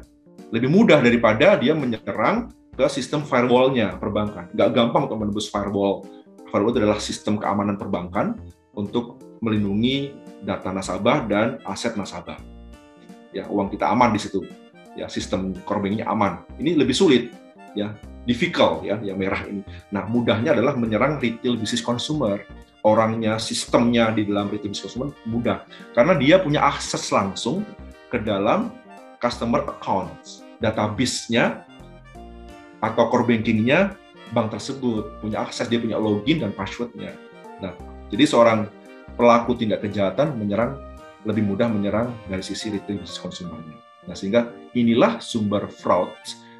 [0.55, 4.51] lebih mudah daripada dia menyerang ke sistem firewall-nya perbankan.
[4.55, 6.07] Nggak gampang untuk menembus firewall.
[6.51, 8.39] Firewall adalah sistem keamanan perbankan
[8.75, 12.37] untuk melindungi data nasabah dan aset nasabah.
[13.33, 14.45] Ya, uang kita aman di situ.
[14.95, 16.45] Ya, sistem core aman.
[16.55, 17.33] Ini lebih sulit,
[17.75, 17.91] ya,
[18.23, 19.65] difficult ya, yang merah ini.
[19.91, 22.39] Nah, mudahnya adalah menyerang retail business consumer.
[22.85, 25.65] Orangnya, sistemnya di dalam retail business consumer mudah
[25.97, 27.65] karena dia punya akses langsung
[28.13, 28.69] ke dalam
[29.17, 31.65] customer accounts, database-nya
[32.79, 33.97] atau core banking-nya
[34.31, 37.13] bank tersebut punya akses, dia punya login dan password-nya.
[37.61, 37.73] Nah,
[38.13, 38.69] jadi seorang
[39.15, 40.79] pelaku tindak kejahatan menyerang
[41.25, 43.41] lebih mudah menyerang dari sisi retail bisnis.
[44.05, 46.13] Nah, sehingga inilah sumber fraud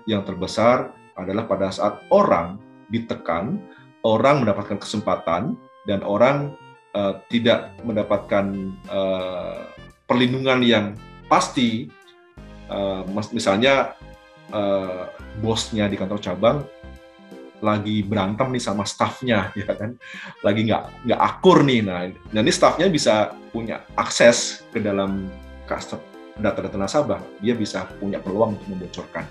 [0.10, 2.58] yang terbesar adalah pada saat orang
[2.90, 3.62] ditekan,
[4.02, 5.54] orang mendapatkan kesempatan,
[5.86, 6.58] dan orang
[6.98, 9.70] uh, tidak mendapatkan uh,
[10.10, 10.86] perlindungan yang
[11.30, 11.90] pasti.
[12.66, 13.94] Uh, misalnya
[14.50, 15.06] uh,
[15.38, 16.58] bosnya di kantor cabang
[17.66, 19.98] lagi berantem nih sama staffnya ya kan?
[20.46, 21.82] Lagi nggak nggak akur nih.
[21.82, 25.26] Nah nanti staffnya bisa punya akses ke dalam
[26.38, 27.22] data-data nasabah.
[27.42, 29.26] Dia bisa punya peluang untuk membocorkan.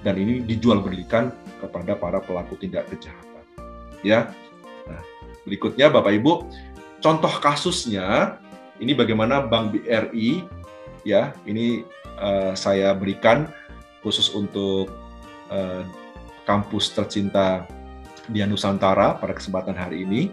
[0.00, 1.28] Dan ini dijual belikan
[1.60, 3.44] kepada para pelaku tindak kejahatan.
[4.00, 4.32] Ya.
[4.88, 5.02] Nah
[5.44, 6.48] berikutnya bapak ibu
[7.00, 8.38] contoh kasusnya
[8.78, 10.44] ini bagaimana Bank BRI
[11.06, 11.82] ya ini
[12.18, 13.50] uh, saya berikan
[14.02, 14.92] khusus untuk
[15.50, 15.82] uh,
[16.48, 17.68] kampus tercinta
[18.24, 20.32] di Nusantara pada kesempatan hari ini,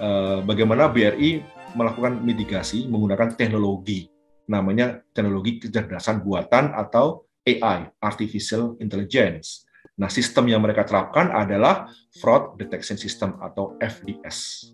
[0.00, 1.44] eh, bagaimana BRI
[1.76, 4.08] melakukan mitigasi menggunakan teknologi,
[4.48, 9.68] namanya teknologi kecerdasan buatan atau AI, Artificial Intelligence.
[10.00, 14.72] Nah, sistem yang mereka terapkan adalah Fraud Detection System atau FDS.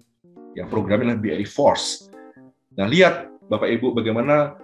[0.55, 2.07] Ya, programnya adalah BRI Force.
[2.79, 4.55] Nah, lihat Bapak Ibu bagaimana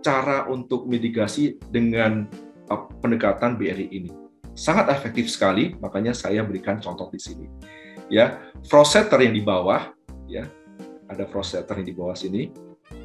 [0.00, 2.24] cara untuk mitigasi dengan
[2.68, 4.27] eh, pendekatan BRI ini
[4.58, 7.46] sangat efektif sekali, makanya saya berikan contoh di sini.
[8.10, 9.94] Ya, frosetter yang di bawah,
[10.26, 10.50] ya,
[11.06, 12.50] ada frosetter yang di bawah sini,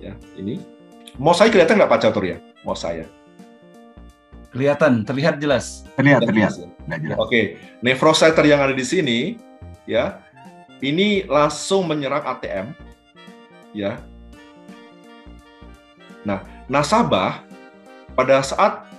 [0.01, 0.57] ya, ini.
[1.21, 2.41] Mau saya kelihatan nggak Pak Catur ya?
[2.65, 3.05] Mau saya.
[4.49, 5.85] Kelihatan, terlihat jelas.
[5.93, 6.57] Terlihat, terlihat.
[6.89, 7.17] terlihat.
[7.21, 7.93] Oke, okay.
[7.93, 9.37] frosetter yang ada di sini,
[9.85, 10.25] ya,
[10.81, 12.73] ini langsung menyerang ATM,
[13.77, 14.01] ya.
[16.25, 17.45] Nah, nasabah
[18.17, 18.89] pada saat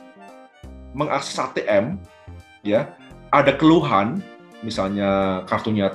[0.95, 1.99] mengakses ATM
[2.65, 2.97] ya
[3.31, 4.25] ada keluhan
[4.65, 5.93] misalnya kartunya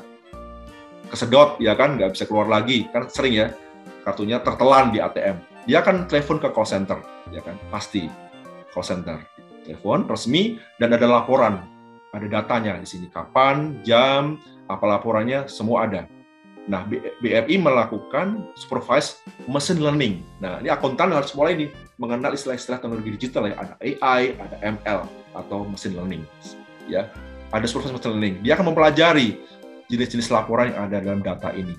[1.10, 3.48] kesedot ya kan nggak bisa keluar lagi kan sering ya
[4.06, 7.02] kartunya tertelan di ATM dia akan telepon ke call center
[7.34, 8.06] ya kan pasti
[8.70, 9.18] call center
[9.70, 11.62] telepon resmi dan ada laporan,
[12.10, 16.10] ada datanya di sini kapan, jam, apa laporannya, semua ada.
[16.66, 16.86] Nah,
[17.22, 20.26] BRI melakukan supervised machine learning.
[20.42, 21.70] Nah, ini akuntan harus mulai nih
[22.02, 23.56] mengenal istilah-istilah teknologi digital ya.
[23.58, 26.24] Ada AI, ada ML atau machine learning.
[26.90, 27.10] Ya,
[27.54, 28.36] ada supervised machine learning.
[28.42, 29.40] Dia akan mempelajari
[29.90, 31.76] jenis-jenis laporan yang ada dalam data ini.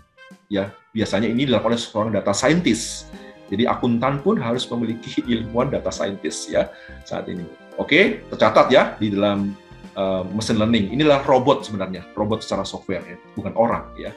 [0.51, 3.11] Ya, biasanya ini dilakukan oleh seorang data scientist.
[3.51, 6.71] Jadi akuntan pun harus memiliki ilmuwan data scientist ya
[7.03, 7.43] saat ini.
[7.79, 9.55] Oke, tercatat ya di dalam
[9.99, 10.95] uh, machine learning.
[10.95, 14.15] Inilah robot sebenarnya, robot secara software ya, bukan orang ya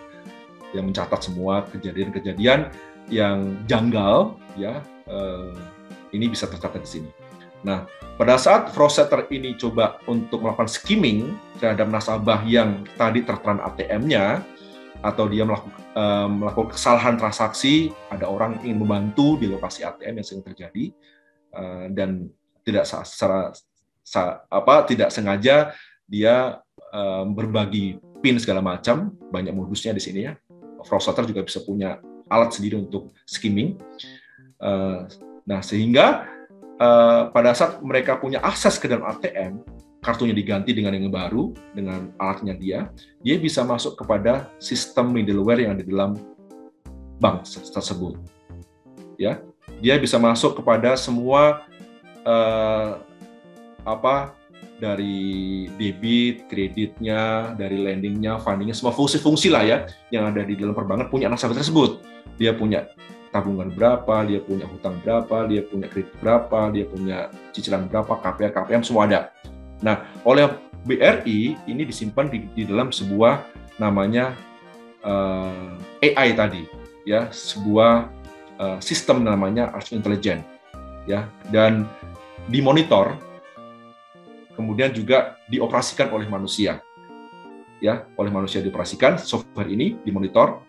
[0.73, 2.73] yang mencatat semua kejadian-kejadian
[3.07, 5.53] yang janggal ya eh,
[6.13, 7.09] ini bisa tercatat di sini.
[7.63, 7.87] Nah,
[8.19, 14.43] pada saat fraud setter ini coba untuk melakukan skimming terhadap nasabah yang tadi tertera ATM-nya
[15.03, 20.27] atau dia melakukan, eh, melakukan kesalahan transaksi, ada orang ingin membantu di lokasi ATM yang
[20.27, 20.85] sering terjadi
[21.55, 22.27] eh, dan
[22.63, 23.55] tidak secara
[24.51, 25.71] apa tidak sengaja
[26.07, 26.59] dia
[26.91, 30.35] eh, berbagi pin segala macam, banyak modusnya di sini ya
[30.85, 33.79] fraudster juga bisa punya alat sendiri untuk skimming.
[34.59, 35.07] Uh,
[35.47, 36.27] nah, sehingga
[36.79, 39.61] uh, pada saat mereka punya akses ke dalam ATM,
[40.03, 42.79] kartunya diganti dengan yang baru, dengan alatnya dia,
[43.23, 46.19] dia bisa masuk kepada sistem middleware yang ada di dalam
[47.23, 48.19] bank tersebut.
[49.15, 49.39] Ya,
[49.79, 51.63] dia bisa masuk kepada semua
[52.27, 52.99] uh,
[53.87, 54.35] apa
[54.83, 59.77] dari debit, kreditnya, dari lendingnya, fundingnya, semua fungsi-fungsi lah ya
[60.11, 62.03] yang ada di dalam perbankan punya nasabah tersebut.
[62.35, 62.91] Dia punya
[63.33, 67.17] tabungan berapa, dia punya hutang berapa, dia punya kredit berapa, dia punya
[67.49, 69.33] cicilan berapa, KPR, KPM semua ada.
[69.81, 70.53] Nah, oleh
[70.85, 73.41] BRI ini disimpan di, di dalam sebuah
[73.81, 74.37] namanya
[75.01, 75.73] uh,
[76.05, 76.61] eh, AI tadi,
[77.09, 78.13] ya, sebuah
[78.61, 80.45] uh, sistem namanya artificial intelligence,
[81.09, 81.89] ya, dan
[82.47, 83.17] dimonitor
[84.53, 86.77] kemudian juga dioperasikan oleh manusia.
[87.83, 90.63] Ya, oleh manusia dioperasikan, software ini dimonitor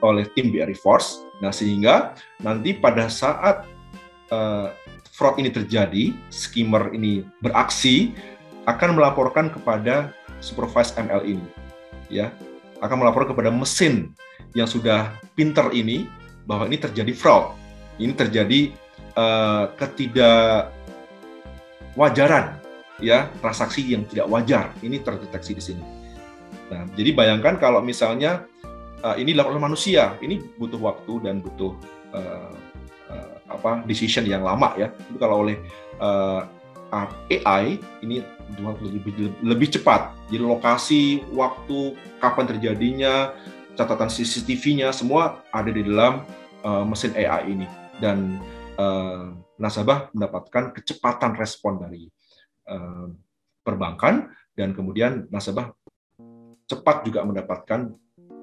[0.00, 1.24] oleh tim BRI Force.
[1.40, 2.14] Nah, sehingga
[2.44, 3.64] nanti pada saat
[4.32, 4.70] uh,
[5.12, 8.12] fraud ini terjadi, skimmer ini beraksi,
[8.68, 11.44] akan melaporkan kepada supervised ML ini.
[12.10, 12.32] Ya,
[12.82, 14.14] akan melaporkan kepada mesin
[14.56, 16.08] yang sudah pinter ini
[16.48, 17.54] bahwa ini terjadi fraud.
[18.00, 18.72] Ini terjadi
[19.14, 22.60] uh, ketidakwajaran
[23.00, 25.82] ya transaksi yang tidak wajar ini terdeteksi di sini.
[26.70, 28.46] Nah, jadi bayangkan kalau misalnya
[29.02, 31.76] uh, ini dilakukan oleh manusia, ini butuh waktu dan butuh
[32.14, 32.54] uh,
[33.10, 34.88] uh, apa decision yang lama ya.
[35.10, 35.60] Itu kalau oleh
[36.00, 36.44] uh,
[37.30, 38.18] AI ini
[38.58, 40.10] lebih, lebih cepat.
[40.26, 43.30] Jadi lokasi, waktu, kapan terjadinya,
[43.78, 46.26] catatan CCTV-nya semua ada di dalam
[46.66, 47.66] uh, mesin AI ini
[48.02, 48.42] dan
[48.74, 52.10] uh, nasabah mendapatkan kecepatan respon dari
[52.70, 53.08] Eh,
[53.60, 55.74] perbankan dan kemudian nasabah
[56.64, 57.92] cepat juga mendapatkan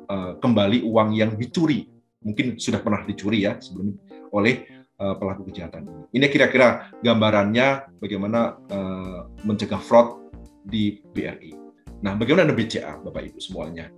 [0.09, 1.87] uh, kembali uang yang dicuri
[2.23, 3.95] mungkin sudah pernah dicuri ya sebelum
[4.33, 4.67] oleh
[4.99, 6.03] uh, pelaku kejahatan ini.
[6.19, 10.27] Ini kira-kira gambarannya bagaimana uh, mencegah fraud
[10.67, 11.55] di BRI.
[12.03, 13.89] Nah, bagaimana BCA Bapak Ibu semuanya?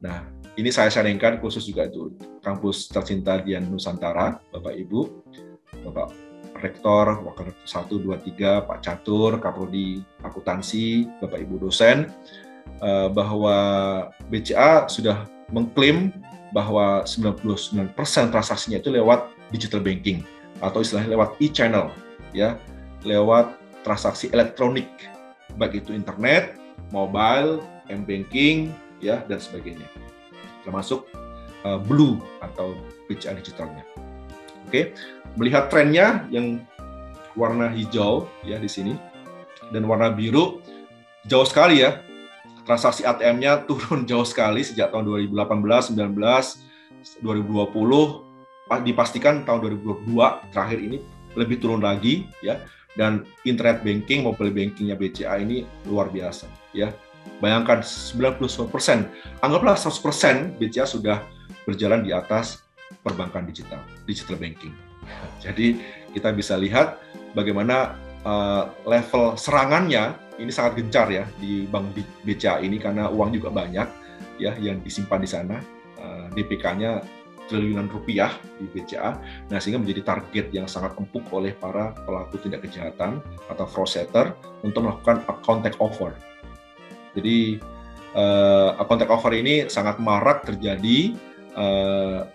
[0.00, 0.24] Nah,
[0.56, 5.00] ini saya sharingkan khusus juga itu kampus tercinta di Nusantara, Bapak Ibu,
[5.84, 6.08] Bapak
[6.56, 12.08] Rektor, Wakil Rektor 1, 2, 3, Pak Catur, Kaprodi Akuntansi, Bapak Ibu dosen,
[12.80, 13.56] eh, bahwa
[14.32, 16.10] BCA sudah mengklaim
[16.50, 17.92] bahwa 99%
[18.32, 20.22] transaksinya itu lewat digital banking
[20.62, 21.92] atau istilahnya lewat e-channel
[22.32, 22.56] ya,
[23.04, 23.54] lewat
[23.86, 24.88] transaksi elektronik
[25.56, 26.58] baik itu internet,
[26.92, 28.70] mobile, m-banking
[29.00, 29.88] ya dan sebagainya.
[30.62, 31.08] Termasuk
[31.64, 32.76] uh, Blue atau
[33.08, 33.82] BCA digitalnya.
[34.68, 34.92] Oke,
[35.38, 36.60] melihat trennya yang
[37.38, 38.98] warna hijau ya di sini
[39.70, 40.60] dan warna biru
[41.26, 42.02] jauh sekali ya.
[42.66, 50.98] Transaksi ATM-nya turun jauh sekali sejak tahun 2018, 19, 2020 dipastikan tahun 2022 terakhir ini
[51.38, 52.58] lebih turun lagi ya.
[52.96, 56.90] Dan internet banking mobile bankingnya BCA ini luar biasa ya.
[57.38, 58.40] Bayangkan 99%
[59.44, 61.20] anggaplah 100% BCA sudah
[61.68, 62.66] berjalan di atas
[63.04, 63.78] perbankan digital,
[64.08, 64.72] digital banking.
[65.38, 65.78] Jadi
[66.16, 66.98] kita bisa lihat
[67.36, 67.94] bagaimana
[68.26, 73.88] uh, level serangannya ini sangat gencar ya di bank BCA ini karena uang juga banyak
[74.36, 75.56] ya yang disimpan di sana.
[75.96, 77.00] Uh, DPK-nya
[77.46, 79.16] triliunan rupiah di BCA,
[79.48, 84.34] nah sehingga menjadi target yang sangat empuk oleh para pelaku tindak kejahatan atau fraud setter
[84.66, 86.12] untuk melakukan account takeover.
[87.14, 87.62] Jadi
[88.12, 91.16] uh, account takeover ini sangat marak terjadi
[91.54, 92.26] uh,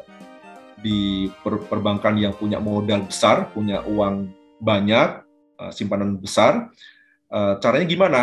[0.81, 5.21] di per perbankan yang punya modal besar, punya uang banyak,
[5.61, 6.71] uh, simpanan besar.
[7.31, 8.21] Uh, caranya gimana?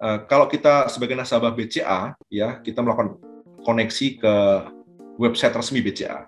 [0.00, 3.20] Uh, kalau kita sebagai nasabah BCA, ya kita melakukan
[3.62, 4.34] koneksi ke
[5.20, 6.26] website resmi BCA.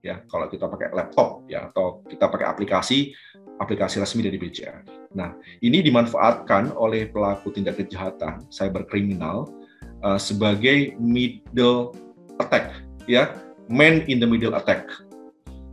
[0.00, 3.12] Ya, kalau kita pakai laptop ya atau kita pakai aplikasi
[3.60, 4.80] aplikasi resmi dari BCA.
[5.12, 9.52] Nah, ini dimanfaatkan oleh pelaku tindak kejahatan cyber kriminal
[10.00, 11.92] uh, sebagai middle
[12.40, 12.72] attack,
[13.04, 13.36] ya,
[13.68, 14.88] man in the middle attack.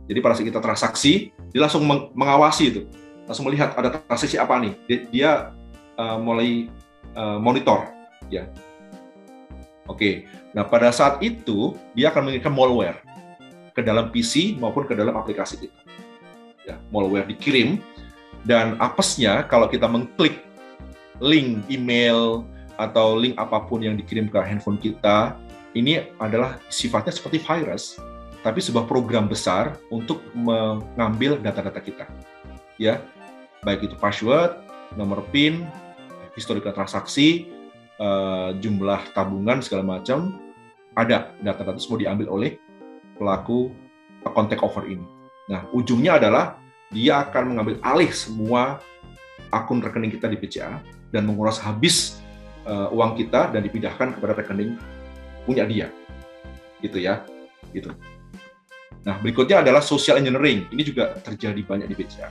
[0.04, 2.82] Jadi pada saat kita transaksi, dia langsung mengawasi itu,
[3.24, 4.72] langsung melihat ada transaksi apa nih.
[5.08, 5.56] Dia
[5.98, 6.70] uh, mulai
[7.18, 7.90] uh, monitor,
[8.30, 8.46] ya.
[9.88, 13.00] Oke, nah pada saat itu dia akan mengirimkan malware
[13.72, 15.80] ke dalam PC maupun ke dalam aplikasi kita
[16.68, 17.80] ya, malware dikirim
[18.44, 20.44] dan apesnya kalau kita mengklik
[21.24, 22.44] link email
[22.76, 25.34] atau link apa pun yang dikirim ke handphone kita
[25.72, 27.96] ini adalah sifatnya seperti virus
[28.44, 32.06] tapi sebuah program besar untuk mengambil data-data kita.
[32.78, 33.02] Ya
[33.66, 34.54] baik itu password
[34.94, 35.66] nomor PIN
[36.38, 37.50] historical transaksi
[37.98, 40.38] uh, jumlah tabungan segala macam
[40.94, 42.56] ada data-data semua diambil oleh
[43.18, 43.74] pelaku
[44.34, 46.60] contact over ini Nah, ujungnya adalah
[46.92, 48.80] dia akan mengambil alih semua
[49.48, 52.20] akun rekening kita di BCA dan menguras habis
[52.68, 54.76] uh, uang kita dan dipindahkan kepada rekening
[55.48, 55.88] punya dia.
[56.84, 57.24] Gitu ya.
[57.72, 57.88] Gitu.
[59.08, 60.68] Nah, berikutnya adalah social engineering.
[60.68, 62.28] Ini juga terjadi banyak di BCA.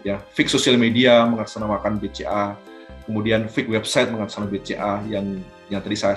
[0.00, 2.56] Ya, fake social media mengatasnamakan BCA,
[3.10, 6.14] kemudian fake website mengatasnamakan BCA yang yang tadi saya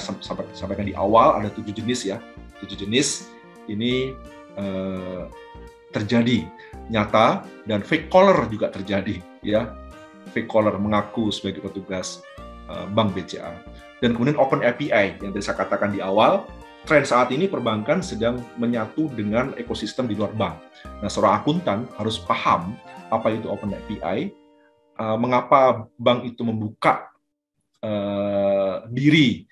[0.54, 2.22] sampaikan di awal ada tujuh jenis ya.
[2.62, 3.34] Tujuh jenis
[3.66, 4.14] ini
[4.62, 5.26] uh,
[5.90, 6.46] terjadi
[6.94, 9.74] nyata dan fake caller juga terjadi ya
[10.34, 12.22] fake caller mengaku sebagai petugas
[12.70, 13.54] uh, bank BCA
[14.02, 16.46] dan kemudian open API yang tadi saya katakan di awal
[16.84, 20.60] tren saat ini perbankan sedang menyatu dengan ekosistem di luar bank.
[21.00, 22.76] Nah, seorang akuntan harus paham
[23.08, 24.36] apa itu open API,
[25.00, 27.10] uh, mengapa bank itu membuka
[27.82, 29.48] uh, diri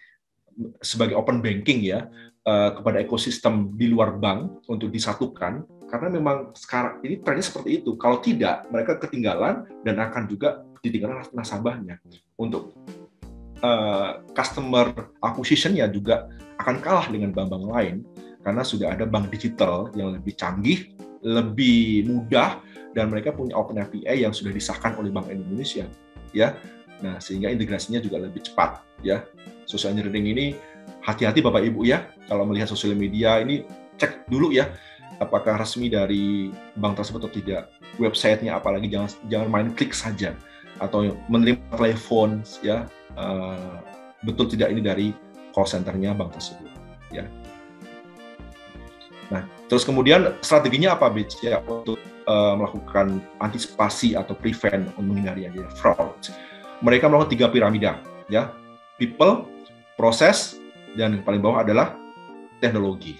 [0.83, 2.05] sebagai open banking ya
[2.45, 7.99] uh, kepada ekosistem di luar bank untuk disatukan karena memang sekarang ini trennya seperti itu.
[7.99, 11.99] Kalau tidak, mereka ketinggalan dan akan juga ditinggalkan nasabahnya.
[12.39, 12.71] Untuk
[13.59, 16.31] uh, customer acquisition-nya juga
[16.63, 17.95] akan kalah dengan bank-bank lain
[18.41, 24.23] karena sudah ada bank digital yang lebih canggih, lebih mudah dan mereka punya open API
[24.27, 25.87] yang sudah disahkan oleh Bank Indonesia,
[26.35, 26.55] ya.
[27.01, 29.25] Nah, sehingga integrasinya juga lebih cepat, ya.
[29.65, 30.45] Social engineering ini
[31.01, 33.63] hati-hati Bapak Ibu ya, kalau melihat sosial media ini
[34.01, 34.69] cek dulu ya
[35.21, 37.69] apakah resmi dari bank tersebut atau tidak,
[38.01, 40.33] websitenya apalagi jangan jangan main klik saja
[40.81, 43.77] atau menerima telepon ya uh,
[44.25, 45.07] betul tidak ini dari
[45.53, 46.73] call centernya bank tersebut
[47.13, 47.29] ya.
[49.31, 51.95] Nah, terus kemudian strateginya apa Bitch ya untuk
[52.27, 56.19] uh, melakukan antisipasi atau prevent untuk menghindari adanya fraud.
[56.83, 58.51] Mereka melakukan tiga piramida ya,
[58.99, 59.47] people,
[59.95, 60.59] proses,
[60.99, 61.95] dan yang paling bawah adalah
[62.59, 63.15] teknologi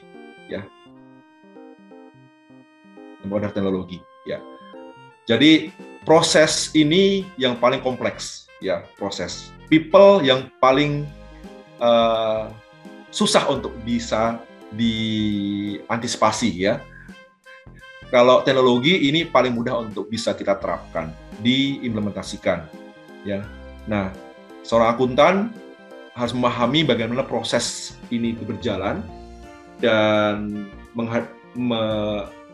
[0.51, 0.67] ya
[3.25, 4.41] modern teknologi ya.
[5.29, 5.69] Jadi
[6.03, 9.53] proses ini yang paling kompleks ya proses.
[9.69, 11.07] People yang paling
[11.79, 12.49] uh,
[13.13, 14.41] susah untuk bisa
[14.73, 16.79] diantisipasi ya.
[18.11, 22.67] Kalau teknologi ini paling mudah untuk bisa kita terapkan, diimplementasikan
[23.23, 23.39] ya.
[23.87, 24.11] Nah,
[24.67, 25.35] seorang akuntan
[26.11, 28.99] harus memahami bagaimana proses ini berjalan
[29.79, 30.67] dan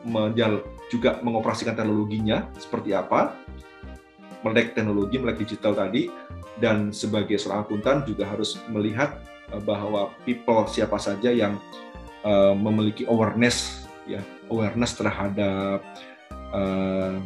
[0.06, 0.62] menjal
[0.94, 3.34] juga mengoperasikan teknologinya seperti apa,
[4.46, 6.08] melek teknologi, melek digital tadi,
[6.62, 9.20] dan sebagai seorang akuntan juga harus melihat
[9.52, 11.60] eh, bahwa people siapa saja yang
[12.24, 15.84] uh, memiliki awareness ya awareness terhadap
[16.54, 17.20] uh,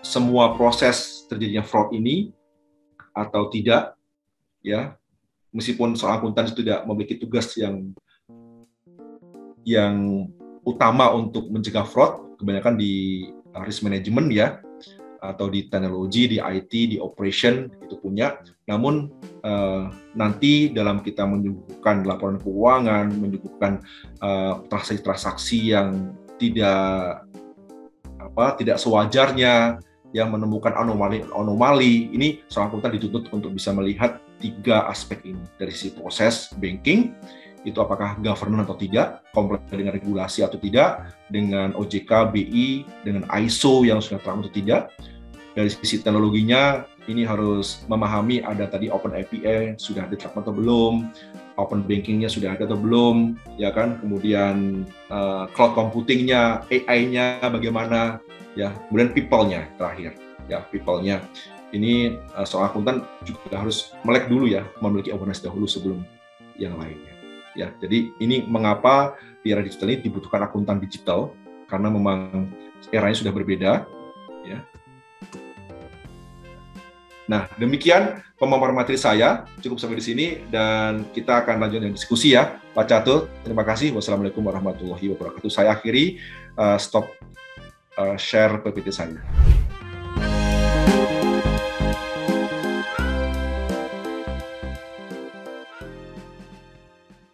[0.00, 2.32] semua proses terjadinya fraud ini
[3.14, 3.94] atau tidak
[4.64, 4.96] ya
[5.54, 7.94] meskipun seorang akuntan tidak memiliki tugas yang
[9.64, 10.28] yang
[10.64, 13.26] utama untuk mencegah fraud kebanyakan di
[13.62, 14.58] risk management ya
[15.24, 18.36] atau di teknologi, di IT, di operation itu punya.
[18.64, 19.12] Namun
[19.44, 23.84] uh, nanti dalam kita menyuguhkan laporan keuangan, menyuguhkan
[24.24, 27.24] uh, transaksi-transaksi yang tidak
[28.18, 29.78] apa tidak sewajarnya,
[30.14, 35.90] yang menemukan anomali-anomali, ini seorang akuntan dituntut untuk bisa melihat tiga aspek ini dari sisi
[35.90, 37.12] proses banking,
[37.66, 43.82] itu apakah governance atau tidak, kompleks dengan regulasi atau tidak, dengan OJK, BI, dengan ISO
[43.82, 44.94] yang sudah terang atau tidak.
[45.54, 51.12] Dari sisi teknologinya, ini harus memahami ada tadi Open API sudah diterapkan atau belum,
[51.54, 54.00] Open Bankingnya sudah ada atau belum, ya kan?
[54.00, 58.18] Kemudian uh, cloud computingnya, AI-nya bagaimana,
[58.58, 58.72] ya.
[58.88, 60.16] Kemudian people-nya terakhir.
[60.44, 61.24] ya people-nya.
[61.72, 66.04] Ini uh, seorang akuntan juga harus melek dulu ya, memiliki awareness dahulu sebelum
[66.60, 67.14] yang lainnya.
[67.54, 71.32] Ya, jadi ini mengapa di era digital ini dibutuhkan akuntan digital
[71.70, 72.50] karena memang
[72.92, 73.86] eranya sudah berbeda.
[77.24, 79.48] Nah, demikian pemaparan materi saya.
[79.64, 83.30] Cukup sampai di sini dan kita akan lanjut dengan diskusi ya, Pak Catul.
[83.40, 83.96] Terima kasih.
[83.96, 85.48] Wassalamualaikum warahmatullahi wabarakatuh.
[85.48, 86.20] Saya akhiri
[86.60, 87.08] uh, stop
[87.96, 89.53] uh, share PPT saya.